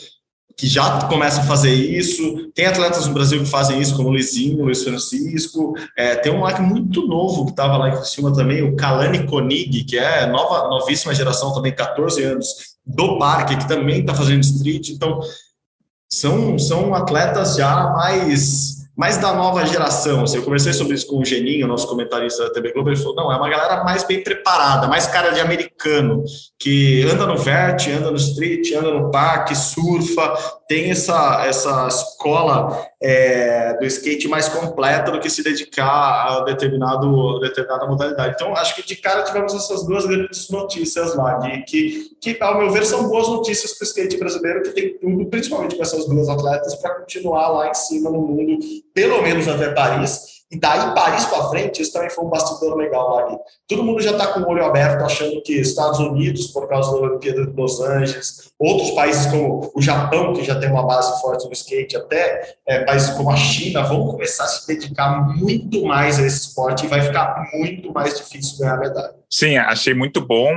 que 0.59 0.67
já 0.67 1.03
começam 1.07 1.41
a 1.41 1.45
fazer 1.45 1.73
isso. 1.73 2.51
Tem 2.53 2.65
atletas 2.65 3.07
no 3.07 3.13
Brasil 3.13 3.39
que 3.39 3.49
fazem 3.49 3.79
isso, 3.79 3.95
como 3.95 4.09
o 4.09 4.11
Luizinho, 4.11 4.59
o 4.59 4.65
Luiz 4.65 4.83
Francisco. 4.83 5.73
É, 5.97 6.15
tem 6.15 6.33
um 6.33 6.39
moleque 6.39 6.61
muito 6.61 7.07
novo 7.07 7.45
que 7.45 7.51
estava 7.51 7.77
lá 7.77 7.89
em 7.89 8.03
cima 8.03 8.33
também, 8.33 8.61
o 8.61 8.75
Kalani 8.75 9.25
Konig, 9.25 9.85
que 9.85 9.97
é 9.97 10.27
nova, 10.27 10.67
novíssima 10.67 11.15
geração, 11.15 11.53
também 11.53 11.73
14 11.73 12.21
anos, 12.23 12.47
do 12.85 13.17
parque, 13.17 13.55
que 13.55 13.69
também 13.69 14.01
está 14.01 14.13
fazendo 14.13 14.41
street. 14.41 14.89
Então, 14.89 15.21
são, 16.11 16.59
são 16.59 16.93
atletas 16.93 17.55
já 17.55 17.91
mais 17.91 18.78
mais 18.99 19.17
da 19.17 19.31
nova 19.31 19.65
geração. 19.65 20.23
Assim, 20.23 20.35
eu 20.35 20.43
conversei 20.43 20.73
sobre 20.73 20.93
isso 20.93 21.07
com 21.07 21.19
o 21.19 21.25
Geninho, 21.25 21.65
nosso 21.65 21.87
comentarista 21.87 22.43
da 22.43 22.49
TV 22.51 22.73
Globo, 22.73 22.89
ele 22.89 22.97
falou, 22.97 23.15
não, 23.15 23.31
é 23.31 23.37
uma 23.37 23.47
galera 23.47 23.81
mais 23.81 24.03
bem 24.03 24.21
preparada, 24.21 24.89
mais 24.89 25.07
cara 25.07 25.29
de 25.29 25.39
americano, 25.39 26.21
que 26.59 27.03
anda 27.09 27.25
no 27.25 27.37
vert, 27.37 27.87
anda 27.87 28.11
no 28.11 28.17
street, 28.17 28.73
anda 28.73 28.91
no 28.91 29.09
parque, 29.09 29.55
surfa, 29.55 30.33
tem 30.69 30.91
essa, 30.91 31.43
essa 31.47 31.87
escola 31.87 32.87
é, 33.01 33.73
do 33.79 33.85
skate 33.87 34.27
mais 34.27 34.47
completa 34.47 35.11
do 35.11 35.19
que 35.19 35.27
se 35.27 35.43
dedicar 35.43 35.87
a 35.87 36.43
determinado, 36.43 37.39
determinada 37.39 37.87
modalidade. 37.87 38.35
Então, 38.35 38.55
acho 38.55 38.75
que 38.75 38.85
de 38.85 38.95
cara 38.97 39.23
tivemos 39.23 39.51
essas 39.55 39.83
duas 39.83 40.05
grandes 40.05 40.47
notícias 40.51 41.15
lá, 41.15 41.39
que, 41.65 42.11
que, 42.21 42.37
ao 42.39 42.59
meu 42.59 42.69
ver, 42.69 42.85
são 42.85 43.09
boas 43.09 43.27
notícias 43.27 43.73
para 43.73 43.83
o 43.83 43.87
skate 43.87 44.17
brasileiro, 44.17 44.61
que 44.61 44.69
tem 44.69 44.97
tudo, 44.99 45.25
principalmente 45.25 45.75
com 45.75 45.81
essas 45.81 46.07
duas 46.07 46.29
atletas, 46.29 46.75
para 46.75 46.99
continuar 46.99 47.47
lá 47.49 47.69
em 47.69 47.73
cima 47.73 48.11
no 48.11 48.21
mundo, 48.21 48.59
pelo 48.93 49.23
menos 49.23 49.47
até 49.47 49.69
Paris 49.71 50.38
e 50.51 50.59
daí, 50.59 50.95
Paris 50.95 51.25
para 51.25 51.47
frente, 51.49 51.79
isso 51.79 51.93
também 51.93 52.09
foi 52.09 52.25
um 52.25 52.29
bastidor 52.29 52.75
legal 52.75 53.15
lá 53.15 53.25
ali. 53.25 53.37
Todo 53.67 53.83
mundo 53.83 54.01
já 54.01 54.11
está 54.11 54.27
com 54.27 54.39
o 54.39 54.49
olho 54.49 54.65
aberto, 54.65 55.03
achando 55.03 55.39
que 55.43 55.53
Estados 55.53 55.99
Unidos, 55.99 56.47
por 56.47 56.67
causa 56.67 56.91
da 56.91 56.97
Olimpíada 56.97 57.45
de 57.45 57.55
Los 57.55 57.79
Angeles, 57.79 58.51
outros 58.57 58.89
países 58.91 59.27
como 59.27 59.71
o 59.75 59.81
Japão, 59.81 60.33
que 60.33 60.43
já 60.43 60.59
tem 60.59 60.71
uma 60.71 60.81
base 60.81 61.21
forte 61.21 61.45
no 61.45 61.53
skate, 61.53 61.95
até 61.95 62.55
é, 62.65 62.83
países 62.83 63.11
como 63.11 63.29
a 63.29 63.35
China, 63.35 63.83
vão 63.83 64.07
começar 64.07 64.45
a 64.45 64.47
se 64.47 64.65
dedicar 64.65 65.37
muito 65.37 65.85
mais 65.85 66.17
a 66.17 66.25
esse 66.25 66.47
esporte 66.47 66.85
e 66.85 66.89
vai 66.89 67.01
ficar 67.01 67.47
muito 67.53 67.93
mais 67.93 68.17
difícil 68.17 68.57
ganhar 68.57 68.77
medalha. 68.79 69.18
Sim, 69.31 69.57
achei 69.57 69.93
muito 69.93 70.19
bom 70.19 70.49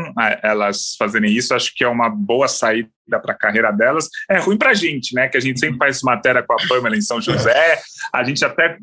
elas 0.43 0.97
fazerem 0.99 1.31
isso. 1.31 1.55
Acho 1.55 1.75
que 1.75 1.85
é 1.85 1.89
uma 1.89 2.09
boa 2.09 2.49
saída 2.49 2.89
para 3.11 3.33
a 3.33 3.37
carreira 3.37 3.71
delas. 3.71 4.09
É 4.31 4.39
ruim 4.39 4.57
para 4.57 4.71
a 4.71 4.75
gente, 4.75 5.15
né? 5.15 5.29
Que 5.29 5.37
a 5.37 5.41
gente 5.41 5.61
sempre 5.61 5.77
faz 5.77 6.01
matéria 6.03 6.43
com 6.43 6.55
a 6.55 6.69
Pamela 6.69 6.97
em 6.97 7.03
São 7.03 7.21
José. 7.21 7.79
A 8.13 8.25
gente 8.25 8.45
até. 8.45 8.77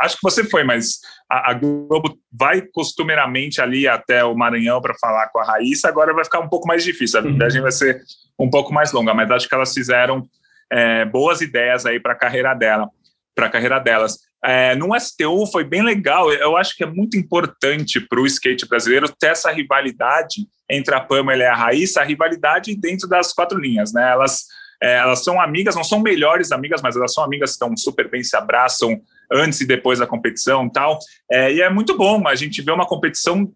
Acho 0.00 0.16
que 0.16 0.22
você 0.22 0.44
foi, 0.44 0.64
mas 0.64 1.00
a, 1.30 1.52
Globo 1.52 2.18
vai 2.32 2.62
costumeiramente 2.62 3.60
ali 3.60 3.86
até 3.86 4.24
o 4.24 4.34
Maranhão 4.34 4.80
para 4.80 4.94
falar 4.98 5.28
com 5.28 5.38
a 5.38 5.44
Raíssa. 5.44 5.88
Agora 5.88 6.14
vai 6.14 6.24
ficar 6.24 6.40
um 6.40 6.48
pouco 6.48 6.66
mais 6.66 6.82
difícil. 6.82 7.18
A 7.18 7.22
viagem 7.22 7.60
vai 7.60 7.72
ser 7.72 8.00
um 8.38 8.48
pouco 8.48 8.72
mais 8.72 8.92
longa, 8.92 9.12
mas 9.12 9.30
acho 9.30 9.48
que 9.48 9.54
elas 9.54 9.74
fizeram 9.74 10.26
é, 10.70 11.04
boas 11.04 11.40
ideias 11.40 11.84
aí 11.84 12.00
para 12.00 12.12
a 12.12 12.18
carreira 12.18 12.54
dela, 12.54 12.88
para 13.34 13.46
a 13.46 13.50
carreira 13.50 13.78
delas 13.78 14.18
é, 14.42 14.74
no 14.74 14.98
STU 14.98 15.46
foi 15.46 15.64
bem 15.64 15.82
legal. 15.82 16.32
Eu 16.32 16.56
acho 16.56 16.76
que 16.76 16.82
é 16.82 16.86
muito 16.86 17.16
importante 17.16 18.00
para 18.00 18.20
o 18.20 18.26
skate 18.26 18.66
brasileiro 18.66 19.08
ter 19.18 19.28
essa 19.28 19.50
rivalidade 19.50 20.46
entre 20.68 20.94
a 20.94 21.00
Pamela 21.00 21.42
e 21.42 21.46
a 21.46 21.54
Raíssa, 21.54 22.00
a 22.00 22.04
rivalidade 22.04 22.74
dentro 22.74 23.08
das 23.08 23.32
quatro 23.32 23.58
linhas, 23.58 23.92
né? 23.92 24.10
Elas, 24.10 24.46
é, 24.82 24.96
elas 24.96 25.22
são 25.22 25.40
amigas, 25.40 25.74
não 25.74 25.84
são 25.84 26.00
melhores 26.00 26.52
amigas, 26.52 26.80
mas 26.80 26.96
elas 26.96 27.12
são 27.12 27.22
amigas 27.22 27.50
que 27.50 27.54
estão 27.54 27.76
super 27.76 28.08
bem, 28.10 28.22
se 28.22 28.36
abraçam 28.36 29.00
antes 29.30 29.60
e 29.60 29.66
depois 29.66 29.98
da 29.98 30.06
competição 30.06 30.68
tal. 30.70 30.98
É, 31.30 31.52
e 31.52 31.60
é 31.60 31.68
muito 31.68 31.96
bom 31.96 32.26
a 32.26 32.34
gente 32.34 32.62
ver 32.62 32.72
uma 32.72 32.86
competição 32.86 33.50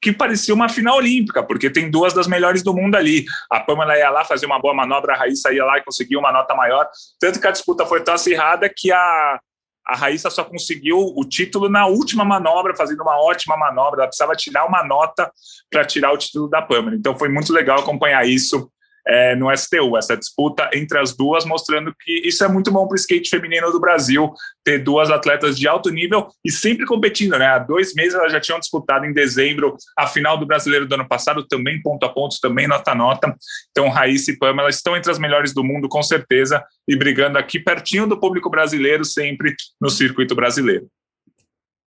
que 0.00 0.12
parecia 0.12 0.54
uma 0.54 0.68
final 0.68 0.96
olímpica, 0.96 1.42
porque 1.42 1.70
tem 1.70 1.90
duas 1.90 2.14
das 2.14 2.26
melhores 2.26 2.62
do 2.62 2.74
mundo 2.74 2.94
ali. 2.94 3.24
A 3.50 3.60
Pamela 3.60 3.96
ia 3.96 4.10
lá 4.10 4.24
fazer 4.24 4.46
uma 4.46 4.60
boa 4.60 4.74
manobra, 4.74 5.14
a 5.14 5.16
Raíssa 5.16 5.52
ia 5.52 5.64
lá 5.64 5.78
e 5.78 5.84
conseguiu 5.84 6.20
uma 6.20 6.32
nota 6.32 6.54
maior. 6.54 6.88
Tanto 7.20 7.40
que 7.40 7.46
a 7.46 7.50
disputa 7.50 7.84
foi 7.84 8.02
tão 8.02 8.14
acirrada 8.14 8.70
que 8.74 8.92
a, 8.92 9.40
a 9.86 9.96
Raíssa 9.96 10.30
só 10.30 10.44
conseguiu 10.44 10.98
o 10.98 11.24
título 11.24 11.68
na 11.68 11.86
última 11.86 12.24
manobra, 12.24 12.76
fazendo 12.76 13.02
uma 13.02 13.20
ótima 13.20 13.56
manobra. 13.56 14.02
Ela 14.02 14.08
precisava 14.08 14.36
tirar 14.36 14.66
uma 14.66 14.84
nota 14.84 15.30
para 15.70 15.84
tirar 15.84 16.12
o 16.12 16.18
título 16.18 16.48
da 16.48 16.62
Pamela. 16.62 16.96
Então 16.96 17.18
foi 17.18 17.28
muito 17.28 17.52
legal 17.52 17.80
acompanhar 17.80 18.26
isso 18.26 18.70
é, 19.08 19.34
no 19.34 19.50
STU, 19.56 19.96
essa 19.96 20.16
disputa 20.16 20.68
entre 20.74 20.98
as 20.98 21.16
duas, 21.16 21.46
mostrando 21.46 21.94
que 21.98 22.28
isso 22.28 22.44
é 22.44 22.48
muito 22.48 22.70
bom 22.70 22.86
para 22.86 22.94
o 22.94 22.98
skate 22.98 23.30
feminino 23.30 23.72
do 23.72 23.80
Brasil, 23.80 24.32
ter 24.62 24.78
duas 24.78 25.10
atletas 25.10 25.58
de 25.58 25.66
alto 25.66 25.88
nível 25.88 26.28
e 26.44 26.52
sempre 26.52 26.84
competindo, 26.84 27.38
né? 27.38 27.46
Há 27.46 27.58
dois 27.58 27.94
meses 27.94 28.14
elas 28.14 28.32
já 28.32 28.40
tinham 28.40 28.60
disputado 28.60 29.06
em 29.06 29.12
dezembro 29.14 29.76
a 29.96 30.06
final 30.06 30.36
do 30.36 30.44
brasileiro 30.44 30.86
do 30.86 30.94
ano 30.94 31.08
passado, 31.08 31.46
também 31.46 31.80
ponto 31.80 32.04
a 32.04 32.08
ponto, 32.10 32.36
também 32.40 32.68
nota 32.68 32.92
a 32.92 32.94
nota. 32.94 33.34
Então, 33.70 33.88
Raíssa 33.88 34.30
e 34.30 34.36
Pamela 34.36 34.68
estão 34.68 34.96
entre 34.96 35.10
as 35.10 35.18
melhores 35.18 35.54
do 35.54 35.64
mundo, 35.64 35.88
com 35.88 36.02
certeza, 36.02 36.62
e 36.86 36.94
brigando 36.94 37.38
aqui 37.38 37.58
pertinho 37.58 38.06
do 38.06 38.20
público 38.20 38.50
brasileiro, 38.50 39.04
sempre 39.04 39.54
no 39.80 39.88
circuito 39.88 40.34
brasileiro. 40.34 40.86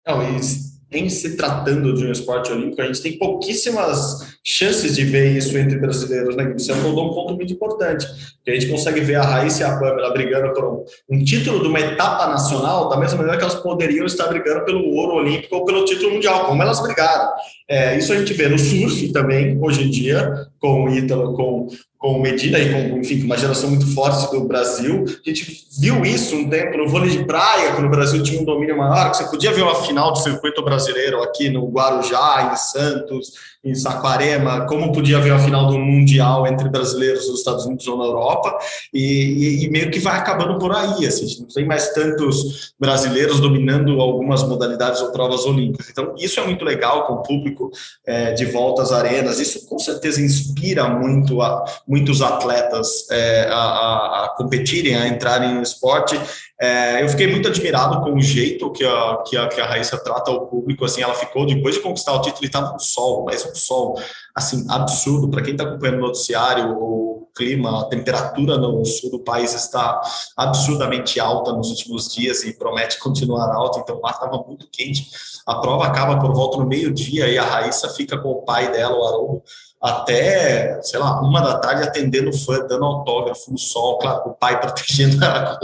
Não, 0.06 0.36
isso 0.36 0.73
em 0.94 1.08
se 1.08 1.36
tratando 1.36 1.92
de 1.94 2.06
um 2.06 2.12
esporte 2.12 2.52
olímpico, 2.52 2.80
a 2.80 2.86
gente 2.86 3.02
tem 3.02 3.18
pouquíssimas 3.18 4.38
chances 4.44 4.94
de 4.94 5.04
ver 5.04 5.36
isso 5.36 5.56
entre 5.56 5.78
brasileiros, 5.78 6.36
né? 6.36 6.52
Você 6.52 6.70
abordou 6.70 7.10
um 7.10 7.14
ponto 7.14 7.34
muito 7.34 7.52
importante, 7.52 8.06
que 8.44 8.50
a 8.50 8.54
gente 8.54 8.68
consegue 8.68 9.00
ver 9.00 9.16
a 9.16 9.22
Raíssa 9.22 9.62
e 9.62 9.64
a 9.64 9.78
Pamela 9.78 10.12
brigando 10.12 10.52
por 10.52 10.64
um, 10.64 10.84
um, 11.10 11.24
título 11.24 11.62
de 11.62 11.68
uma 11.68 11.80
etapa 11.80 12.28
nacional, 12.28 12.88
da 12.88 12.96
mesma 12.98 13.18
maneira 13.18 13.38
que 13.38 13.44
elas 13.44 13.56
poderiam 13.56 14.04
estar 14.04 14.28
brigando 14.28 14.64
pelo 14.64 14.84
ouro 14.94 15.14
olímpico 15.16 15.56
ou 15.56 15.64
pelo 15.64 15.84
título 15.84 16.12
mundial, 16.12 16.46
como 16.46 16.62
elas 16.62 16.80
brigaram. 16.80 17.30
É, 17.68 17.96
isso 17.96 18.12
a 18.12 18.16
gente 18.16 18.34
vê 18.34 18.48
no 18.48 18.58
surf 18.58 19.10
também, 19.12 19.58
hoje 19.60 19.84
em 19.84 19.90
dia, 19.90 20.46
com 20.60 20.84
o 20.84 20.94
Ítalo, 20.94 21.34
com 21.34 21.68
com 22.04 22.20
Medina 22.20 22.58
e 22.58 22.70
com, 22.70 22.98
enfim, 22.98 23.24
uma 23.24 23.38
geração 23.38 23.70
muito 23.70 23.86
forte 23.94 24.30
do 24.30 24.44
Brasil. 24.44 25.06
A 25.06 25.26
gente 25.30 25.66
viu 25.80 26.04
isso 26.04 26.36
um 26.36 26.50
tempo 26.50 26.76
no 26.76 26.86
vôlei 26.86 27.08
de 27.08 27.24
praia, 27.24 27.72
quando 27.72 27.86
o 27.86 27.90
Brasil 27.90 28.22
tinha 28.22 28.42
um 28.42 28.44
domínio 28.44 28.76
maior, 28.76 29.10
que 29.10 29.16
você 29.16 29.24
podia 29.24 29.50
ver 29.52 29.62
uma 29.62 29.74
final 29.74 30.12
de 30.12 30.22
circuito 30.22 30.62
brasileiro 30.62 31.22
aqui 31.22 31.48
no 31.48 31.66
Guarujá, 31.66 32.50
em 32.52 32.56
Santos, 32.56 33.32
em 33.64 33.74
Saquarema, 33.74 34.66
como 34.66 34.92
podia 34.92 35.16
haver 35.16 35.32
a 35.32 35.38
final 35.38 35.66
do 35.66 35.78
Mundial 35.78 36.46
entre 36.46 36.68
brasileiros 36.68 37.28
nos 37.28 37.38
Estados 37.38 37.64
Unidos 37.64 37.86
ou 37.88 37.96
na 37.96 38.04
Europa, 38.04 38.58
e, 38.92 39.00
e, 39.00 39.64
e 39.64 39.70
meio 39.70 39.90
que 39.90 39.98
vai 39.98 40.18
acabando 40.18 40.58
por 40.58 40.74
aí, 40.74 41.06
assim, 41.06 41.40
não 41.40 41.48
tem 41.48 41.66
mais 41.66 41.92
tantos 41.92 42.74
brasileiros 42.78 43.40
dominando 43.40 44.00
algumas 44.00 44.42
modalidades 44.42 45.00
ou 45.00 45.10
provas 45.12 45.46
olímpicas. 45.46 45.88
Então, 45.88 46.14
isso 46.18 46.38
é 46.38 46.44
muito 46.44 46.64
legal 46.64 47.06
com 47.06 47.14
o 47.14 47.22
público 47.22 47.70
é, 48.06 48.32
de 48.32 48.44
volta 48.46 48.82
às 48.82 48.92
arenas, 48.92 49.40
isso 49.40 49.66
com 49.66 49.78
certeza 49.78 50.20
inspira 50.20 50.88
muito 50.88 51.40
a, 51.40 51.64
muitos 51.88 52.20
atletas 52.20 53.08
é, 53.10 53.48
a, 53.50 54.24
a, 54.24 54.34
competirem, 54.36 54.96
a 54.96 55.08
entrarem 55.08 55.54
no 55.54 55.62
esporte, 55.62 56.20
é, 56.60 57.02
eu 57.02 57.08
fiquei 57.08 57.26
muito 57.26 57.48
admirado 57.48 58.00
com 58.02 58.14
o 58.14 58.22
jeito 58.22 58.70
que 58.70 58.84
a, 58.84 59.22
que 59.26 59.36
a, 59.36 59.48
que 59.48 59.60
a 59.60 59.66
Raíssa 59.66 59.98
trata 59.98 60.30
o 60.30 60.46
público, 60.46 60.84
assim, 60.84 61.02
ela 61.02 61.14
ficou, 61.14 61.44
depois 61.46 61.74
de 61.74 61.80
conquistar 61.80 62.12
o 62.12 62.20
título, 62.20 62.44
estava 62.44 62.72
no 62.72 62.80
sol, 62.80 63.24
mas 63.24 63.44
um 63.44 63.54
sol, 63.54 64.00
assim, 64.34 64.64
absurdo, 64.70 65.28
para 65.28 65.42
quem 65.42 65.52
está 65.52 65.64
acompanhando 65.64 65.98
o 65.98 66.06
noticiário, 66.06 66.70
o 66.78 67.28
clima, 67.34 67.80
a 67.80 67.84
temperatura 67.86 68.56
no 68.56 68.84
sul 68.84 69.10
do 69.10 69.18
país 69.18 69.52
está 69.54 70.00
absurdamente 70.36 71.18
alta 71.18 71.52
nos 71.52 71.70
últimos 71.70 72.14
dias 72.14 72.44
e 72.44 72.56
promete 72.56 72.98
continuar 73.00 73.52
alta, 73.52 73.80
então 73.80 74.00
lá 74.00 74.10
estava 74.10 74.38
muito 74.46 74.68
quente, 74.70 75.08
a 75.44 75.56
prova 75.56 75.86
acaba 75.86 76.20
por 76.20 76.32
volta 76.32 76.58
no 76.58 76.66
meio-dia 76.66 77.28
e 77.28 77.36
a 77.36 77.44
Raíssa 77.44 77.88
fica 77.88 78.16
com 78.16 78.30
o 78.30 78.42
pai 78.42 78.70
dela, 78.70 78.96
o 78.96 79.04
Haroldo, 79.04 79.42
até, 79.84 80.80
sei 80.80 80.98
lá, 80.98 81.20
uma 81.20 81.42
da 81.42 81.58
tarde 81.58 81.82
atendendo 81.82 82.32
fã, 82.32 82.66
dando 82.66 82.86
autógrafo 82.86 83.52
no 83.52 83.58
sol, 83.58 83.98
claro, 83.98 84.30
o 84.30 84.32
pai 84.32 84.58
protegendo 84.58 85.20
ela 85.22 85.58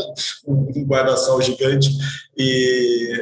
com 0.45 0.53
um 0.53 0.85
guarda-sol 0.85 1.41
gigante, 1.41 1.89
e, 2.37 3.13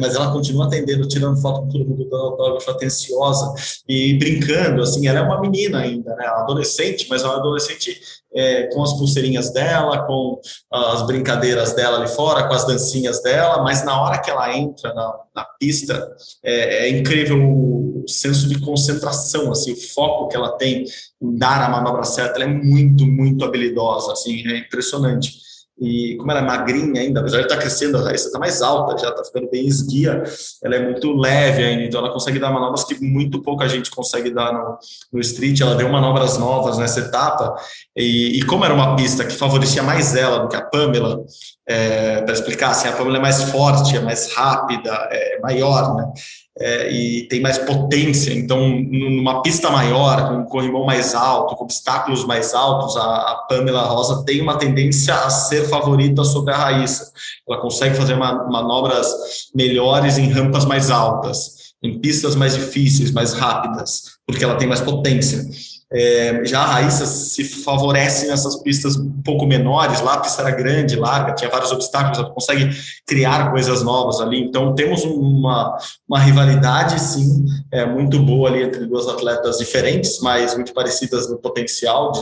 mas 0.00 0.16
ela 0.16 0.32
continua 0.32 0.66
atendendo, 0.66 1.06
tirando 1.06 1.40
foto 1.40 1.60
com 1.60 1.68
todo 1.68 1.84
mundo, 1.84 2.10
dando 2.10 2.24
autógrafo, 2.24 2.68
atenciosa 2.72 3.54
e 3.88 4.14
brincando, 4.18 4.82
assim, 4.82 5.06
ela 5.06 5.20
é 5.20 5.22
uma 5.22 5.40
menina 5.40 5.78
ainda, 5.78 6.12
né, 6.16 6.26
adolescente, 6.26 7.06
mas 7.08 7.22
é 7.22 7.26
uma 7.26 7.36
adolescente 7.36 8.00
é, 8.34 8.64
com 8.72 8.82
as 8.82 8.92
pulseirinhas 8.94 9.52
dela, 9.52 10.06
com 10.06 10.40
as 10.70 11.06
brincadeiras 11.06 11.74
dela 11.74 11.98
ali 11.98 12.08
fora, 12.08 12.46
com 12.46 12.54
as 12.54 12.66
dancinhas 12.66 13.22
dela, 13.22 13.62
mas 13.62 13.84
na 13.84 14.00
hora 14.00 14.20
que 14.20 14.30
ela 14.30 14.56
entra 14.56 14.92
na, 14.94 15.14
na 15.34 15.44
pista, 15.58 16.14
é, 16.42 16.86
é, 16.86 16.88
incrível 16.88 17.38
o 17.38 18.04
senso 18.08 18.48
de 18.48 18.60
concentração, 18.60 19.50
assim, 19.52 19.72
o 19.72 19.76
foco 19.76 20.28
que 20.28 20.36
ela 20.36 20.56
tem 20.56 20.84
em 21.20 21.36
dar 21.36 21.62
a 21.62 21.68
manobra 21.68 22.04
certa, 22.04 22.40
ela 22.40 22.50
é 22.50 22.54
muito, 22.54 23.06
muito 23.06 23.44
habilidosa, 23.44 24.12
assim, 24.12 24.46
é 24.48 24.58
impressionante. 24.58 25.40
E 25.82 26.16
como 26.16 26.30
ela 26.30 26.40
é 26.40 26.44
magrinha 26.44 27.00
ainda, 27.00 27.18
apesar 27.18 27.38
de 27.38 27.44
estar 27.44 27.56
tá 27.56 27.60
crescendo, 27.60 27.98
a 27.98 28.02
Raíssa 28.02 28.28
está 28.28 28.38
mais 28.38 28.62
alta, 28.62 28.96
já 28.96 29.10
está 29.10 29.24
ficando 29.24 29.50
bem 29.50 29.66
esguia, 29.66 30.22
ela 30.62 30.76
é 30.76 30.84
muito 30.84 31.12
leve 31.12 31.64
ainda, 31.64 31.82
então 31.82 31.98
ela 31.98 32.12
consegue 32.12 32.38
dar 32.38 32.52
manobras 32.52 32.84
que 32.84 33.02
muito 33.02 33.42
pouca 33.42 33.68
gente 33.68 33.90
consegue 33.90 34.30
dar 34.30 34.52
no, 34.52 34.78
no 35.12 35.20
street. 35.20 35.60
Ela 35.60 35.74
deu 35.74 35.88
manobras 35.88 36.38
novas 36.38 36.78
nessa 36.78 37.00
etapa, 37.00 37.56
e, 37.96 38.38
e 38.38 38.42
como 38.44 38.64
era 38.64 38.72
uma 38.72 38.94
pista 38.94 39.24
que 39.24 39.34
favorecia 39.34 39.82
mais 39.82 40.14
ela 40.14 40.38
do 40.38 40.48
que 40.48 40.54
a 40.54 40.62
Pamela, 40.62 41.24
é, 41.66 42.22
para 42.22 42.32
explicar, 42.32 42.70
assim, 42.70 42.86
a 42.86 42.92
Pamela 42.92 43.18
é 43.18 43.20
mais 43.20 43.42
forte, 43.50 43.96
é 43.96 44.00
mais 44.00 44.32
rápida, 44.32 44.90
é 45.10 45.40
maior, 45.40 45.96
né? 45.96 46.12
É, 46.58 46.92
e 46.92 47.28
tem 47.28 47.40
mais 47.40 47.58
potência. 47.58 48.32
Então, 48.32 48.68
numa 48.68 49.42
pista 49.42 49.70
maior, 49.70 50.28
com 50.28 50.34
um 50.36 50.44
corrimão 50.44 50.84
mais 50.84 51.14
alto, 51.14 51.56
com 51.56 51.64
obstáculos 51.64 52.24
mais 52.26 52.54
altos, 52.54 52.96
a, 52.96 53.02
a, 53.02 53.46
Pamela 53.48 53.82
Rosa 53.82 54.24
tem 54.24 54.40
uma 54.40 54.58
tendência 54.58 55.14
a 55.14 55.30
ser 55.30 55.68
favorita 55.68 56.24
sobre 56.24 56.52
a 56.52 56.56
Raíssa. 56.56 57.10
Ela 57.48 57.60
consegue 57.60 57.96
fazer 57.96 58.16
manobras 58.16 59.08
melhores 59.54 60.18
em 60.18 60.30
rampas 60.30 60.64
mais 60.64 60.90
altas, 60.90 61.72
em 61.82 61.98
pistas 61.98 62.34
mais 62.34 62.54
difíceis, 62.54 63.10
mais 63.10 63.32
rápidas, 63.32 64.02
porque 64.26 64.44
ela 64.44 64.56
tem 64.56 64.68
mais 64.68 64.80
potência. 64.80 65.48
É, 65.94 66.44
já 66.44 66.60
a 66.60 66.66
Raíssa 66.66 67.06
se 67.06 67.44
favorece 67.44 68.26
nessas 68.26 68.62
pistas 68.62 68.96
um 68.96 69.22
pouco 69.22 69.46
menores, 69.46 70.00
lá 70.00 70.14
a 70.14 70.20
pista 70.20 70.42
era 70.42 70.50
grande, 70.50 70.96
larga, 70.96 71.34
tinha 71.34 71.50
vários 71.50 71.70
obstáculos, 71.70 72.18
ela 72.18 72.30
consegue 72.30 72.70
criar 73.06 73.50
coisas 73.50 73.82
novas 73.82 74.20
ali. 74.20 74.40
Então 74.40 74.74
temos 74.74 75.04
uma, 75.04 75.76
uma 76.08 76.18
rivalidade, 76.18 77.00
sim, 77.00 77.44
é, 77.70 77.84
muito 77.84 78.18
boa 78.18 78.48
ali 78.48 78.62
entre 78.62 78.86
duas 78.86 79.06
atletas 79.06 79.58
diferentes, 79.58 80.20
mas 80.20 80.54
muito 80.54 80.72
parecidas 80.72 81.28
no 81.28 81.38
potencial 81.38 82.12
de, 82.12 82.20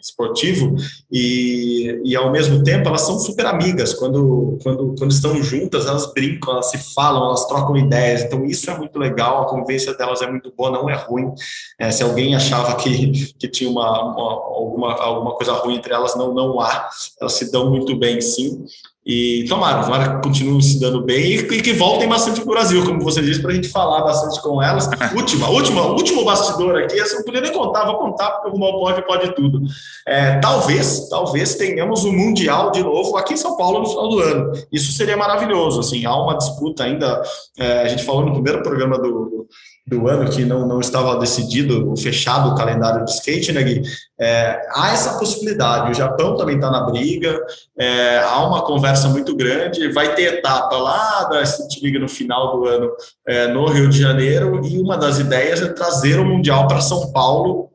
esportivo 0.00 0.74
e, 1.10 2.00
e 2.04 2.16
ao 2.16 2.30
mesmo 2.30 2.62
tempo 2.62 2.88
elas 2.88 3.02
são 3.02 3.18
super 3.18 3.46
amigas. 3.46 3.94
Quando, 3.94 4.58
quando, 4.62 4.94
quando 4.98 5.10
estão 5.10 5.42
juntas 5.42 5.86
elas 5.86 6.12
brincam, 6.12 6.52
elas 6.52 6.70
se 6.70 6.78
falam, 6.94 7.24
elas 7.24 7.46
trocam 7.46 7.76
ideias. 7.76 8.22
Então 8.22 8.44
isso 8.44 8.70
é 8.70 8.76
muito 8.76 8.98
legal, 8.98 9.42
a 9.42 9.46
convivência 9.46 9.94
delas 9.94 10.22
é 10.22 10.30
muito 10.30 10.52
boa, 10.56 10.70
não 10.70 10.88
é 10.88 10.94
ruim. 10.94 11.32
É, 11.78 11.90
se 11.90 12.02
alguém 12.02 12.34
achava 12.34 12.74
que, 12.76 13.34
que 13.34 13.48
tinha 13.48 13.70
uma, 13.70 14.02
uma, 14.02 14.32
alguma, 14.32 14.94
alguma 14.94 15.34
coisa 15.34 15.52
ruim 15.52 15.76
entre 15.76 15.92
elas, 15.92 16.16
não, 16.16 16.32
não 16.34 16.60
há. 16.60 16.88
Elas 17.20 17.34
se 17.34 17.50
dão 17.50 17.70
muito 17.70 17.96
bem 17.96 18.20
sim 18.20 18.64
e 19.08 19.46
tomara, 19.48 19.82
tomara 19.84 20.16
que 20.16 20.22
continuem 20.22 20.60
se 20.60 20.78
dando 20.78 21.00
bem 21.02 21.32
e, 21.32 21.62
que 21.62 21.72
voltem 21.72 22.06
bastante 22.06 22.42
para 22.42 22.50
o 22.50 22.52
Brasil, 22.52 22.84
como 22.84 23.00
você 23.00 23.22
disse, 23.22 23.40
para 23.40 23.52
a 23.52 23.54
gente 23.54 23.70
falar 23.70 24.02
bastante 24.02 24.38
com 24.42 24.62
elas. 24.62 24.86
última, 25.16 25.48
última, 25.48 25.86
último 25.86 26.26
bastidor 26.26 26.76
aqui, 26.76 27.00
essa 27.00 27.14
eu 27.14 27.18
não 27.20 27.24
podia 27.24 27.40
nem 27.40 27.50
contar, 27.50 27.86
vou 27.86 27.96
contar, 27.96 28.32
porque 28.32 28.48
o 28.48 28.52
Rumal 28.52 28.78
pode, 28.78 29.06
pode 29.06 29.34
tudo. 29.34 29.62
É, 30.06 30.38
talvez, 30.40 31.08
talvez 31.08 31.54
tenhamos 31.54 32.04
o 32.04 32.10
um 32.10 32.18
Mundial 32.18 32.70
de 32.70 32.82
novo 32.82 33.16
aqui 33.16 33.32
em 33.32 33.38
São 33.38 33.56
Paulo 33.56 33.78
no 33.78 33.86
final 33.88 34.08
do 34.10 34.20
ano. 34.20 34.52
Isso 34.70 34.92
seria 34.92 35.16
maravilhoso. 35.16 35.80
Assim, 35.80 36.04
há 36.04 36.14
uma 36.14 36.36
disputa 36.36 36.84
ainda, 36.84 37.22
é, 37.58 37.80
a 37.80 37.88
gente 37.88 38.04
falou 38.04 38.26
no 38.26 38.34
primeiro 38.34 38.62
programa 38.62 38.98
do, 38.98 39.48
do 39.88 40.06
ano 40.06 40.30
que 40.30 40.44
não, 40.44 40.66
não 40.66 40.80
estava 40.80 41.18
decidido, 41.18 41.96
fechado 41.96 42.50
o 42.50 42.54
calendário 42.54 43.04
de 43.04 43.10
skate, 43.10 43.52
né, 43.52 43.62
Gui? 43.62 43.82
É, 44.20 44.60
há 44.74 44.92
essa 44.92 45.18
possibilidade. 45.18 45.90
O 45.90 45.94
Japão 45.94 46.36
também 46.36 46.56
está 46.56 46.70
na 46.70 46.82
briga, 46.82 47.40
é, 47.78 48.18
há 48.18 48.46
uma 48.46 48.62
conversa 48.62 49.08
muito 49.08 49.34
grande. 49.34 49.90
Vai 49.92 50.14
ter 50.14 50.34
etapa 50.34 50.76
lá 50.76 51.24
da 51.24 51.42
Street 51.42 51.82
League 51.82 51.98
no 51.98 52.08
final 52.08 52.58
do 52.58 52.66
ano 52.66 52.90
é, 53.26 53.48
no 53.48 53.66
Rio 53.66 53.88
de 53.88 53.98
Janeiro, 53.98 54.60
e 54.64 54.78
uma 54.78 54.96
das 54.96 55.18
ideias 55.18 55.62
é 55.62 55.68
trazer 55.68 56.20
o 56.20 56.24
Mundial 56.24 56.68
para 56.68 56.80
São 56.80 57.10
Paulo 57.10 57.70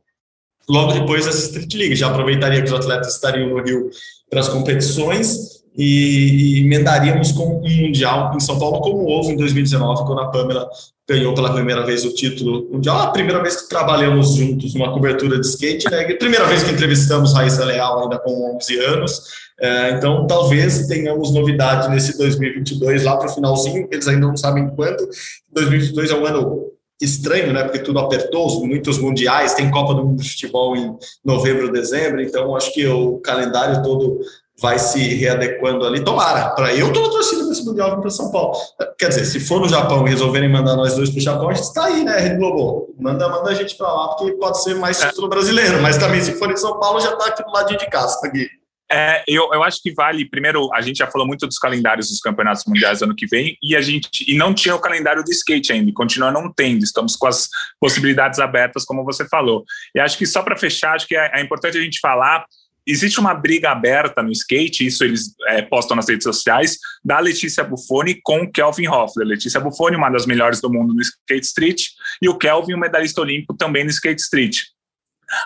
logo 0.69 0.93
depois 0.93 1.25
dessa 1.25 1.39
Street 1.39 1.73
League. 1.73 1.95
Já 1.95 2.09
aproveitaria 2.09 2.61
que 2.61 2.67
os 2.67 2.79
atletas 2.79 3.15
estariam 3.15 3.49
no 3.49 3.61
Rio 3.61 3.89
para 4.29 4.39
as 4.39 4.49
competições 4.49 5.62
e, 5.75 6.61
emendaríamos 6.65 7.31
com 7.31 7.57
um 7.57 7.83
Mundial 7.83 8.31
em 8.35 8.39
São 8.39 8.59
Paulo, 8.59 8.81
como 8.81 9.05
houve 9.05 9.33
em 9.33 9.37
2019, 9.37 10.05
quando 10.05 10.21
a 10.21 10.27
Pamela 10.27 10.69
ganhou 11.07 11.33
pela 11.33 11.51
primeira 11.53 11.85
vez 11.85 12.05
o 12.05 12.13
título 12.13 12.69
mundial. 12.71 12.99
A 12.99 13.07
primeira 13.07 13.41
vez 13.41 13.61
que 13.61 13.69
trabalhamos 13.69 14.35
juntos 14.35 14.73
numa 14.73 14.93
cobertura 14.93 15.39
de 15.39 15.47
skate, 15.47 15.89
né? 15.89 16.13
Primeira 16.13 16.45
vez 16.45 16.63
que 16.63 16.71
entrevistamos 16.71 17.33
Raíssa 17.33 17.65
Leal, 17.65 18.03
ainda 18.03 18.19
com 18.19 18.55
11 18.55 18.79
anos. 18.79 19.21
É, 19.59 19.91
então, 19.91 20.25
talvez 20.27 20.87
tenhamos 20.87 21.31
novidade 21.31 21.89
nesse 21.89 22.17
2022, 22.17 23.03
lá 23.03 23.17
para 23.17 23.29
o 23.29 23.33
finalzinho, 23.33 23.87
eles 23.91 24.07
ainda 24.07 24.27
não 24.27 24.37
sabem 24.37 24.69
quando. 24.69 25.07
2022 25.51 26.11
é 26.11 26.15
um 26.15 26.25
ano 26.25 26.73
estranho, 27.01 27.51
né? 27.53 27.63
Porque 27.63 27.79
tudo 27.79 27.99
apertou, 27.99 28.65
muitos 28.65 28.97
mundiais, 28.97 29.53
tem 29.53 29.69
Copa 29.69 29.93
do 29.93 30.05
Mundo 30.05 30.23
de 30.23 30.29
Futebol 30.29 30.75
em 30.75 30.95
novembro, 31.23 31.71
dezembro, 31.71 32.21
então 32.21 32.55
acho 32.55 32.73
que 32.73 32.87
o 32.87 33.17
calendário 33.19 33.83
todo 33.83 34.19
vai 34.61 34.77
se 34.79 34.99
readequando 35.15 35.85
ali. 35.85 36.03
Tomara, 36.03 36.49
para 36.51 36.73
eu 36.73 36.87
estou 36.87 37.03
na 37.03 37.09
torcida 37.09 37.47
desse 37.47 37.65
Mundial 37.65 37.99
para 37.99 38.09
São 38.09 38.31
Paulo. 38.31 38.57
Quer 38.97 39.09
dizer, 39.09 39.25
se 39.25 39.39
for 39.39 39.59
no 39.59 39.67
Japão 39.67 40.05
e 40.05 40.09
resolverem 40.09 40.49
mandar 40.49 40.75
nós 40.75 40.95
dois 40.95 41.09
para 41.09 41.19
o 41.19 41.21
Japão, 41.21 41.49
a 41.49 41.53
gente 41.53 41.65
está 41.65 41.85
aí, 41.85 42.03
né, 42.03 42.19
Rede 42.19 42.37
Globo? 42.37 42.93
Manda, 42.99 43.27
manda 43.27 43.49
a 43.49 43.53
gente 43.53 43.75
para 43.75 43.91
lá, 43.91 44.09
porque 44.09 44.33
pode 44.33 44.61
ser 44.63 44.75
mais 44.75 44.99
título 44.99 45.27
brasileiro, 45.27 45.81
mas 45.81 45.97
também 45.97 46.21
se 46.21 46.33
for 46.33 46.51
em 46.51 46.57
São 46.57 46.79
Paulo, 46.79 46.99
já 46.99 47.13
está 47.13 47.27
aqui 47.27 47.43
do 47.43 47.51
ladinho 47.51 47.79
de 47.79 47.89
casa, 47.89 48.19
tá 48.21 48.27
aqui. 48.27 48.47
É, 48.91 49.23
eu, 49.27 49.49
eu 49.51 49.63
acho 49.63 49.81
que 49.81 49.91
vale, 49.91 50.29
primeiro, 50.29 50.69
a 50.71 50.79
gente 50.79 50.97
já 50.97 51.07
falou 51.07 51.25
muito 51.25 51.47
dos 51.47 51.57
calendários 51.57 52.09
dos 52.09 52.19
campeonatos 52.19 52.63
mundiais 52.67 53.01
ano 53.01 53.15
que 53.15 53.25
vem, 53.25 53.57
e 53.63 53.75
a 53.75 53.81
gente 53.81 54.23
e 54.27 54.37
não 54.37 54.53
tinha 54.53 54.75
o 54.75 54.79
calendário 54.79 55.23
do 55.23 55.31
skate 55.31 55.73
ainda, 55.73 55.91
continua 55.93 56.31
não 56.31 56.53
tendo, 56.53 56.83
estamos 56.83 57.15
com 57.15 57.25
as 57.25 57.49
possibilidades 57.79 58.39
abertas, 58.39 58.85
como 58.85 59.03
você 59.03 59.27
falou. 59.27 59.63
E 59.95 59.99
acho 59.99 60.15
que 60.15 60.27
só 60.27 60.43
para 60.43 60.55
fechar, 60.55 60.93
acho 60.93 61.07
que 61.07 61.15
é, 61.15 61.31
é 61.33 61.41
importante 61.41 61.75
a 61.75 61.81
gente 61.81 61.99
falar 61.99 62.45
existe 62.85 63.19
uma 63.19 63.33
briga 63.33 63.71
aberta 63.71 64.21
no 64.21 64.31
skate, 64.31 64.85
isso 64.85 65.03
eles 65.03 65.35
é, 65.47 65.61
postam 65.61 65.95
nas 65.95 66.07
redes 66.07 66.23
sociais, 66.23 66.77
da 67.03 67.19
Letícia 67.19 67.63
Buffoni 67.63 68.19
com 68.21 68.41
o 68.41 68.51
Kelvin 68.51 68.87
Hoffler. 68.87 69.27
Letícia 69.27 69.59
Buffoni, 69.59 69.95
uma 69.95 70.09
das 70.09 70.25
melhores 70.25 70.59
do 70.61 70.71
mundo 70.71 70.93
no 70.93 71.01
skate 71.01 71.45
street, 71.45 71.83
e 72.21 72.29
o 72.29 72.37
Kelvin, 72.37 72.75
um 72.75 72.79
medalhista 72.79 73.21
olímpico 73.21 73.55
também 73.55 73.83
no 73.83 73.89
skate 73.89 74.21
street. 74.21 74.61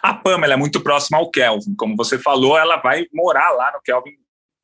A 0.02 0.14
Pamela 0.14 0.54
é 0.54 0.58
muito 0.58 0.82
próxima 0.82 1.18
ao 1.18 1.30
Kelvin, 1.30 1.76
como 1.76 1.96
você 1.96 2.18
falou, 2.18 2.58
ela 2.58 2.78
vai 2.78 3.06
morar 3.14 3.52
lá 3.52 3.72
no 3.74 3.82
Kelvin, 3.82 4.12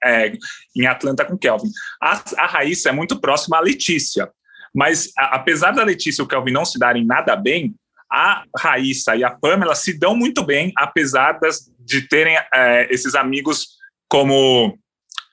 é, 0.04 0.34
em 0.76 0.86
Atlanta 0.86 1.24
com 1.24 1.36
o 1.36 1.40
Kelvin. 1.40 1.70
A, 2.02 2.24
a 2.38 2.46
Raíssa 2.48 2.90
é 2.90 2.92
muito 2.92 3.20
próxima 3.22 3.58
à 3.58 3.62
Letícia, 3.62 4.30
mas 4.74 5.12
a, 5.18 5.36
apesar 5.36 5.72
da 5.72 5.84
Letícia 5.84 6.22
e 6.22 6.26
o 6.26 6.28
Kelvin 6.28 6.52
não 6.52 6.66
se 6.66 6.78
darem 6.80 7.06
nada 7.06 7.36
bem, 7.36 7.74
a 8.14 8.44
Raíssa 8.56 9.16
e 9.16 9.24
a 9.24 9.32
Pamela 9.32 9.74
se 9.74 9.98
dão 9.98 10.16
muito 10.16 10.44
bem, 10.44 10.72
apesar 10.78 11.40
das, 11.40 11.72
de 11.80 12.08
terem 12.08 12.38
é, 12.54 12.88
esses 12.94 13.16
amigos 13.16 13.70
como 14.08 14.78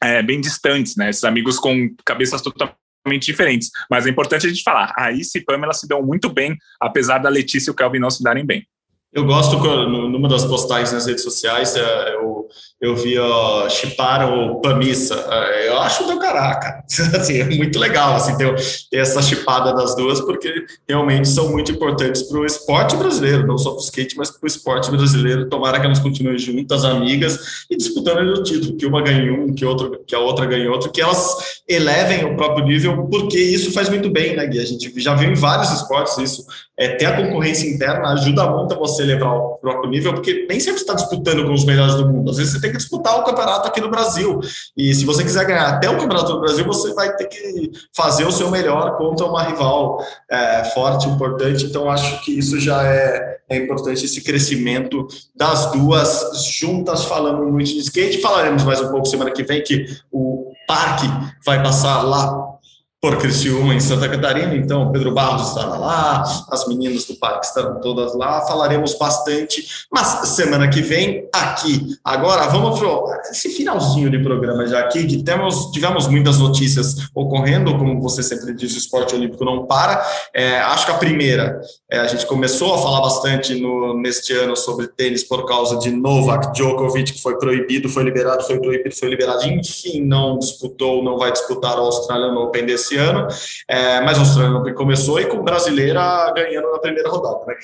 é, 0.02 0.22
bem 0.22 0.40
distantes, 0.40 0.96
né? 0.96 1.10
Esses 1.10 1.24
amigos 1.24 1.58
com 1.58 1.94
cabeças 2.06 2.40
totalmente 2.40 3.26
diferentes. 3.26 3.70
Mas 3.90 4.06
é 4.06 4.10
importante 4.10 4.46
a 4.46 4.48
gente 4.48 4.62
falar, 4.62 4.94
a 4.96 5.02
Raíssa 5.02 5.36
e 5.36 5.44
Pamela 5.44 5.74
se 5.74 5.86
dão 5.86 6.02
muito 6.02 6.30
bem, 6.30 6.56
apesar 6.80 7.18
da 7.18 7.28
Letícia 7.28 7.70
e 7.70 7.72
o 7.72 7.76
Kelvin 7.76 7.98
não 7.98 8.10
se 8.10 8.22
darem 8.22 8.46
bem. 8.46 8.66
Eu 9.12 9.26
gosto, 9.26 9.58
numa 9.58 10.28
das 10.28 10.44
postagens 10.44 10.92
nas 10.92 11.06
redes 11.06 11.24
sociais, 11.24 11.74
é, 11.76 12.14
eu, 12.14 12.48
eu 12.80 12.94
vi, 12.94 13.18
ó, 13.18 13.68
chiparam 13.68 14.52
o 14.52 14.60
Pamissa. 14.60 15.14
É, 15.30 15.68
eu 15.68 15.78
acho 15.78 16.04
do 16.06 16.18
caraca. 16.18 16.84
Assim, 17.16 17.40
é 17.40 17.44
muito 17.44 17.78
legal, 17.78 18.14
assim, 18.14 18.36
ter, 18.36 18.54
ter 18.90 18.98
essa 18.98 19.20
chipada 19.22 19.72
das 19.74 19.94
duas, 19.96 20.20
porque 20.20 20.64
realmente 20.88 21.28
são 21.28 21.50
muito 21.50 21.72
importantes 21.72 22.22
para 22.22 22.38
o 22.38 22.46
esporte 22.46 22.96
brasileiro, 22.96 23.46
não 23.46 23.58
só 23.58 23.70
para 23.70 23.78
o 23.78 23.82
skate, 23.82 24.16
mas 24.16 24.30
para 24.30 24.44
o 24.44 24.46
esporte 24.46 24.90
brasileiro. 24.90 25.48
Tomara 25.48 25.80
que 25.80 25.86
elas 25.86 25.98
continuem 25.98 26.38
juntas, 26.38 26.84
amigas, 26.84 27.66
e 27.70 27.76
disputando 27.76 28.20
o 28.20 28.42
título, 28.42 28.76
que 28.76 28.86
uma 28.86 29.02
ganhe 29.02 29.30
um, 29.30 29.52
que, 29.52 29.64
outro, 29.64 30.02
que 30.06 30.14
a 30.14 30.18
outra 30.18 30.46
ganhe 30.46 30.68
outro, 30.68 30.90
que 30.90 31.00
elas 31.00 31.62
elevem 31.68 32.24
o 32.24 32.36
próprio 32.36 32.64
nível, 32.66 33.06
porque 33.08 33.38
isso 33.38 33.72
faz 33.72 33.88
muito 33.88 34.10
bem, 34.10 34.36
né, 34.36 34.46
Gui? 34.46 34.60
A 34.60 34.64
gente 34.64 34.92
já 35.00 35.14
viu 35.14 35.30
em 35.30 35.34
vários 35.34 35.70
esportes 35.72 36.18
isso. 36.18 36.46
É, 36.78 36.88
ter 36.96 37.06
a 37.06 37.16
concorrência 37.16 37.68
interna 37.68 38.12
ajuda 38.12 38.50
muito 38.50 38.74
a 38.74 38.78
você 38.78 39.00
você 39.00 39.04
levar 39.04 39.32
o 39.32 39.56
próprio 39.56 39.90
nível, 39.90 40.12
porque 40.12 40.46
nem 40.48 40.60
sempre 40.60 40.80
está 40.80 40.94
disputando 40.94 41.44
com 41.46 41.52
os 41.52 41.64
melhores 41.64 41.94
do 41.94 42.06
mundo. 42.06 42.30
Às 42.30 42.36
vezes 42.36 42.52
você 42.52 42.60
tem 42.60 42.69
que 42.70 42.78
disputar 42.78 43.18
o 43.18 43.24
campeonato 43.24 43.66
aqui 43.66 43.80
no 43.80 43.90
Brasil. 43.90 44.40
E 44.76 44.94
se 44.94 45.04
você 45.04 45.22
quiser 45.22 45.46
ganhar 45.46 45.68
até 45.68 45.88
o 45.88 45.98
campeonato 45.98 46.32
do 46.32 46.40
Brasil, 46.40 46.64
você 46.64 46.92
vai 46.94 47.14
ter 47.16 47.26
que 47.26 47.70
fazer 47.94 48.24
o 48.24 48.32
seu 48.32 48.50
melhor 48.50 48.96
contra 48.96 49.26
uma 49.26 49.42
rival 49.42 50.04
é, 50.30 50.64
forte, 50.72 51.08
importante. 51.08 51.64
Então, 51.64 51.90
acho 51.90 52.22
que 52.24 52.38
isso 52.38 52.58
já 52.60 52.84
é, 52.84 53.38
é 53.48 53.56
importante, 53.56 54.04
esse 54.04 54.22
crescimento 54.22 55.06
das 55.34 55.72
duas 55.72 56.44
juntas, 56.58 57.04
falando 57.04 57.44
muito 57.44 57.70
de 57.70 57.80
skate. 57.80 58.20
Falaremos 58.20 58.64
mais 58.64 58.80
um 58.80 58.90
pouco 58.90 59.06
semana 59.06 59.30
que 59.30 59.42
vem, 59.42 59.62
que 59.62 59.86
o 60.12 60.52
parque 60.66 61.06
vai 61.44 61.62
passar 61.62 62.02
lá 62.02 62.50
por 63.00 63.16
Criciúma, 63.16 63.74
em 63.74 63.80
Santa 63.80 64.08
Catarina. 64.08 64.54
Então, 64.54 64.92
Pedro 64.92 65.14
Barros 65.14 65.48
estará 65.48 65.76
lá, 65.76 66.22
as 66.50 66.68
meninas 66.68 67.06
do 67.06 67.14
parque 67.14 67.46
estarão 67.46 67.80
todas 67.80 68.14
lá. 68.14 68.42
Falaremos 68.42 68.94
bastante, 68.98 69.64
mas 69.90 70.28
semana 70.28 70.68
que 70.68 70.82
vem, 70.82 71.26
aqui. 71.32 71.96
Agora, 72.04 72.46
vamos 72.48 72.78
para 72.78 73.30
esse 73.30 73.48
finalzinho 73.48 74.10
de 74.10 74.18
programa 74.18 74.66
já 74.66 74.80
aqui, 74.80 75.06
que 75.06 75.22
temos, 75.22 75.70
tivemos 75.70 76.08
muitas 76.08 76.38
notícias 76.38 77.08
ocorrendo, 77.14 77.76
como 77.78 78.00
você 78.02 78.22
sempre 78.22 78.54
diz, 78.54 78.74
o 78.74 78.78
esporte 78.78 79.14
olímpico 79.14 79.44
não 79.44 79.66
para. 79.66 80.04
É, 80.34 80.58
acho 80.60 80.84
que 80.84 80.92
a 80.92 80.98
primeira, 80.98 81.58
é, 81.90 82.00
a 82.00 82.06
gente 82.06 82.26
começou 82.26 82.74
a 82.74 82.78
falar 82.78 83.00
bastante 83.00 83.54
no, 83.54 83.98
neste 83.98 84.34
ano 84.34 84.54
sobre 84.54 84.88
tênis 84.88 85.24
por 85.24 85.46
causa 85.46 85.78
de 85.78 85.90
Novak 85.90 86.52
Djokovic, 86.52 87.14
que 87.14 87.22
foi 87.22 87.38
proibido, 87.38 87.88
foi 87.88 88.02
liberado, 88.02 88.42
foi 88.44 88.60
proibido, 88.60 88.94
foi 88.94 89.08
liberado, 89.08 89.46
enfim, 89.46 90.02
não 90.02 90.38
disputou, 90.38 91.02
não 91.02 91.16
vai 91.16 91.32
disputar 91.32 91.78
o 91.78 91.84
Australian 91.84 92.38
Open 92.38 92.66
desse 92.66 92.89
esse 92.90 92.96
ano, 92.96 93.28
é, 93.68 94.00
mas 94.00 94.18
o 94.18 94.20
Australian 94.20 94.74
começou 94.74 95.20
e 95.20 95.26
com 95.26 95.42
brasileira 95.42 96.32
ganhando 96.34 96.72
na 96.72 96.78
primeira 96.78 97.08
rodada, 97.08 97.46
né? 97.46 97.54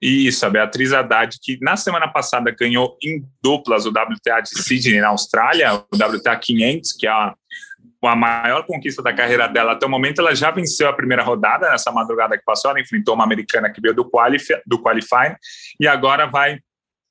Isso, 0.00 0.44
a 0.44 0.50
Beatriz 0.50 0.92
Haddad, 0.92 1.38
que 1.42 1.58
na 1.60 1.74
semana 1.74 2.06
passada 2.06 2.50
ganhou 2.50 2.98
em 3.02 3.24
duplas 3.42 3.86
o 3.86 3.88
WTA 3.88 4.42
de 4.42 4.50
Sydney 4.62 5.00
na 5.00 5.08
Austrália, 5.08 5.74
o 5.74 5.96
WTA 5.96 6.36
500, 6.36 6.92
que 6.92 7.06
é 7.06 7.10
a, 7.10 7.34
a 8.04 8.16
maior 8.16 8.66
conquista 8.66 9.02
da 9.02 9.14
carreira 9.14 9.48
dela 9.48 9.72
até 9.72 9.86
o 9.86 9.88
momento, 9.88 10.20
ela 10.20 10.34
já 10.34 10.50
venceu 10.50 10.86
a 10.86 10.92
primeira 10.92 11.22
rodada 11.22 11.70
nessa 11.70 11.90
madrugada 11.90 12.36
que 12.36 12.44
passou, 12.44 12.70
ela 12.70 12.80
enfrentou 12.80 13.14
uma 13.14 13.24
americana 13.24 13.70
que 13.70 13.80
veio 13.80 13.94
do, 13.94 14.04
qualif 14.04 14.48
do 14.66 14.78
qualifying. 14.80 15.34
E 15.80 15.88
agora 15.88 16.26
vai 16.26 16.58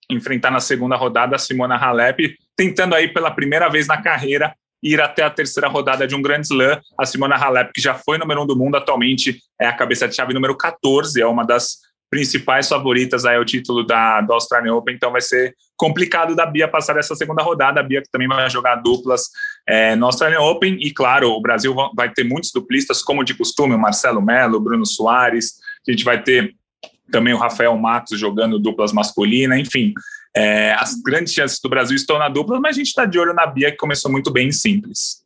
enfrentar 0.08 0.52
na 0.52 0.60
segunda 0.60 0.96
rodada 0.96 1.36
a 1.36 1.40
Simona 1.40 1.76
Halep, 1.76 2.38
tentando 2.56 2.94
aí 2.94 3.08
pela 3.08 3.32
primeira 3.32 3.68
vez 3.68 3.88
na 3.88 4.00
carreira 4.00 4.56
ir 4.84 5.02
até 5.02 5.24
a 5.24 5.30
terceira 5.30 5.68
rodada 5.68 6.08
de 6.08 6.16
um 6.16 6.22
Grand 6.22 6.42
Slam. 6.42 6.80
A 7.00 7.06
Simona 7.06 7.36
Halep, 7.36 7.72
que 7.74 7.82
já 7.82 7.96
foi 7.96 8.18
número 8.18 8.44
um 8.44 8.46
do 8.46 8.56
mundo, 8.56 8.76
atualmente 8.76 9.40
é 9.60 9.68
a 9.68 9.74
cabeça 9.74 10.08
de 10.08 10.16
chave 10.16 10.34
número 10.34 10.56
14, 10.56 11.22
é 11.22 11.26
uma 11.26 11.46
das 11.46 11.78
principais 12.10 12.70
favoritas 12.70 13.26
aí 13.26 13.36
ao 13.36 13.44
título 13.44 13.86
da, 13.86 14.22
do 14.22 14.32
Australian 14.32 14.76
Open, 14.76 14.96
então 14.96 15.12
vai 15.12 15.22
ser 15.22 15.54
complicado 15.76 16.36
da 16.36 16.46
Bia 16.46 16.68
passar 16.68 16.98
essa 16.98 17.16
segunda 17.16 17.44
rodada, 17.44 17.80
a 17.80 17.84
Bia 17.84 18.02
que 18.02 18.10
também 18.10 18.28
vai 18.28 18.50
jogar 18.50 18.76
duplas 18.76 19.24
é, 19.68 19.96
no 19.96 20.06
Australian 20.06 20.40
Open, 20.40 20.78
e 20.80 20.94
claro, 20.94 21.32
o 21.32 21.42
Brasil 21.42 21.76
vai 21.96 22.10
ter 22.12 22.24
muitos 22.24 22.52
duplistas, 22.54 23.02
como 23.02 23.24
de 23.24 23.34
costume, 23.34 23.76
o 23.76 23.80
Marcelo 23.80 24.22
Melo, 24.22 24.58
o 24.58 24.62
Bruno 24.62 24.86
Soares, 24.86 25.56
a 25.86 25.92
gente 25.92 26.06
vai 26.06 26.22
ter 26.22 26.56
também 27.12 27.34
o 27.34 27.38
Rafael 27.38 27.76
Matos 27.78 28.20
jogando 28.20 28.60
duplas 28.60 28.94
masculina, 28.94 29.60
enfim, 29.60 29.94
é, 30.36 30.74
as 30.74 30.96
grandes 31.02 31.34
chances 31.34 31.60
do 31.60 31.70
Brasil 31.70 31.96
estão 31.96 32.20
na 32.20 32.28
dupla, 32.28 32.60
mas 32.60 32.76
a 32.76 32.80
gente 32.80 32.88
está 32.88 33.06
de 33.06 33.18
olho 33.18 33.34
na 33.34 33.46
Bia, 33.46 33.72
que 33.72 33.78
começou 33.78 34.12
muito 34.12 34.32
bem 34.32 34.50
em 34.50 34.52
simples. 34.52 35.24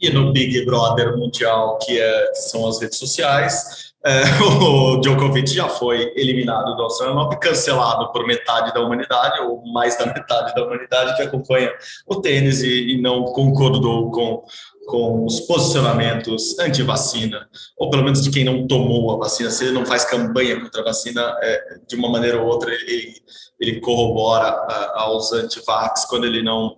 E 0.00 0.10
no 0.10 0.32
Big 0.32 0.64
Brother 0.64 1.16
Mundial, 1.16 1.78
que, 1.78 2.00
é, 2.00 2.26
que 2.28 2.40
são 2.40 2.66
as 2.66 2.80
redes 2.80 2.98
sociais, 2.98 3.92
é, 4.04 4.22
o 4.42 5.00
Djokovic 5.00 5.48
já 5.48 5.68
foi 5.68 6.12
eliminado 6.16 6.74
do 6.76 6.82
Australian 6.82 7.20
Open, 7.20 7.38
cancelado 7.38 8.10
por 8.12 8.26
metade 8.26 8.72
da 8.72 8.80
humanidade, 8.80 9.40
ou 9.40 9.64
mais 9.72 9.96
da 9.98 10.06
metade 10.12 10.54
da 10.54 10.64
humanidade 10.64 11.16
que 11.16 11.22
acompanha 11.22 11.72
o 12.06 12.16
tênis 12.16 12.62
e, 12.62 12.94
e 12.94 13.00
não 13.00 13.24
concordou 13.24 14.10
com 14.10 14.44
com 14.86 15.24
os 15.24 15.40
posicionamentos 15.40 16.58
anti-vacina, 16.58 17.48
ou 17.76 17.90
pelo 17.90 18.04
menos 18.04 18.22
de 18.22 18.30
quem 18.30 18.44
não 18.44 18.66
tomou 18.66 19.12
a 19.12 19.18
vacina, 19.18 19.50
se 19.50 19.64
ele 19.64 19.72
não 19.72 19.86
faz 19.86 20.04
campanha 20.04 20.60
contra 20.60 20.82
a 20.82 20.84
vacina, 20.84 21.36
é, 21.42 21.78
de 21.86 21.96
uma 21.96 22.08
maneira 22.08 22.40
ou 22.40 22.46
outra, 22.46 22.72
ele, 22.72 23.14
ele 23.60 23.80
corrobora 23.80 24.46
a, 24.46 25.02
aos 25.02 25.32
anti-vax 25.32 26.04
quando 26.06 26.24
ele 26.24 26.42
não 26.42 26.76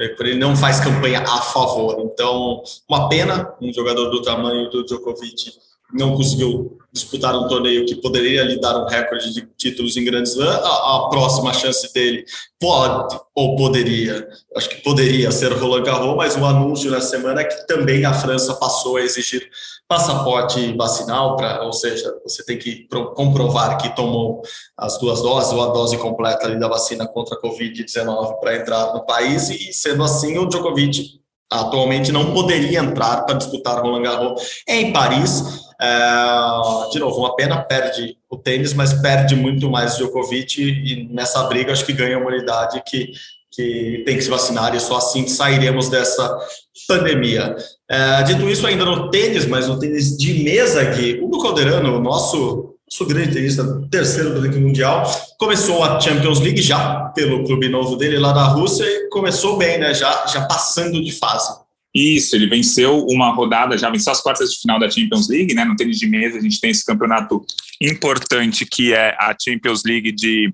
é, 0.00 0.08
quando 0.08 0.28
ele 0.28 0.38
não 0.38 0.56
faz 0.56 0.80
campanha 0.80 1.20
a 1.20 1.40
favor. 1.40 2.00
Então, 2.00 2.62
uma 2.88 3.08
pena, 3.08 3.52
um 3.60 3.72
jogador 3.72 4.10
do 4.10 4.22
tamanho 4.22 4.70
do 4.70 4.84
Djokovic 4.84 5.52
não 5.92 6.14
conseguiu 6.14 6.78
disputar 6.92 7.34
um 7.34 7.48
torneio 7.48 7.86
que 7.86 7.96
poderia 7.96 8.42
lhe 8.44 8.60
dar 8.60 8.76
um 8.76 8.86
recorde 8.86 9.32
de 9.32 9.48
títulos 9.56 9.96
em 9.96 10.04
Grand 10.04 10.22
Slam, 10.22 10.48
a, 10.48 10.96
a, 10.96 11.08
próxima 11.08 11.52
chance 11.52 11.92
dele 11.92 12.24
pode 12.60 13.18
ou 13.34 13.56
poderia, 13.56 14.28
acho 14.56 14.68
que 14.68 14.82
poderia 14.82 15.30
ser 15.30 15.52
Roland 15.52 15.82
Garros, 15.82 16.16
mas 16.16 16.36
o 16.36 16.44
anúncio 16.44 16.90
na 16.90 17.00
semana 17.00 17.44
que 17.44 17.66
também 17.66 18.04
a 18.04 18.12
França 18.12 18.54
passou 18.54 18.96
a 18.96 19.02
exigir 19.02 19.48
passaporte 19.88 20.76
vacinal, 20.76 21.34
pra, 21.34 21.62
ou 21.62 21.72
seja, 21.72 22.14
você 22.22 22.44
tem 22.44 22.58
que 22.58 22.86
comprovar 23.16 23.78
que 23.78 23.96
tomou 23.96 24.42
as 24.76 24.98
duas 24.98 25.22
doses 25.22 25.52
ou 25.52 25.62
a 25.62 25.72
dose 25.72 25.96
completa 25.96 26.54
da 26.56 26.68
vacina 26.68 27.08
contra 27.08 27.36
a 27.36 27.40
Covid-19 27.40 28.38
para 28.38 28.56
entrar 28.56 28.92
no 28.92 29.06
país, 29.06 29.48
e 29.48 29.72
sendo 29.72 30.04
assim, 30.04 30.36
o 30.36 30.46
Djokovic 30.46 31.18
atualmente 31.50 32.12
não 32.12 32.34
poderia 32.34 32.80
entrar 32.80 33.22
para 33.22 33.36
disputar 33.36 33.80
Roland 33.80 34.02
Garros 34.02 34.62
em 34.68 34.92
Paris. 34.92 35.66
É, 35.80 36.90
de 36.90 36.98
novo, 36.98 37.20
uma 37.20 37.34
pena, 37.34 37.62
perde 37.62 38.18
o 38.28 38.36
tênis, 38.36 38.74
mas 38.74 38.92
perde 38.92 39.34
muito 39.34 39.70
mais 39.70 39.96
Djokovic. 39.96 40.60
E 40.60 41.08
nessa 41.10 41.44
briga 41.44 41.72
acho 41.72 41.86
que 41.86 41.94
ganha 41.94 42.16
a 42.16 42.20
humanidade 42.20 42.82
que, 42.86 43.12
que 43.50 44.02
tem 44.04 44.16
que 44.16 44.22
se 44.22 44.28
vacinar. 44.28 44.74
E 44.74 44.80
só 44.80 44.98
assim 44.98 45.26
sairemos 45.26 45.88
dessa 45.88 46.38
pandemia. 46.86 47.56
É, 47.90 48.22
dito 48.22 48.48
isso, 48.48 48.66
ainda 48.66 48.84
no 48.84 49.10
tênis, 49.10 49.46
mas 49.46 49.66
no 49.66 49.78
tênis 49.78 50.16
de 50.16 50.42
mesa, 50.44 50.84
Gui, 50.84 51.20
Hugo 51.20 51.42
Calderano, 51.42 51.96
o 51.96 52.00
nosso 52.00 52.78
Sou 52.90 53.06
grande 53.06 53.34
tenista, 53.34 53.64
terceiro 53.90 54.32
do 54.32 54.40
ranking 54.40 54.60
mundial. 54.60 55.04
Começou 55.38 55.84
a 55.84 56.00
Champions 56.00 56.40
League 56.40 56.62
já 56.62 57.00
pelo 57.14 57.44
clube 57.44 57.68
novo 57.68 57.96
dele 57.96 58.18
lá 58.18 58.32
da 58.32 58.44
Rússia 58.44 58.84
e 58.84 59.08
começou 59.10 59.58
bem, 59.58 59.78
né? 59.78 59.92
Já, 59.92 60.26
já 60.26 60.46
passando 60.46 61.02
de 61.04 61.12
fase. 61.12 61.52
Isso, 61.94 62.34
ele 62.34 62.46
venceu 62.46 63.04
uma 63.06 63.30
rodada, 63.34 63.76
já 63.76 63.90
venceu 63.90 64.12
as 64.12 64.22
quartas 64.22 64.50
de 64.50 64.60
final 64.60 64.78
da 64.78 64.90
Champions 64.90 65.28
League, 65.28 65.54
né? 65.54 65.64
No 65.64 65.76
tênis 65.76 65.98
de 65.98 66.06
mesa 66.06 66.38
a 66.38 66.40
gente 66.40 66.60
tem 66.60 66.70
esse 66.70 66.84
campeonato 66.84 67.44
importante 67.80 68.64
que 68.64 68.94
é 68.94 69.10
a 69.18 69.36
Champions 69.38 69.82
League 69.84 70.10
de, 70.12 70.52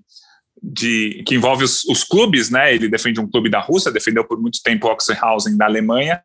de 0.67 1.23
que 1.27 1.35
envolve 1.35 1.65
os, 1.65 1.85
os 1.85 2.03
clubes, 2.03 2.49
né? 2.49 2.75
Ele 2.75 2.89
defende 2.89 3.21
um 3.21 3.31
clube 3.31 3.51
da 3.51 3.61
Rússia, 3.61 3.93
defendeu 3.93 4.25
por 4.25 4.41
muito 4.41 4.62
tempo 4.62 4.87
o 4.87 4.91
Oxenhausen 4.91 5.57
da 5.57 5.67
Alemanha 5.67 6.23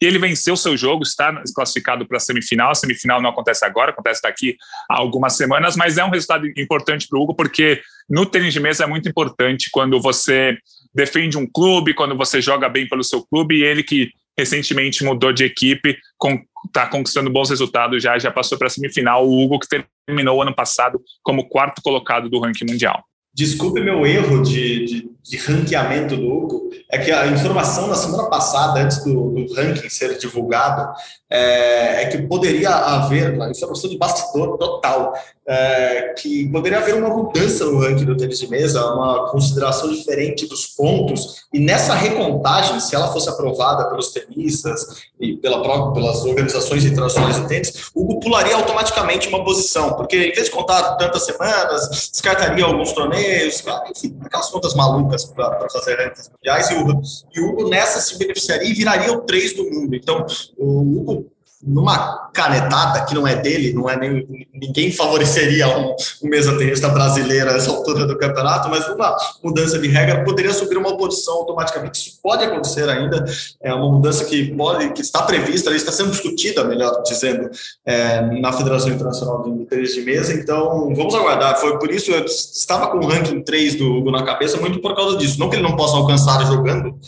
e 0.00 0.06
ele 0.06 0.18
venceu 0.18 0.56
seu 0.56 0.76
jogo, 0.76 1.02
está 1.02 1.42
classificado 1.54 2.06
para 2.06 2.16
a 2.16 2.20
semifinal. 2.20 2.70
A 2.70 2.74
semifinal 2.74 3.20
não 3.20 3.30
acontece 3.30 3.64
agora, 3.64 3.90
acontece 3.90 4.22
daqui 4.22 4.56
a 4.90 4.98
algumas 4.98 5.36
semanas, 5.36 5.76
mas 5.76 5.98
é 5.98 6.04
um 6.04 6.10
resultado 6.10 6.46
importante 6.56 7.06
para 7.08 7.18
o 7.18 7.22
Hugo, 7.22 7.34
porque 7.34 7.82
no 8.08 8.24
tênis 8.24 8.54
de 8.54 8.60
mesa 8.60 8.84
é 8.84 8.86
muito 8.86 9.08
importante 9.08 9.68
quando 9.70 10.00
você 10.00 10.56
defende 10.94 11.36
um 11.36 11.46
clube, 11.46 11.94
quando 11.94 12.16
você 12.16 12.40
joga 12.40 12.68
bem 12.68 12.88
pelo 12.88 13.02
seu 13.04 13.24
clube, 13.26 13.56
e 13.56 13.64
ele 13.64 13.82
que 13.82 14.10
recentemente 14.38 15.02
mudou 15.02 15.32
de 15.32 15.44
equipe, 15.44 15.98
está 16.66 16.86
conquistando 16.86 17.28
bons 17.28 17.50
resultados 17.50 18.02
já, 18.02 18.16
já 18.18 18.30
passou 18.30 18.56
para 18.56 18.68
a 18.68 18.70
semifinal. 18.70 19.26
O 19.26 19.42
Hugo, 19.42 19.58
que 19.58 19.82
terminou 20.06 20.40
ano 20.40 20.54
passado 20.54 21.00
como 21.22 21.48
quarto 21.48 21.82
colocado 21.82 22.28
do 22.28 22.38
ranking 22.38 22.66
mundial. 22.66 23.04
Desculpe 23.38 23.80
meu 23.80 24.04
erro 24.04 24.42
de, 24.42 24.84
de, 24.84 25.10
de, 25.28 25.36
ranqueamento 25.36 26.16
do 26.16 26.26
Hugo, 26.26 26.70
é 26.90 26.98
que 26.98 27.12
a 27.12 27.26
informação 27.26 27.86
na 27.86 27.94
semana 27.94 28.28
passada, 28.28 28.80
antes 28.80 29.04
do, 29.04 29.30
do 29.30 29.54
ranking 29.54 29.88
ser 29.88 30.16
divulgado, 30.18 30.92
é, 31.30 32.02
é, 32.02 32.06
que 32.06 32.22
poderia 32.22 32.70
haver, 32.70 33.34
informação 33.50 33.90
de 33.90 33.98
bastidor 33.98 34.56
total, 34.56 35.12
é, 35.46 36.14
que 36.18 36.48
poderia 36.50 36.78
haver 36.78 36.94
uma 36.94 37.08
mudança 37.10 37.64
no 37.66 37.80
ranking 37.80 38.04
do 38.04 38.16
tênis 38.16 38.38
de 38.38 38.48
mesa, 38.48 38.84
uma 38.94 39.30
consideração 39.30 39.90
diferente 39.90 40.46
dos 40.46 40.66
pontos, 40.66 41.46
e 41.52 41.60
nessa 41.60 41.94
recontagem, 41.94 42.80
se 42.80 42.94
ela 42.94 43.08
fosse 43.12 43.28
aprovada 43.28 43.88
pelos 43.90 44.10
tenistas 44.10 45.08
e 45.20 45.36
pela 45.36 45.62
própria, 45.62 45.92
pelas 45.92 46.24
organizações 46.24 46.84
internacionais 46.84 47.36
de 47.36 47.46
tênis, 47.46 47.90
o 47.94 48.02
Hugo 48.02 48.20
pularia 48.20 48.56
automaticamente 48.56 49.28
uma 49.28 49.44
posição, 49.44 49.94
porque 49.94 50.16
em 50.16 50.32
vez 50.32 50.46
de 50.46 50.50
contar 50.50 50.96
tantas 50.96 51.24
semanas, 51.24 52.10
descartaria 52.10 52.64
alguns 52.64 52.92
torneios, 52.92 53.62
enfim, 53.90 54.18
aquelas 54.22 54.48
contas 54.48 54.74
malucas 54.74 55.17
para 55.24 55.68
fazer 55.70 55.96
rankings 55.96 56.30
mundiais, 56.30 56.70
e 56.70 56.74
o, 56.74 57.02
e 57.34 57.40
o 57.40 57.50
Hugo 57.50 57.68
nessa 57.68 58.00
se 58.00 58.18
beneficiaria 58.18 58.68
e 58.68 58.74
viraria 58.74 59.12
o 59.12 59.22
3 59.22 59.54
do 59.54 59.64
mundo. 59.64 59.94
Então, 59.94 60.26
o 60.56 60.80
Hugo 60.80 61.32
numa 61.62 62.30
canetada 62.32 63.04
que 63.04 63.14
não 63.14 63.26
é 63.26 63.34
dele, 63.34 63.72
não 63.72 63.90
é 63.90 63.96
nem 63.96 64.48
ninguém 64.54 64.92
favoreceria 64.92 65.66
um, 65.68 65.94
um 66.22 66.28
mesa 66.28 66.56
tenista 66.56 66.88
brasileiro 66.88 67.50
a 67.50 67.54
essa 67.54 67.70
altura 67.70 68.06
do 68.06 68.16
campeonato, 68.16 68.68
mas 68.68 68.88
numa 68.88 69.16
mudança 69.42 69.78
de 69.78 69.88
regra 69.88 70.24
poderia 70.24 70.52
subir 70.52 70.76
uma 70.76 70.96
posição 70.96 71.34
automaticamente. 71.34 71.98
Isso 71.98 72.20
pode 72.22 72.44
acontecer 72.44 72.88
ainda, 72.88 73.24
é 73.60 73.74
uma 73.74 73.90
mudança 73.90 74.24
que 74.24 74.54
pode, 74.54 74.92
que 74.92 75.00
está 75.00 75.22
prevista, 75.22 75.74
está 75.74 75.90
sendo 75.90 76.10
discutida, 76.10 76.62
melhor 76.64 77.02
dizendo, 77.02 77.50
é, 77.84 78.20
na 78.40 78.52
Federação 78.52 78.90
Internacional 78.90 79.42
de 79.42 79.64
Tênis 79.66 79.94
de 79.94 80.02
Mesa. 80.02 80.34
Então, 80.34 80.94
vamos 80.94 81.14
aguardar. 81.14 81.58
Foi 81.58 81.78
por 81.78 81.90
isso 81.90 82.12
eu 82.12 82.24
estava 82.24 82.88
com 82.88 82.98
o 82.98 83.06
ranking 83.06 83.42
3 83.42 83.74
do 83.74 83.96
Hugo 83.96 84.10
na 84.12 84.24
cabeça, 84.24 84.58
muito 84.58 84.80
por 84.80 84.94
causa 84.94 85.16
disso. 85.16 85.40
Não 85.40 85.50
que 85.50 85.56
ele 85.56 85.62
não 85.62 85.76
possa 85.76 85.96
alcançar 85.96 86.46
jogando 86.46 86.98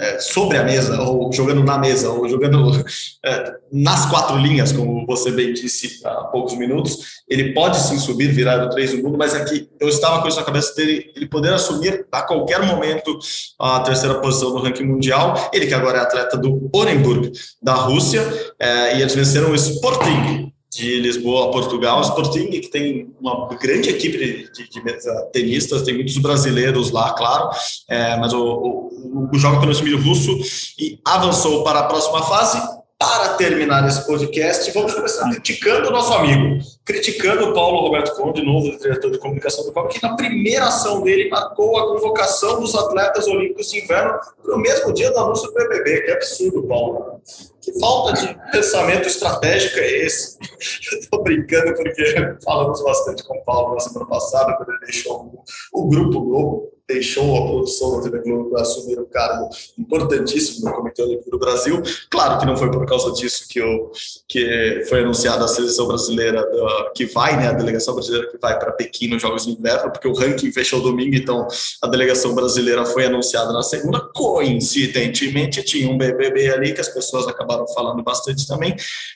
é, 0.00 0.18
sobre 0.18 0.56
a 0.56 0.64
mesa, 0.64 1.00
ou 1.02 1.30
jogando 1.30 1.62
na 1.62 1.76
mesa, 1.76 2.10
ou 2.10 2.26
jogando 2.26 2.84
é, 3.24 3.52
nas 3.70 4.06
quatro 4.06 4.38
linhas, 4.38 4.72
como 4.72 5.04
você 5.06 5.30
bem 5.30 5.52
disse 5.52 6.00
há 6.04 6.24
poucos 6.24 6.56
minutos, 6.56 7.20
ele 7.28 7.52
pode 7.52 7.78
sim 7.78 7.98
subir, 7.98 8.32
virar 8.32 8.64
o 8.64 8.70
3 8.70 8.92
do 8.92 9.02
mundo, 9.02 9.18
mas 9.18 9.34
é 9.34 9.44
que 9.44 9.68
eu 9.78 9.88
estava 9.88 10.22
com 10.22 10.28
isso 10.28 10.38
na 10.38 10.46
cabeça 10.46 10.74
dele, 10.74 11.12
ele 11.14 11.26
poder 11.26 11.52
assumir 11.52 12.06
a 12.10 12.22
qualquer 12.22 12.64
momento 12.64 13.18
a 13.58 13.80
terceira 13.80 14.20
posição 14.20 14.52
do 14.52 14.62
ranking 14.62 14.84
mundial, 14.84 15.50
ele 15.52 15.66
que 15.66 15.74
agora 15.74 15.98
é 15.98 16.00
atleta 16.00 16.36
do 16.38 16.70
Orenburg, 16.72 17.30
da 17.62 17.74
Rússia, 17.74 18.26
é, 18.58 18.96
e 18.96 19.02
eles 19.02 19.14
venceram 19.14 19.50
o 19.50 19.54
Sporting, 19.54 20.50
de 20.72 21.00
Lisboa, 21.00 21.50
Portugal, 21.50 21.98
o 21.98 22.02
Sporting, 22.02 22.48
que 22.48 22.68
tem 22.68 23.12
uma 23.20 23.48
grande 23.56 23.90
equipe 23.90 24.16
de, 24.16 24.52
de, 24.52 24.68
de 24.68 25.32
tenistas, 25.32 25.82
tem 25.82 25.94
muitos 25.94 26.16
brasileiros 26.18 26.92
lá, 26.92 27.12
claro, 27.12 27.50
é, 27.88 28.16
mas 28.16 28.32
o, 28.32 28.40
o, 28.40 29.30
o 29.32 29.38
joga 29.38 29.58
pelo 29.58 29.74
time 29.74 29.94
russo 29.96 30.30
e 30.78 30.98
avançou 31.04 31.64
para 31.64 31.80
a 31.80 31.84
próxima 31.84 32.22
fase. 32.22 32.80
Para 32.98 33.30
terminar 33.30 33.88
esse 33.88 34.06
podcast, 34.06 34.70
vamos 34.72 34.92
começar 34.92 35.30
criticando 35.30 35.88
o 35.88 35.90
nosso 35.90 36.12
amigo, 36.12 36.62
criticando 36.92 37.50
o 37.50 37.54
Paulo 37.54 37.80
Roberto 37.82 38.16
Conde, 38.16 38.44
novo 38.44 38.76
diretor 38.78 39.10
de 39.10 39.18
comunicação 39.18 39.64
do 39.64 39.72
COP, 39.72 39.94
que 39.94 40.02
na 40.02 40.16
primeira 40.16 40.66
ação 40.66 41.02
dele 41.02 41.28
marcou 41.28 41.78
a 41.78 41.86
convocação 41.86 42.60
dos 42.60 42.74
atletas 42.74 43.28
olímpicos 43.28 43.70
de 43.70 43.82
inverno 43.82 44.18
para 44.42 44.56
o 44.56 44.58
mesmo 44.58 44.92
dia 44.92 45.10
do 45.12 45.18
anúncio 45.18 45.48
do 45.48 45.54
BBB. 45.54 46.02
Que 46.02 46.10
absurdo, 46.10 46.62
Paulo. 46.64 47.20
Que 47.60 47.78
falta 47.78 48.14
de 48.14 48.50
pensamento 48.50 49.06
estratégico 49.06 49.78
é 49.78 50.04
esse? 50.04 50.36
Estou 50.98 51.22
brincando 51.22 51.74
porque 51.74 52.38
falamos 52.44 52.82
bastante 52.82 53.22
com 53.24 53.36
o 53.36 53.44
Paulo 53.44 53.74
na 53.74 53.80
semana 53.80 54.06
passada, 54.06 54.56
quando 54.56 54.70
ele 54.70 54.86
deixou 54.86 55.44
o 55.72 55.88
Grupo 55.88 56.20
Globo 56.20 56.80
deixou 56.90 57.36
a 57.36 57.46
produção 57.46 57.96
da 57.96 58.02
TV 58.02 58.20
Globo 58.20 58.50
para 58.50 58.62
assumir 58.62 58.98
um 58.98 59.04
cargo 59.04 59.48
importantíssimo 59.78 60.68
no 60.68 60.76
Comitê 60.76 61.02
Olímpico 61.02 61.30
do 61.30 61.38
Brasil. 61.38 61.80
Claro 62.10 62.38
que 62.38 62.46
não 62.46 62.56
foi 62.56 62.70
por 62.70 62.84
causa 62.84 63.12
disso 63.12 63.46
que, 63.48 63.60
eu, 63.60 63.92
que 64.28 64.84
foi 64.88 65.00
anunciada 65.00 65.44
a 65.44 65.48
seleção 65.48 65.86
brasileira 65.86 66.42
da, 66.42 66.79
que 66.94 67.06
vai, 67.06 67.36
né, 67.36 67.48
a 67.48 67.52
delegação 67.52 67.94
brasileira 67.94 68.30
que 68.30 68.38
vai 68.38 68.58
para 68.58 68.72
Pequim 68.72 69.08
nos 69.08 69.22
Jogos 69.22 69.44
de 69.44 69.52
Inverno, 69.52 69.90
porque 69.90 70.08
o 70.08 70.14
ranking 70.14 70.52
fechou 70.52 70.80
domingo, 70.80 71.14
então 71.14 71.46
a 71.82 71.86
delegação 71.86 72.34
brasileira 72.34 72.84
foi 72.84 73.06
anunciada 73.06 73.52
na 73.52 73.62
segunda. 73.62 74.00
Coincidentemente, 74.14 75.62
tinha 75.62 75.90
um 75.90 75.98
BBB 75.98 76.52
ali 76.52 76.72
que 76.72 76.80
as 76.80 76.88
pessoas 76.88 77.26
acabaram 77.28 77.66
falando 77.68 78.02
bastante 78.02 78.46
também, 78.46 78.74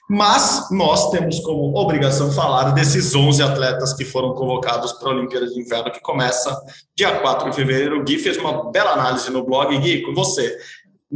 mas 0.08 0.68
nós 0.70 1.10
temos 1.10 1.40
como 1.40 1.76
obrigação 1.76 2.30
falar 2.32 2.72
desses 2.72 3.14
11 3.14 3.42
atletas 3.42 3.92
que 3.92 4.04
foram 4.04 4.34
convocados 4.34 4.92
para 4.92 5.08
a 5.08 5.12
Olimpíada 5.12 5.46
de 5.46 5.60
Inverno, 5.60 5.90
que 5.90 6.00
começa 6.00 6.56
dia 6.96 7.18
4 7.20 7.50
de 7.50 7.56
fevereiro. 7.56 8.00
O 8.00 8.04
Gui 8.04 8.18
fez 8.18 8.36
uma 8.36 8.70
bela 8.70 8.92
análise 8.92 9.30
no 9.30 9.44
blog. 9.44 9.76
Gui, 9.78 10.02
com 10.02 10.14
você. 10.14 10.56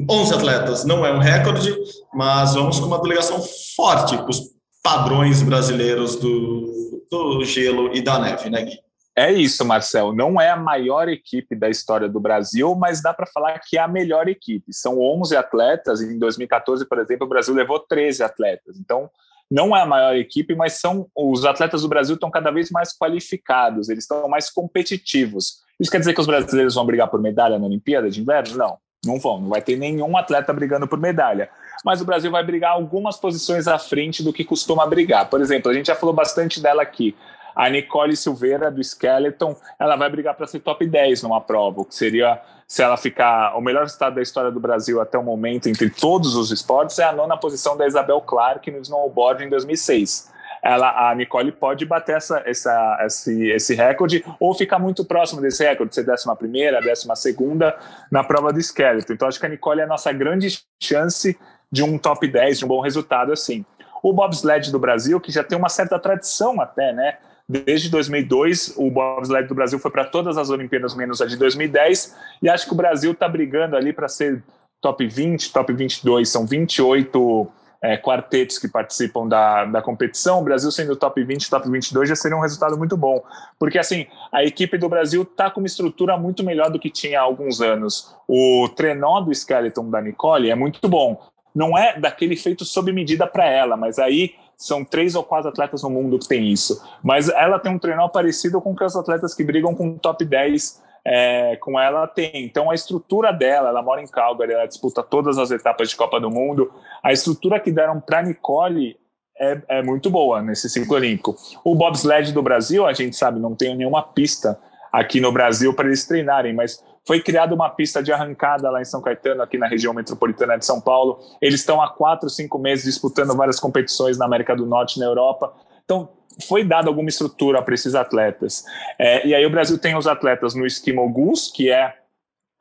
11 0.09 0.35
atletas 0.35 0.85
não 0.85 1.05
é 1.05 1.13
um 1.13 1.19
recorde, 1.19 1.75
mas 2.15 2.55
vamos 2.55 2.79
com 2.79 2.87
uma 2.87 3.01
delegação 3.01 3.43
forte 3.75 4.17
para 4.17 4.31
os 4.31 4.58
padrões 4.89 5.43
brasileiros 5.43 6.17
do, 6.17 7.05
do 7.11 7.45
gelo 7.45 7.95
e 7.95 8.01
da 8.01 8.19
neve, 8.19 8.49
né, 8.49 8.63
Gui? 8.63 8.79
É 9.15 9.31
isso, 9.31 9.63
Marcel. 9.63 10.15
Não 10.15 10.41
é 10.41 10.49
a 10.49 10.57
maior 10.57 11.09
equipe 11.09 11.55
da 11.55 11.69
história 11.69 12.09
do 12.09 12.19
Brasil, 12.19 12.75
mas 12.75 13.03
dá 13.03 13.13
para 13.13 13.27
falar 13.27 13.59
que 13.59 13.77
é 13.77 13.83
a 13.83 13.89
melhor 13.89 14.29
equipe. 14.29 14.73
São 14.73 14.99
11 14.99 15.37
atletas. 15.37 16.01
Em 16.01 16.19
2014, 16.19 16.89
por 16.89 16.99
exemplo, 17.01 17.27
o 17.27 17.29
Brasil 17.29 17.53
levou 17.53 17.81
13 17.81 18.23
atletas. 18.23 18.79
Então, 18.79 19.11
não 19.51 19.77
é 19.77 19.83
a 19.83 19.87
maior 19.87 20.17
equipe, 20.17 20.55
mas 20.55 20.75
são 20.75 21.07
os 21.15 21.45
atletas 21.45 21.83
do 21.83 21.89
Brasil 21.89 22.15
estão 22.15 22.31
cada 22.31 22.51
vez 22.51 22.71
mais 22.71 22.97
qualificados, 22.97 23.91
eles 23.91 24.05
estão 24.05 24.27
mais 24.27 24.49
competitivos. 24.49 25.59
Isso 25.79 25.91
quer 25.91 25.99
dizer 25.99 26.15
que 26.15 26.21
os 26.21 26.27
brasileiros 26.27 26.77
vão 26.77 26.87
brigar 26.87 27.09
por 27.09 27.21
medalha 27.21 27.59
na 27.59 27.67
Olimpíada 27.67 28.09
de 28.09 28.21
Inverno? 28.23 28.57
Não, 28.57 28.79
não 29.05 29.21
vão. 29.21 29.39
Não 29.39 29.49
vai 29.49 29.61
ter 29.61 29.77
nenhum 29.77 30.17
atleta 30.17 30.53
brigando 30.53 30.89
por 30.89 30.99
medalha. 30.99 31.51
Mas 31.85 32.01
o 32.01 32.05
Brasil 32.05 32.31
vai 32.31 32.45
brigar 32.45 32.73
algumas 32.73 33.17
posições 33.17 33.69
à 33.69 33.79
frente 33.79 34.23
do 34.23 34.33
que 34.33 34.45
costuma 34.45 34.87
brigar. 34.87 35.29
Por 35.29 35.41
exemplo, 35.41 35.71
a 35.71 35.75
gente 35.75 35.87
já 35.87 35.95
falou 35.95 36.15
bastante 36.15 36.61
dela 36.61 36.83
aqui. 36.83 37.17
A 37.55 37.69
Nicole 37.69 38.17
Silveira, 38.17 38.71
do 38.71 38.81
Skeleton, 38.81 39.57
ela 39.79 39.97
vai 39.97 40.09
brigar 40.09 40.35
para 40.35 40.47
ser 40.47 40.61
top 40.61 40.87
10 40.87 41.23
numa 41.23 41.41
prova, 41.41 41.81
o 41.81 41.85
que 41.85 41.95
seria, 41.95 42.41
se 42.69 42.83
ela 42.83 42.97
ficar 42.97 43.57
o 43.57 43.61
melhor 43.61 43.85
estado 43.85 44.15
da 44.15 44.23
história 44.23 44.51
do 44.51 44.61
Brasil 44.61 45.01
até 45.01 45.19
o 45.19 45.25
momento, 45.25 45.69
entre 45.69 45.91
todos 45.91 46.37
os 46.37 46.53
esportes, 46.53 46.99
é 47.01 47.05
a 47.05 47.13
nona 47.13 47.37
posição 47.37 47.77
da 47.77 47.85
Isabel 47.85 48.21
Clark 48.21 48.71
no 48.71 48.79
snowboard 48.79 49.45
em 49.45 49.49
2006 49.49 50.39
ela, 50.63 51.11
a 51.11 51.15
Nicole 51.15 51.53
pode 51.53 51.85
bater 51.85 52.17
essa, 52.17 52.43
essa, 52.45 52.99
esse, 53.05 53.51
esse 53.51 53.75
recorde 53.75 54.25
ou 54.41 54.55
ficar 54.55 54.79
muito 54.79 55.05
próximo 55.05 55.41
desse 55.41 55.65
recorde, 55.65 55.95
ser 55.95 56.05
décima 56.05 56.37
primeira, 56.37 56.81
décima 56.81 57.15
segunda 57.17 57.77
na 58.11 58.25
prova 58.25 58.53
do 58.53 58.59
esqueleto. 58.59 59.13
Então, 59.13 59.29
acho 59.29 59.39
que 59.39 59.47
a 59.47 59.49
Nicole 59.49 59.81
é 59.81 59.85
a 59.85 59.89
nossa 59.89 60.13
grande 60.13 60.61
chance 60.83 61.39
de 61.71 61.83
um 61.83 61.99
top 61.99 62.27
10, 62.27 62.59
de 62.59 62.65
um 62.65 62.69
bom 62.69 62.81
resultado 62.81 63.33
assim. 63.33 63.65
O 64.03 64.13
bobsled 64.13 64.71
do 64.71 64.79
Brasil, 64.79 65.21
que 65.21 65.33
já 65.33 65.43
tem 65.43 65.59
uma 65.59 65.69
certa 65.69 65.99
tradição 65.99 66.61
até, 66.61 66.93
né? 66.93 67.19
Desde 67.49 67.89
2002, 67.89 68.75
o 68.77 68.91
bobsled 68.91 69.49
do 69.49 69.55
Brasil 69.55 69.79
foi 69.79 69.91
para 69.91 70.05
todas 70.05 70.37
as 70.37 70.51
Olimpíadas, 70.51 70.95
menos 70.95 71.23
a 71.23 71.27
de 71.27 71.37
2010, 71.37 72.15
e 72.43 72.49
acho 72.49 72.67
que 72.67 72.73
o 72.73 72.77
Brasil 72.77 73.13
está 73.13 73.27
brigando 73.27 73.75
ali 73.75 73.93
para 73.93 74.07
ser 74.07 74.43
top 74.81 75.07
20, 75.07 75.53
top 75.53 75.73
22, 75.73 76.29
são 76.29 76.47
28 76.47 77.49
é, 77.81 77.97
quartetos 77.97 78.59
que 78.59 78.69
participam 78.69 79.27
da, 79.27 79.65
da 79.65 79.81
competição, 79.81 80.41
o 80.41 80.45
Brasil 80.45 80.71
sendo 80.71 80.97
top 80.97 81.23
20, 81.23 81.49
top 81.49 81.71
22 81.71 82.09
já 82.09 82.17
seria 82.17 82.37
um 82.37 82.41
resultado 82.41 82.77
muito 82.77 82.97
bom. 82.97 83.23
Porque, 83.59 83.79
assim, 83.79 84.07
a 84.33 84.45
equipe 84.45 84.77
do 84.77 84.89
Brasil 84.89 85.23
está 85.23 85.51
com 85.51 85.61
uma 85.61 85.67
estrutura 85.67 86.17
muito 86.17 86.45
melhor 86.45 86.71
do 86.71 86.79
que 86.79 86.91
tinha 86.91 87.21
há 87.21 87.23
alguns 87.23 87.61
anos. 87.61 88.15
O 88.27 88.69
trenó 88.77 89.21
do 89.21 89.33
skeleton 89.33 89.89
da 89.91 90.01
Nicole 90.01 90.51
é 90.51 90.55
muito 90.55 90.87
bom. 90.89 91.21
Não 91.59 91.77
é 91.77 91.99
daquele 91.99 92.37
feito 92.37 92.65
sob 92.65 92.93
medida 92.93 93.27
para 93.27 93.45
ela, 93.45 93.77
mas 93.77 93.99
aí 93.99 94.37
são 94.57 94.85
três 94.85 95.17
ou 95.17 95.25
quatro 95.25 95.49
atletas 95.49 95.83
no 95.83 95.91
mundo 95.91 96.19
que 96.21 96.29
tem 96.29 96.49
isso. 96.53 96.81
Mas 97.03 97.29
ela 97.29 97.59
tem 97.59 97.73
um 97.73 97.79
treinador 97.79 98.11
parecido 98.11 98.61
com 98.61 98.73
os 98.81 98.97
atletas 98.97 99.35
que 99.35 99.43
brigam 99.43 99.75
com 99.75 99.89
o 99.89 99.99
top 99.99 100.25
10 100.25 100.87
é, 101.05 101.57
com 101.57 101.81
ela 101.81 102.07
tem. 102.07 102.45
Então, 102.45 102.71
a 102.71 102.75
estrutura 102.75 103.33
dela, 103.33 103.71
ela 103.71 103.83
mora 103.83 104.01
em 104.01 104.07
Calgary, 104.07 104.53
ela 104.53 104.67
disputa 104.67 105.03
todas 105.03 105.37
as 105.37 105.51
etapas 105.51 105.91
de 105.91 105.97
Copa 105.97 106.21
do 106.21 106.31
Mundo. 106.31 106.71
A 107.03 107.13
estrutura 107.13 107.59
que 107.59 107.73
deram 107.73 108.01
para 108.01 108.23
Nicole 108.23 108.97
é, 109.37 109.61
é, 109.69 109.83
muito 109.83 110.11
boa 110.11 110.41
nesse 110.41 110.69
ciclo 110.71 110.95
olímpico. 110.95 111.35
O 111.65 111.75
bobsled 111.75 112.33
do 112.33 112.43
Brasil, 112.43 112.87
a 112.87 112.93
gente 112.93 113.17
sabe, 113.17 113.41
não 113.41 113.57
tem 113.57 113.77
nenhuma 113.77 114.03
pista 114.03 114.61
aqui 114.93 115.21
no 115.21 115.33
Brasil 115.33 115.75
para 115.75 115.87
eles 115.87 116.07
treinarem, 116.07 116.55
mas 116.55 116.85
foi 117.09 117.21
criada 117.21 117.55
uma 117.55 117.71
pista 117.71 118.03
de 118.03 118.13
arrancada 118.13 118.69
lá 118.69 118.83
em 118.83 118.85
São 118.85 119.01
Caetano, 119.01 119.41
aqui 119.41 119.57
na 119.57 119.67
região 119.67 119.95
metropolitana 119.95 120.59
de 120.59 120.67
São 120.67 120.79
Paulo. 120.79 121.19
Eles 121.41 121.61
estão 121.61 121.81
há 121.81 121.89
quatro, 121.89 122.29
cinco 122.29 122.59
meses 122.59 122.85
disputando 122.85 123.35
várias 123.35 123.59
competições 123.59 124.19
na 124.19 124.27
América 124.27 124.55
do 124.55 124.67
Norte 124.67 125.01
na 125.01 125.07
Europa. 125.07 125.55
Então, 125.87 126.11
foi 126.47 126.63
dada 126.63 126.89
alguma 126.89 127.09
estrutura 127.09 127.63
para 127.63 127.73
esses 127.73 127.95
atletas. 127.95 128.63
É, 128.99 129.27
e 129.27 129.35
aí 129.35 129.47
o 129.47 129.49
Brasil 129.49 129.79
tem 129.79 129.97
os 129.97 130.07
atletas 130.07 130.55
no 130.55 130.67
esquimogus, 130.67 131.51
que 131.51 131.71
é 131.71 131.95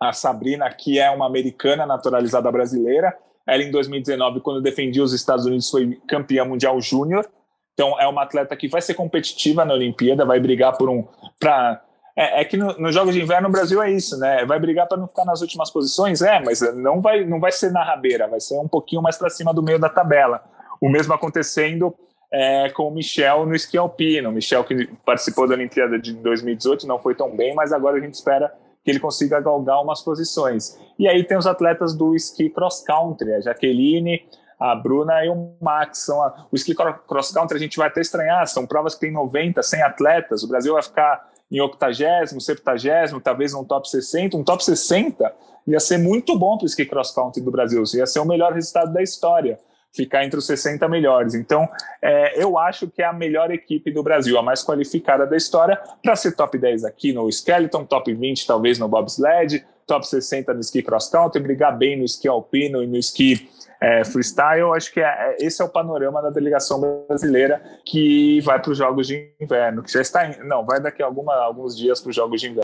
a 0.01 0.13
Sabrina, 0.13 0.69
que 0.69 0.97
é 0.97 1.11
uma 1.11 1.25
americana 1.25 1.85
naturalizada 1.85 2.49
brasileira. 2.49 3.13
Ela, 3.45 3.63
em 3.63 3.69
2019, 3.69 4.39
quando 4.39 4.61
defendia 4.61 5.03
os 5.03 5.11
Estados 5.11 5.45
Unidos, 5.45 5.69
foi 5.69 5.99
campeã 6.07 6.45
mundial 6.45 6.79
júnior. 6.79 7.27
Então, 7.73 7.99
é 7.99 8.07
uma 8.07 8.23
atleta 8.23 8.55
que 8.55 8.69
vai 8.69 8.81
ser 8.81 8.93
competitiva 8.93 9.65
na 9.65 9.73
Olimpíada, 9.73 10.23
vai 10.23 10.39
brigar 10.39 10.77
por 10.77 10.89
um. 10.89 11.05
Pra, 11.37 11.81
é, 12.18 12.41
é 12.41 12.45
que 12.45 12.57
nos 12.57 12.80
no 12.80 12.91
Jogos 12.91 13.13
de 13.13 13.22
Inverno 13.22 13.47
o 13.47 13.51
Brasil 13.51 13.82
é 13.82 13.91
isso, 13.91 14.18
né? 14.18 14.43
Vai 14.43 14.59
brigar 14.59 14.88
para 14.88 14.97
não 14.97 15.07
ficar 15.07 15.24
nas 15.24 15.39
últimas 15.41 15.70
posições, 15.70 16.24
é, 16.24 16.41
mas 16.43 16.61
não 16.76 16.99
vai, 16.99 17.24
não 17.24 17.39
vai 17.39 17.51
ser 17.51 17.72
na 17.72 17.84
rabeira, 17.84 18.28
vai 18.28 18.39
ser 18.39 18.57
um 18.57 18.68
pouquinho 18.68 19.03
mais 19.03 19.15
para 19.18 19.30
cima 19.30 19.53
do 19.53 19.61
meio 19.61 19.78
da 19.78 19.88
tabela. 19.88 20.43
O 20.82 20.89
mesmo 20.89 21.13
acontecendo 21.13 21.93
é, 22.32 22.72
com 22.72 22.88
o 22.88 22.91
Michel 22.91 23.45
no 23.45 23.53
esqui 23.53 23.78
alpino. 23.78 24.30
O 24.30 24.32
Michel 24.32 24.63
que 24.63 24.88
participou 25.05 25.47
da 25.47 25.53
Olimpíada 25.53 25.99
de 25.99 26.13
2018 26.13 26.88
não 26.88 26.97
foi 26.97 27.13
tão 27.13 27.36
bem, 27.36 27.53
mas 27.53 27.72
agora 27.72 27.97
a 27.97 27.99
gente 27.99 28.15
espera 28.15 28.51
que 28.84 28.89
ele 28.89 28.99
consiga 28.99 29.39
galgar 29.39 29.80
umas 29.84 30.01
posições. 30.01 30.80
E 30.97 31.07
aí 31.07 31.24
tem 31.24 31.38
os 31.38 31.45
atletas 31.45 31.93
do 31.93 32.15
esqui 32.15 32.49
cross 32.49 32.84
country, 32.84 33.34
a 33.36 33.41
Jaqueline, 33.41 34.26
a 34.59 34.74
Bruna 34.74 35.24
e 35.24 35.30
o 35.30 35.53
Max. 35.61 35.99
São 35.99 36.24
a, 36.24 36.47
o 36.51 36.55
esqui 36.55 36.74
cross 36.74 37.32
country 37.32 37.57
a 37.57 37.59
gente 37.59 37.78
vai 37.78 37.89
até 37.89 38.01
estranhar, 38.01 38.47
são 38.47 38.65
provas 38.65 38.95
que 38.95 39.01
tem 39.01 39.11
90, 39.11 39.61
100 39.61 39.82
atletas. 39.84 40.41
O 40.41 40.47
Brasil 40.47 40.74
vai 40.74 40.82
ficar 40.82 41.36
em 41.51 41.59
80, 41.59 42.39
70, 42.39 43.19
talvez 43.21 43.53
um 43.53 43.63
top 43.63 43.89
60. 43.89 44.37
Um 44.37 44.43
top 44.43 44.63
60 44.63 45.33
ia 45.67 45.79
ser 45.79 45.97
muito 45.97 46.37
bom 46.37 46.57
para 46.57 46.65
o 46.65 46.67
esqui 46.67 46.85
cross 46.85 47.11
country 47.11 47.41
do 47.41 47.51
Brasil, 47.51 47.83
ia 47.95 48.05
ser 48.05 48.19
o 48.19 48.25
melhor 48.25 48.53
resultado 48.53 48.93
da 48.93 49.01
história 49.01 49.59
ficar 49.93 50.23
entre 50.23 50.37
os 50.37 50.45
60 50.45 50.87
melhores. 50.87 51.33
Então, 51.33 51.67
é, 52.01 52.41
eu 52.41 52.57
acho 52.57 52.87
que 52.87 53.01
é 53.01 53.05
a 53.05 53.13
melhor 53.13 53.51
equipe 53.51 53.91
do 53.91 54.03
Brasil, 54.03 54.37
a 54.37 54.43
mais 54.43 54.63
qualificada 54.63 55.25
da 55.25 55.35
história, 55.35 55.79
para 56.03 56.15
ser 56.15 56.35
top 56.35 56.57
10 56.57 56.85
aqui 56.85 57.11
no 57.11 57.27
Skeleton, 57.29 57.83
top 57.85 58.13
20 58.13 58.45
talvez 58.45 58.77
no 58.77 58.87
bobsled, 58.87 59.65
top 59.87 60.05
60 60.05 60.53
no 60.53 60.59
ski 60.59 60.83
cross 60.83 61.09
country, 61.09 61.41
brigar 61.41 61.75
bem 61.75 61.97
no 61.97 62.03
esqui 62.03 62.27
alpino 62.27 62.83
e 62.83 62.87
no 62.87 62.97
esqui 62.97 63.49
é, 63.82 64.03
freestyle. 64.03 64.73
Acho 64.75 64.91
que 64.91 64.99
é, 64.99 65.05
é, 65.05 65.38
esse 65.39 65.61
é 65.61 65.65
o 65.65 65.69
panorama 65.69 66.21
da 66.21 66.30
delegação 66.30 66.80
brasileira 67.07 67.61
que 67.86 68.41
vai 68.41 68.61
para 68.61 68.71
os 68.71 68.78
Jogos 68.78 69.07
de 69.07 69.34
Inverno, 69.39 69.84
que 69.84 69.91
já 69.91 70.01
está, 70.01 70.28
não, 70.43 70.65
vai 70.65 70.82
daqui 70.82 71.01
a 71.01 71.05
alguma, 71.05 71.36
alguns 71.36 71.78
dias 71.78 72.01
para 72.01 72.09
os 72.09 72.15
Jogos 72.15 72.41
de 72.41 72.47
Inverno. 72.47 72.63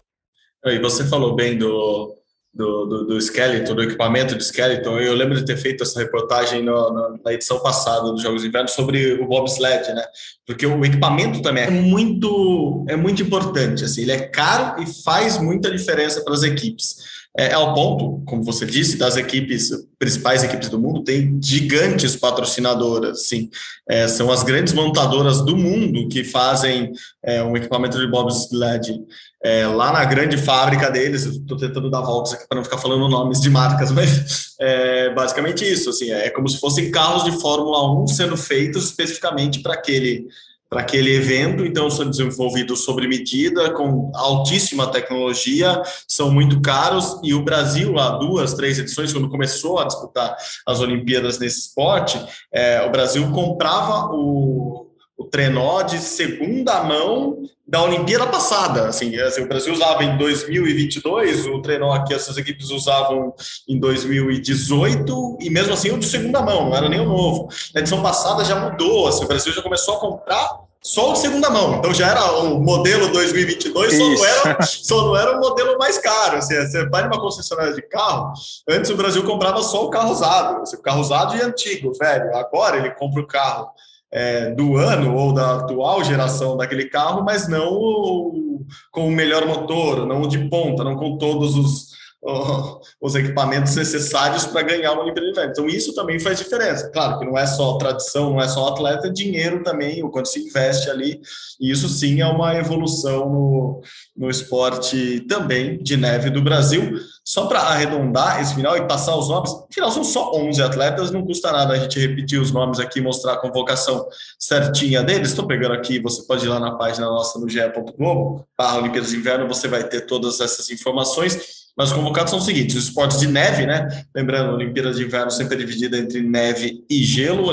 E 0.65 0.79
você 0.79 1.03
falou 1.03 1.35
bem 1.35 1.57
do, 1.57 2.15
do, 2.53 2.85
do, 2.85 3.07
do 3.07 3.17
Skeleton, 3.17 3.73
do 3.73 3.83
equipamento 3.83 4.35
do 4.35 4.41
Skeleton. 4.41 4.99
Eu 4.99 5.15
lembro 5.15 5.35
de 5.35 5.45
ter 5.45 5.57
feito 5.57 5.83
essa 5.83 5.99
reportagem 5.99 6.63
no, 6.63 6.93
no, 6.93 7.19
na 7.23 7.33
edição 7.33 7.59
passada 7.59 8.11
dos 8.11 8.21
Jogos 8.21 8.43
de 8.43 8.47
Inverno 8.47 8.69
sobre 8.69 9.13
o 9.13 9.27
bobsled, 9.27 9.91
né? 9.93 10.05
Porque 10.45 10.65
o 10.65 10.85
equipamento 10.85 11.41
também 11.41 11.63
é 11.63 11.69
muito, 11.69 12.85
é 12.87 12.95
muito 12.95 13.23
importante. 13.23 13.83
Assim, 13.83 14.03
ele 14.03 14.11
é 14.11 14.27
caro 14.27 14.81
e 14.81 15.03
faz 15.03 15.37
muita 15.37 15.71
diferença 15.71 16.23
para 16.23 16.33
as 16.33 16.43
equipes. 16.43 17.22
É, 17.37 17.47
é 17.47 17.53
ao 17.53 17.73
ponto, 17.73 18.23
como 18.25 18.43
você 18.43 18.65
disse, 18.65 18.97
das 18.97 19.17
equipes, 19.17 19.69
principais 19.97 20.43
equipes 20.43 20.69
do 20.69 20.79
mundo, 20.79 21.03
tem 21.03 21.39
gigantes 21.41 22.15
patrocinadoras, 22.15 23.27
sim. 23.27 23.49
É, 23.89 24.07
são 24.07 24.31
as 24.31 24.43
grandes 24.43 24.73
montadoras 24.73 25.41
do 25.41 25.57
mundo 25.57 26.07
que 26.07 26.23
fazem 26.23 26.91
é, 27.23 27.43
um 27.43 27.57
equipamento 27.57 27.99
de 27.99 28.07
bobsled 28.07 29.01
é, 29.43 29.67
lá 29.67 29.91
na 29.91 30.05
grande 30.05 30.37
fábrica 30.37 30.89
deles. 30.89 31.25
Estou 31.25 31.57
tentando 31.57 31.89
dar 31.89 32.01
voltas 32.01 32.33
aqui 32.33 32.47
para 32.47 32.57
não 32.57 32.63
ficar 32.63 32.77
falando 32.77 33.09
nomes 33.09 33.41
de 33.41 33.49
marcas, 33.49 33.91
mas 33.91 34.55
é 34.59 35.13
basicamente 35.13 35.69
isso. 35.69 35.89
Assim, 35.89 36.11
é 36.11 36.29
como 36.29 36.47
se 36.47 36.59
fossem 36.59 36.91
carros 36.91 37.23
de 37.23 37.31
Fórmula 37.41 38.01
1 38.03 38.07
sendo 38.07 38.37
feitos 38.37 38.85
especificamente 38.85 39.61
para 39.61 39.73
aquele 39.73 40.27
para 40.73 40.81
aquele 40.81 41.15
evento, 41.15 41.63
então 41.63 41.87
são 41.87 42.09
desenvolvidos 42.09 42.83
sobre 42.83 43.07
medida, 43.07 43.71
com 43.73 44.11
altíssima 44.15 44.87
tecnologia, 44.87 45.79
são 46.07 46.31
muito 46.31 46.59
caros, 46.61 47.19
e 47.23 47.31
o 47.31 47.43
Brasil, 47.43 47.99
há 47.99 48.17
duas, 48.17 48.55
três 48.55 48.79
edições, 48.79 49.13
quando 49.13 49.29
começou 49.29 49.77
a 49.77 49.85
disputar 49.85 50.35
as 50.65 50.79
Olimpíadas 50.79 51.37
nesse 51.37 51.59
esporte, 51.59 52.19
é, 52.51 52.81
o 52.87 52.89
Brasil 52.89 53.29
comprava 53.31 54.15
o, 54.15 54.87
o 55.15 55.25
trenó 55.25 55.83
de 55.83 55.99
segunda 55.99 56.83
mão 56.83 57.43
da 57.67 57.81
Olimpíada 57.83 58.27
passada. 58.27 58.87
Assim, 58.87 59.15
assim, 59.17 59.41
o 59.41 59.47
Brasil 59.47 59.73
usava 59.73 60.03
em 60.03 60.17
2022, 60.17 61.45
o 61.45 61.61
trenó 61.61 62.03
que 62.03 62.13
essas 62.13 62.35
equipes 62.37 62.71
usavam 62.71 63.33
em 63.69 63.79
2018, 63.79 65.37
e 65.39 65.49
mesmo 65.51 65.73
assim 65.73 65.91
o 65.91 65.99
de 65.99 66.05
segunda 66.05 66.41
mão, 66.41 66.69
não 66.69 66.75
era 66.75 66.89
nem 66.89 66.99
o 66.99 67.05
novo. 67.05 67.47
Na 67.73 67.81
edição 67.81 68.01
passada 68.01 68.43
já 68.43 68.59
mudou, 68.59 69.07
assim, 69.07 69.23
o 69.23 69.27
Brasil 69.27 69.53
já 69.53 69.61
começou 69.61 69.95
a 69.95 69.99
comprar 69.99 70.62
só 70.85 71.13
o 71.13 71.15
segunda 71.15 71.49
mão. 71.49 71.75
Então 71.75 71.93
já 71.93 72.09
era 72.09 72.39
o 72.39 72.59
modelo 72.59 73.11
2022, 73.11 73.97
só 73.97 74.03
não, 74.03 74.25
era, 74.25 74.61
só 74.63 75.05
não 75.05 75.17
era 75.17 75.37
o 75.37 75.39
modelo 75.39 75.77
mais 75.77 75.97
caro. 75.97 76.37
Assim, 76.37 76.55
você 76.55 76.87
vai 76.89 77.03
numa 77.03 77.19
concessionária 77.19 77.73
de 77.73 77.81
carro, 77.81 78.33
antes 78.69 78.91
o 78.91 78.97
Brasil 78.97 79.23
comprava 79.23 79.61
só 79.63 79.85
o 79.85 79.89
carro 79.89 80.11
usado, 80.11 80.61
assim, 80.61 80.75
o 80.75 80.81
carro 80.81 80.99
usado 80.99 81.37
e 81.37 81.41
antigo, 81.41 81.93
velho. 81.93 82.35
Agora 82.35 82.77
ele 82.77 82.91
compra 82.91 83.21
o 83.21 83.27
carro 83.27 83.69
é, 84.11 84.51
do 84.51 84.77
ano 84.77 85.15
ou 85.15 85.33
da 85.33 85.55
atual 85.55 86.03
geração 86.03 86.57
daquele 86.57 86.85
carro, 86.85 87.23
mas 87.23 87.47
não 87.47 88.43
com 88.91 89.07
o 89.07 89.11
melhor 89.11 89.45
motor, 89.45 90.05
não 90.05 90.21
o 90.21 90.27
de 90.27 90.49
ponta, 90.49 90.83
não 90.83 90.95
com 90.95 91.17
todos 91.17 91.55
os 91.55 91.92
os 93.01 93.15
equipamentos 93.15 93.75
necessários 93.75 94.45
para 94.45 94.61
ganhar 94.61 94.93
uma 94.93 95.03
Olimpíada. 95.03 95.45
Então, 95.45 95.67
isso 95.67 95.93
também 95.93 96.19
faz 96.19 96.39
diferença. 96.39 96.89
Claro 96.89 97.19
que 97.19 97.25
não 97.25 97.37
é 97.37 97.45
só 97.45 97.77
tradição, 97.77 98.31
não 98.31 98.41
é 98.41 98.47
só 98.47 98.69
atleta, 98.69 99.07
é 99.07 99.11
dinheiro 99.11 99.63
também, 99.63 100.03
o 100.03 100.09
quanto 100.09 100.29
se 100.29 100.39
investe 100.47 100.89
ali. 100.89 101.21
E 101.59 101.71
isso 101.71 101.89
sim 101.89 102.21
é 102.21 102.25
uma 102.25 102.55
evolução 102.55 103.29
no, 103.29 103.81
no 104.15 104.29
esporte 104.29 105.21
também 105.21 105.81
de 105.81 105.97
neve 105.97 106.29
do 106.29 106.41
Brasil. 106.41 106.97
Só 107.25 107.45
para 107.45 107.59
arredondar 107.61 108.41
esse 108.41 108.53
final 108.53 108.75
e 108.75 108.85
passar 108.85 109.15
os 109.15 109.29
nomes, 109.29 109.51
no 109.53 109.67
final 109.71 109.91
são 109.91 110.03
só 110.03 110.31
11 110.33 110.61
atletas, 110.61 111.09
não 111.09 111.25
custa 111.25 111.53
nada 111.53 111.73
a 111.73 111.79
gente 111.79 111.97
repetir 111.97 112.39
os 112.39 112.51
nomes 112.51 112.79
aqui 112.79 112.99
mostrar 112.99 113.33
a 113.33 113.37
convocação 113.37 114.05
certinha 114.37 115.01
deles. 115.01 115.29
Estou 115.29 115.47
pegando 115.47 115.73
aqui, 115.73 115.99
você 115.99 116.23
pode 116.23 116.45
ir 116.45 116.49
lá 116.49 116.59
na 116.59 116.75
página 116.75 117.07
nossa 117.07 117.39
no 117.39 117.47
ge.globo, 117.47 118.45
para 118.57 118.75
Olimpíadas 118.75 119.11
de 119.11 119.17
Inverno, 119.17 119.47
você 119.47 119.69
vai 119.69 119.85
ter 119.85 120.01
todas 120.01 120.41
essas 120.41 120.69
informações. 120.69 121.62
Mas 121.77 121.89
os 121.89 121.95
convocados 121.95 122.29
são 122.29 122.39
os 122.39 122.45
seguintes: 122.45 122.75
os 122.75 122.85
esportes 122.85 123.19
de 123.19 123.27
neve, 123.27 123.65
né? 123.65 124.05
Lembrando, 124.15 124.51
a 124.51 124.53
Olimpíada 124.53 124.93
de 124.93 125.03
Inverno 125.03 125.31
sempre 125.31 125.55
é 125.55 125.57
dividida 125.57 125.97
entre 125.97 126.21
neve 126.21 126.83
e 126.89 127.03
gelo. 127.03 127.51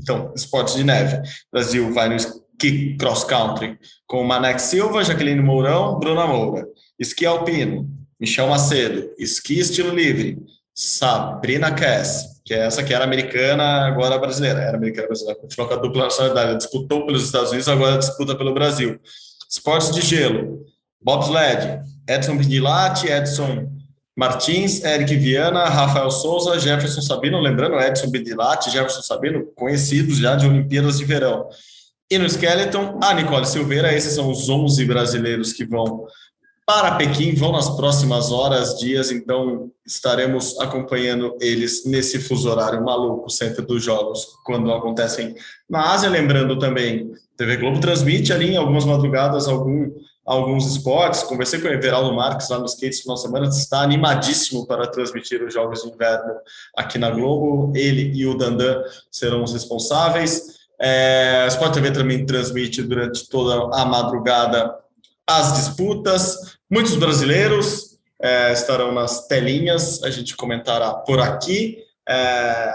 Então, 0.00 0.32
esportes 0.36 0.74
de 0.74 0.84
neve. 0.84 1.16
O 1.16 1.22
Brasil 1.52 1.92
vai 1.92 2.08
no 2.08 2.16
esqui 2.16 2.96
cross 2.98 3.24
country 3.24 3.78
com 4.06 4.22
Manex 4.24 4.62
Silva, 4.62 5.04
Jaqueline 5.04 5.42
Mourão, 5.42 5.98
Bruna 5.98 6.26
Moura. 6.26 6.66
Esqui 6.98 7.26
alpino, 7.26 7.88
Michel 8.20 8.48
Macedo. 8.48 9.10
Esqui 9.18 9.58
estilo 9.58 9.94
livre, 9.94 10.38
Sabrina 10.74 11.72
Cass, 11.72 12.42
que 12.44 12.54
é 12.54 12.66
essa 12.66 12.82
que 12.82 12.92
era 12.92 13.04
americana, 13.04 13.86
agora 13.86 14.18
brasileira. 14.18 14.60
Era 14.60 14.76
americana 14.76 15.08
brasileira, 15.08 15.40
continuou 15.40 15.68
com 15.68 15.74
a 15.74 15.82
dupla 15.82 16.04
nacionalidade. 16.04 16.58
Disputou 16.58 17.06
pelos 17.06 17.24
Estados 17.24 17.50
Unidos, 17.50 17.68
agora 17.68 17.98
disputa 17.98 18.36
pelo 18.36 18.54
Brasil. 18.54 19.00
Esportes 19.50 19.90
de 19.92 20.02
gelo, 20.02 20.64
bobsled, 21.00 21.80
Edson 22.08 22.36
Bidilati, 22.36 23.08
Edson 23.08 23.68
Martins, 24.16 24.82
Eric 24.82 25.14
Viana, 25.16 25.64
Rafael 25.64 26.10
Souza, 26.10 26.58
Jefferson 26.58 27.02
Sabino, 27.02 27.40
lembrando, 27.40 27.78
Edson 27.78 28.10
Bidilati, 28.10 28.70
Jefferson 28.70 29.02
Sabino, 29.02 29.46
conhecidos 29.54 30.16
já 30.16 30.34
de 30.34 30.46
Olimpíadas 30.46 30.98
de 30.98 31.04
Verão. 31.04 31.48
E 32.10 32.18
no 32.18 32.28
Skeleton, 32.28 33.00
a 33.02 33.12
Nicole 33.12 33.44
Silveira, 33.44 33.92
esses 33.92 34.14
são 34.14 34.30
os 34.30 34.48
11 34.48 34.84
brasileiros 34.84 35.52
que 35.52 35.64
vão 35.64 36.06
para 36.64 36.96
Pequim, 36.96 37.32
vão 37.32 37.52
nas 37.52 37.70
próximas 37.76 38.32
horas, 38.32 38.76
dias, 38.78 39.12
então 39.12 39.70
estaremos 39.86 40.58
acompanhando 40.58 41.36
eles 41.40 41.84
nesse 41.84 42.18
fuso 42.18 42.50
horário 42.50 42.84
maluco, 42.84 43.30
sempre 43.30 43.64
dos 43.64 43.84
jogos, 43.84 44.26
quando 44.44 44.72
acontecem 44.72 45.34
na 45.70 45.92
Ásia. 45.92 46.08
Lembrando 46.08 46.58
também, 46.58 47.12
TV 47.36 47.58
Globo 47.58 47.80
transmite 47.80 48.32
ali 48.32 48.54
em 48.54 48.56
algumas 48.56 48.84
madrugadas 48.84 49.46
algum 49.46 49.92
alguns 50.26 50.66
esportes. 50.66 51.22
Conversei 51.22 51.60
com 51.60 51.68
o 51.68 51.72
Everaldo 51.72 52.14
Marques 52.14 52.48
lá 52.48 52.58
no 52.58 52.66
Skate 52.66 53.02
final 53.02 53.14
de 53.14 53.22
semana, 53.22 53.46
está 53.46 53.80
animadíssimo 53.80 54.66
para 54.66 54.86
transmitir 54.86 55.42
os 55.42 55.54
Jogos 55.54 55.82
de 55.82 55.88
Inverno 55.88 56.34
aqui 56.76 56.98
na 56.98 57.10
Globo. 57.10 57.72
Ele 57.76 58.12
e 58.14 58.26
o 58.26 58.36
Dandan 58.36 58.82
serão 59.10 59.44
os 59.44 59.52
responsáveis. 59.52 60.56
É, 60.80 61.42
a 61.44 61.46
Sport 61.46 61.74
TV 61.74 61.90
também 61.92 62.26
transmite 62.26 62.82
durante 62.82 63.28
toda 63.28 63.74
a 63.74 63.84
madrugada 63.84 64.74
as 65.26 65.54
disputas. 65.54 66.56
Muitos 66.70 66.96
brasileiros 66.96 67.96
é, 68.20 68.52
estarão 68.52 68.92
nas 68.92 69.26
telinhas, 69.26 70.02
a 70.02 70.10
gente 70.10 70.36
comentará 70.36 70.92
por 70.92 71.20
aqui. 71.20 71.78
É, 72.08 72.72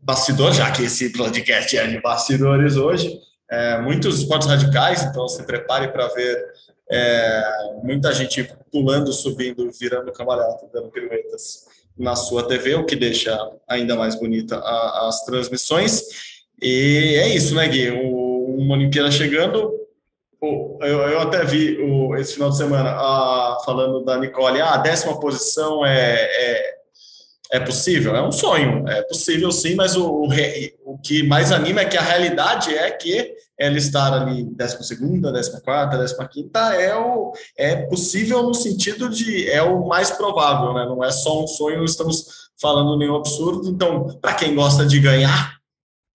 bastidor, 0.00 0.52
já 0.52 0.70
que 0.70 0.84
esse 0.84 1.10
podcast 1.10 1.76
é 1.76 1.86
de 1.86 2.00
bastidores 2.00 2.76
hoje. 2.76 3.18
É, 3.48 3.80
muitos 3.80 4.18
esportes 4.18 4.48
radicais, 4.48 5.02
então 5.02 5.28
se 5.28 5.42
prepare 5.44 5.88
para 5.88 6.08
ver 6.08 6.44
é, 6.90 7.42
muita 7.82 8.12
gente 8.12 8.48
pulando, 8.70 9.12
subindo, 9.12 9.70
virando 9.72 10.12
cambalhota, 10.12 10.68
dando 10.72 10.90
piruetas 10.90 11.66
na 11.98 12.14
sua 12.14 12.46
TV, 12.46 12.74
o 12.74 12.84
que 12.84 12.94
deixa 12.94 13.36
ainda 13.68 13.96
mais 13.96 14.14
bonita 14.14 14.56
a, 14.56 15.08
as 15.08 15.24
transmissões. 15.24 16.02
E 16.60 17.16
é 17.20 17.34
isso, 17.34 17.54
né, 17.54 17.66
Gui? 17.68 17.90
O, 17.90 18.56
uma 18.58 18.74
Olimpíada 18.74 19.10
chegando. 19.10 19.72
eu, 20.42 20.80
eu, 20.80 21.20
até 21.20 21.44
vi 21.44 21.78
o, 21.78 22.14
esse 22.16 22.34
final 22.34 22.50
de 22.50 22.56
semana 22.56 22.90
a, 22.90 23.58
falando 23.64 24.04
da 24.04 24.18
Nicole, 24.18 24.60
ah, 24.60 24.74
a 24.74 24.78
décima 24.78 25.18
posição 25.18 25.84
é, 25.84 26.20
é, 26.20 26.74
é, 27.52 27.60
possível? 27.60 28.14
É 28.14 28.22
um 28.22 28.32
sonho, 28.32 28.86
é 28.88 29.02
possível 29.02 29.50
sim, 29.50 29.74
mas 29.74 29.96
o, 29.96 30.06
o, 30.06 30.28
o 30.84 30.98
que 30.98 31.22
mais 31.22 31.50
anima 31.50 31.80
é 31.80 31.84
que 31.84 31.96
a 31.96 32.02
realidade 32.02 32.74
é 32.74 32.90
que 32.90 33.34
ela 33.58 33.78
estar 33.78 34.12
ali 34.12 34.44
décima 34.44 34.82
segunda, 34.82 35.32
décima 35.32 35.60
quarta, 35.60 35.96
décima 35.96 36.28
quinta 36.28 36.74
é 36.74 36.94
o 36.94 37.32
é 37.56 37.76
possível 37.86 38.42
no 38.42 38.54
sentido 38.54 39.08
de 39.08 39.48
é 39.48 39.62
o 39.62 39.86
mais 39.86 40.10
provável, 40.10 40.74
né? 40.74 40.84
Não 40.84 41.02
é 41.02 41.10
só 41.10 41.42
um 41.42 41.46
sonho, 41.46 41.78
não 41.78 41.84
estamos 41.84 42.50
falando 42.60 42.98
nenhum 42.98 43.16
absurdo. 43.16 43.68
Então, 43.68 44.18
para 44.20 44.34
quem 44.34 44.54
gosta 44.54 44.84
de 44.84 45.00
ganhar, 45.00 45.56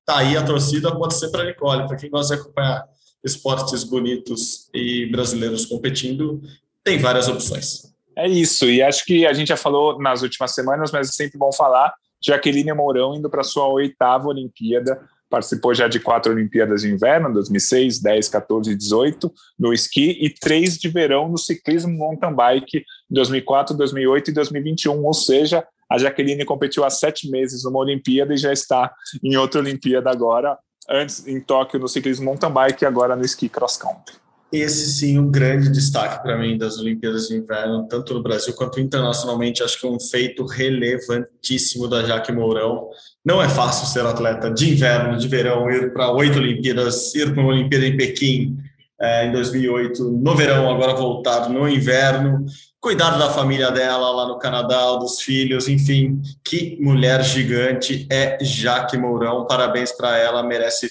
tá 0.05 0.19
aí 0.19 0.37
a 0.37 0.43
torcida 0.43 0.95
pode 0.95 1.15
ser 1.15 1.29
para 1.29 1.45
Nicole. 1.45 1.87
Para 1.87 1.97
quem 1.97 2.09
gosta 2.09 2.35
de 2.35 2.41
acompanhar 2.41 2.85
esportes 3.23 3.83
bonitos 3.83 4.69
e 4.73 5.07
brasileiros 5.11 5.65
competindo, 5.65 6.41
tem 6.83 6.97
várias 6.99 7.27
opções. 7.27 7.91
É 8.15 8.27
isso, 8.27 8.65
e 8.65 8.81
acho 8.81 9.05
que 9.05 9.25
a 9.25 9.33
gente 9.33 9.47
já 9.47 9.57
falou 9.57 9.99
nas 9.99 10.21
últimas 10.21 10.53
semanas, 10.53 10.91
mas 10.91 11.09
é 11.09 11.11
sempre 11.11 11.37
bom 11.37 11.51
falar. 11.51 11.93
Jaqueline 12.23 12.73
Mourão 12.73 13.15
indo 13.15 13.29
para 13.29 13.43
sua 13.43 13.67
oitava 13.67 14.27
Olimpíada, 14.27 15.01
participou 15.31 15.73
já 15.73 15.87
de 15.87 15.99
quatro 15.99 16.33
Olimpíadas 16.33 16.81
de 16.81 16.91
Inverno, 16.91 17.33
2006, 17.33 17.99
10, 17.99 18.27
14 18.27 18.71
e 18.71 18.75
18, 18.75 19.31
no 19.57 19.73
esqui, 19.73 20.17
e 20.21 20.29
três 20.29 20.77
de 20.77 20.89
verão 20.89 21.29
no 21.29 21.37
ciclismo 21.37 21.97
mountain 21.97 22.35
bike, 22.35 22.83
2004, 23.09 23.75
2008 23.75 24.29
e 24.29 24.33
2021, 24.33 25.03
ou 25.03 25.13
seja, 25.13 25.65
a 25.89 25.97
Jaqueline 25.97 26.45
competiu 26.45 26.83
há 26.83 26.89
sete 26.89 27.29
meses 27.31 27.63
numa 27.63 27.79
Olimpíada 27.79 28.33
e 28.33 28.37
já 28.37 28.51
está 28.51 28.93
em 29.23 29.37
outra 29.37 29.61
Olimpíada 29.61 30.11
agora, 30.11 30.57
antes 30.89 31.25
em 31.25 31.39
Tóquio 31.39 31.79
no 31.79 31.87
ciclismo 31.87 32.25
mountain 32.25 32.51
bike 32.51 32.83
e 32.83 32.87
agora 32.87 33.15
no 33.15 33.23
esqui 33.23 33.47
cross 33.47 33.77
country. 33.77 34.15
Esse 34.51 34.91
sim, 34.91 35.17
um 35.17 35.31
grande 35.31 35.69
destaque 35.69 36.21
para 36.21 36.37
mim 36.37 36.57
das 36.57 36.77
Olimpíadas 36.77 37.27
de 37.27 37.35
Inverno, 37.35 37.87
tanto 37.87 38.13
no 38.13 38.21
Brasil 38.21 38.53
quanto 38.53 38.79
internacionalmente. 38.79 39.63
Acho 39.63 39.79
que 39.79 39.87
é 39.87 39.89
um 39.89 39.99
feito 39.99 40.45
relevantíssimo 40.45 41.87
da 41.87 42.03
Jaque 42.03 42.31
Mourão. 42.31 42.89
Não 43.23 43.41
é 43.41 43.47
fácil 43.47 43.87
ser 43.87 44.05
atleta 44.05 44.51
de 44.51 44.71
inverno, 44.71 45.17
de 45.17 45.27
verão, 45.27 45.69
ir 45.71 45.93
para 45.93 46.11
oito 46.11 46.37
Olimpíadas, 46.37 47.15
ir 47.15 47.33
para 47.33 47.41
uma 47.41 47.53
Olimpíada 47.53 47.85
em 47.85 47.95
Pequim 47.95 48.57
é, 48.99 49.27
em 49.27 49.31
2008, 49.31 50.03
no 50.03 50.35
verão, 50.35 50.69
agora 50.69 50.93
voltado 50.93 51.51
no 51.51 51.67
inverno 51.67 52.45
cuidado 52.81 53.19
da 53.19 53.29
família 53.29 53.69
dela 53.69 54.09
lá 54.09 54.27
no 54.27 54.39
Canadá, 54.39 54.95
dos 54.95 55.21
filhos, 55.21 55.67
enfim, 55.67 56.19
que 56.43 56.77
mulher 56.81 57.23
gigante 57.23 58.07
é 58.11 58.43
Jaque 58.43 58.97
Mourão. 58.97 59.45
Parabéns 59.45 59.91
para 59.91 60.17
ela, 60.17 60.41
merece 60.41 60.89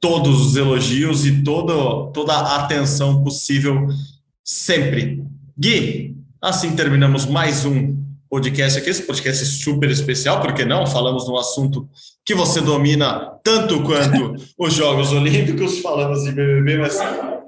todos 0.00 0.40
os 0.46 0.56
elogios 0.56 1.26
e 1.26 1.42
todo, 1.44 2.10
toda 2.12 2.32
a 2.32 2.56
atenção 2.64 3.22
possível 3.22 3.86
sempre. 4.42 5.22
Gui, 5.56 6.16
assim 6.40 6.74
terminamos 6.74 7.26
mais 7.26 7.66
um 7.66 8.00
podcast 8.28 8.78
aqui, 8.78 8.88
esse 8.88 9.02
podcast 9.02 9.42
é 9.42 9.46
super 9.46 9.90
especial, 9.90 10.40
porque 10.40 10.64
não? 10.64 10.86
Falamos 10.86 11.28
num 11.28 11.36
assunto 11.36 11.86
que 12.24 12.34
você 12.34 12.60
domina 12.60 13.38
tanto 13.44 13.82
quanto 13.82 14.36
os 14.56 14.72
Jogos 14.72 15.12
Olímpicos, 15.12 15.80
falamos 15.80 16.22
de 16.22 16.32
BBB, 16.32 16.78
mas 16.78 16.96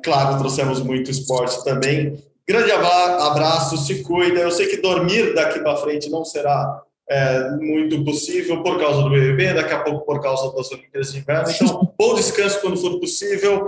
claro, 0.04 0.38
trouxemos 0.38 0.82
muito 0.82 1.10
esporte 1.10 1.64
também. 1.64 2.18
Grande 2.46 2.72
abraço, 2.72 3.78
se 3.78 4.02
cuida. 4.02 4.40
Eu 4.40 4.50
sei 4.50 4.66
que 4.66 4.82
dormir 4.82 5.34
daqui 5.34 5.60
para 5.60 5.76
frente 5.76 6.10
não 6.10 6.24
será 6.24 6.82
é, 7.08 7.50
muito 7.56 8.04
possível 8.04 8.62
por 8.62 8.78
causa 8.78 9.02
do 9.02 9.10
BBB, 9.10 9.54
daqui 9.54 9.72
a 9.72 9.80
pouco 9.80 10.06
por 10.06 10.20
causa 10.20 10.54
das 10.54 10.70
Olimpíadas 10.70 11.12
de 11.12 11.18
Inverno. 11.18 11.50
Então, 11.50 11.94
bom 11.98 12.14
descanso 12.14 12.60
quando 12.60 12.76
for 12.76 12.98
possível 12.98 13.66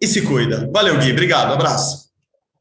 e 0.00 0.06
se 0.06 0.22
cuida. 0.22 0.68
Valeu, 0.72 0.98
Gui. 0.98 1.12
Obrigado. 1.12 1.52
Abraço. 1.52 2.04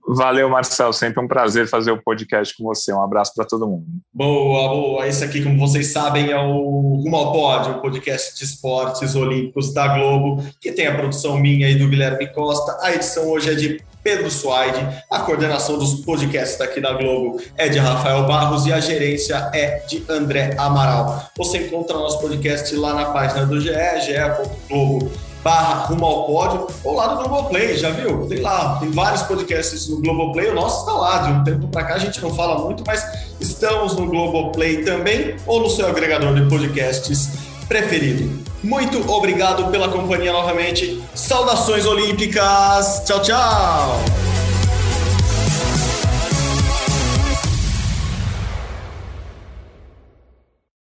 Valeu, 0.05 0.49
Marcel. 0.49 0.91
Sempre 0.91 1.23
um 1.23 1.27
prazer 1.27 1.67
fazer 1.67 1.91
o 1.91 2.01
podcast 2.01 2.55
com 2.57 2.65
você. 2.65 2.93
Um 2.93 3.01
abraço 3.01 3.33
para 3.35 3.45
todo 3.45 3.67
mundo. 3.67 3.85
Boa, 4.13 4.69
boa. 4.69 5.07
Esse 5.07 5.23
aqui, 5.23 5.41
como 5.41 5.57
vocês 5.57 5.87
sabem, 5.87 6.29
é 6.29 6.37
o 6.37 6.99
Rumo 7.01 7.15
ao 7.15 7.31
Pódio, 7.31 7.77
o 7.77 7.81
podcast 7.81 8.37
de 8.37 8.43
esportes 8.43 9.15
olímpicos 9.15 9.73
da 9.73 9.87
Globo, 9.95 10.43
que 10.59 10.73
tem 10.73 10.87
a 10.87 10.95
produção 10.95 11.39
minha 11.39 11.69
e 11.69 11.75
do 11.75 11.87
Guilherme 11.87 12.27
Costa. 12.33 12.77
A 12.81 12.93
edição 12.93 13.29
hoje 13.29 13.51
é 13.51 13.55
de 13.55 13.81
Pedro 14.03 14.29
Suaide, 14.29 14.85
a 15.09 15.19
coordenação 15.19 15.77
dos 15.77 15.95
podcasts 16.01 16.59
aqui 16.59 16.81
da 16.81 16.93
Globo 16.93 17.41
é 17.57 17.69
de 17.69 17.79
Rafael 17.79 18.25
Barros 18.27 18.65
e 18.65 18.73
a 18.73 18.79
gerência 18.79 19.49
é 19.53 19.79
de 19.87 20.03
André 20.09 20.55
Amaral. 20.57 21.29
Você 21.37 21.59
encontra 21.59 21.97
nosso 21.97 22.19
podcast 22.19 22.75
lá 22.75 22.93
na 22.93 23.05
página 23.05 23.45
do 23.45 23.59
GE, 23.61 23.71
ge.globo 24.05 25.11
barra 25.43 25.85
rumo 25.85 26.05
ao 26.05 26.25
pódio, 26.25 26.67
ou 26.83 26.95
lá 26.95 27.13
no 27.13 27.17
Globoplay, 27.17 27.77
já 27.77 27.89
viu? 27.89 28.25
Tem 28.27 28.39
lá, 28.39 28.77
tem 28.79 28.89
vários 28.91 29.23
podcasts 29.23 29.89
no 29.89 29.99
Globoplay, 29.99 30.49
o 30.49 30.55
nosso 30.55 30.79
está 30.79 30.93
lá, 30.93 31.17
de 31.17 31.31
um 31.33 31.43
tempo 31.43 31.67
para 31.67 31.83
cá 31.83 31.95
a 31.95 31.99
gente 31.99 32.21
não 32.21 32.33
fala 32.33 32.63
muito, 32.63 32.83
mas 32.87 33.05
estamos 33.41 33.93
no 33.95 34.07
Globoplay 34.07 34.83
também, 34.83 35.35
ou 35.45 35.59
no 35.59 35.69
seu 35.69 35.87
agregador 35.87 36.33
de 36.33 36.47
podcasts 36.47 37.31
preferido. 37.67 38.52
Muito 38.63 39.11
obrigado 39.11 39.69
pela 39.69 39.89
companhia 39.89 40.31
novamente. 40.31 41.03
Saudações 41.13 41.85
olímpicas. 41.85 43.03
Tchau, 43.05 43.21
tchau. 43.21 44.22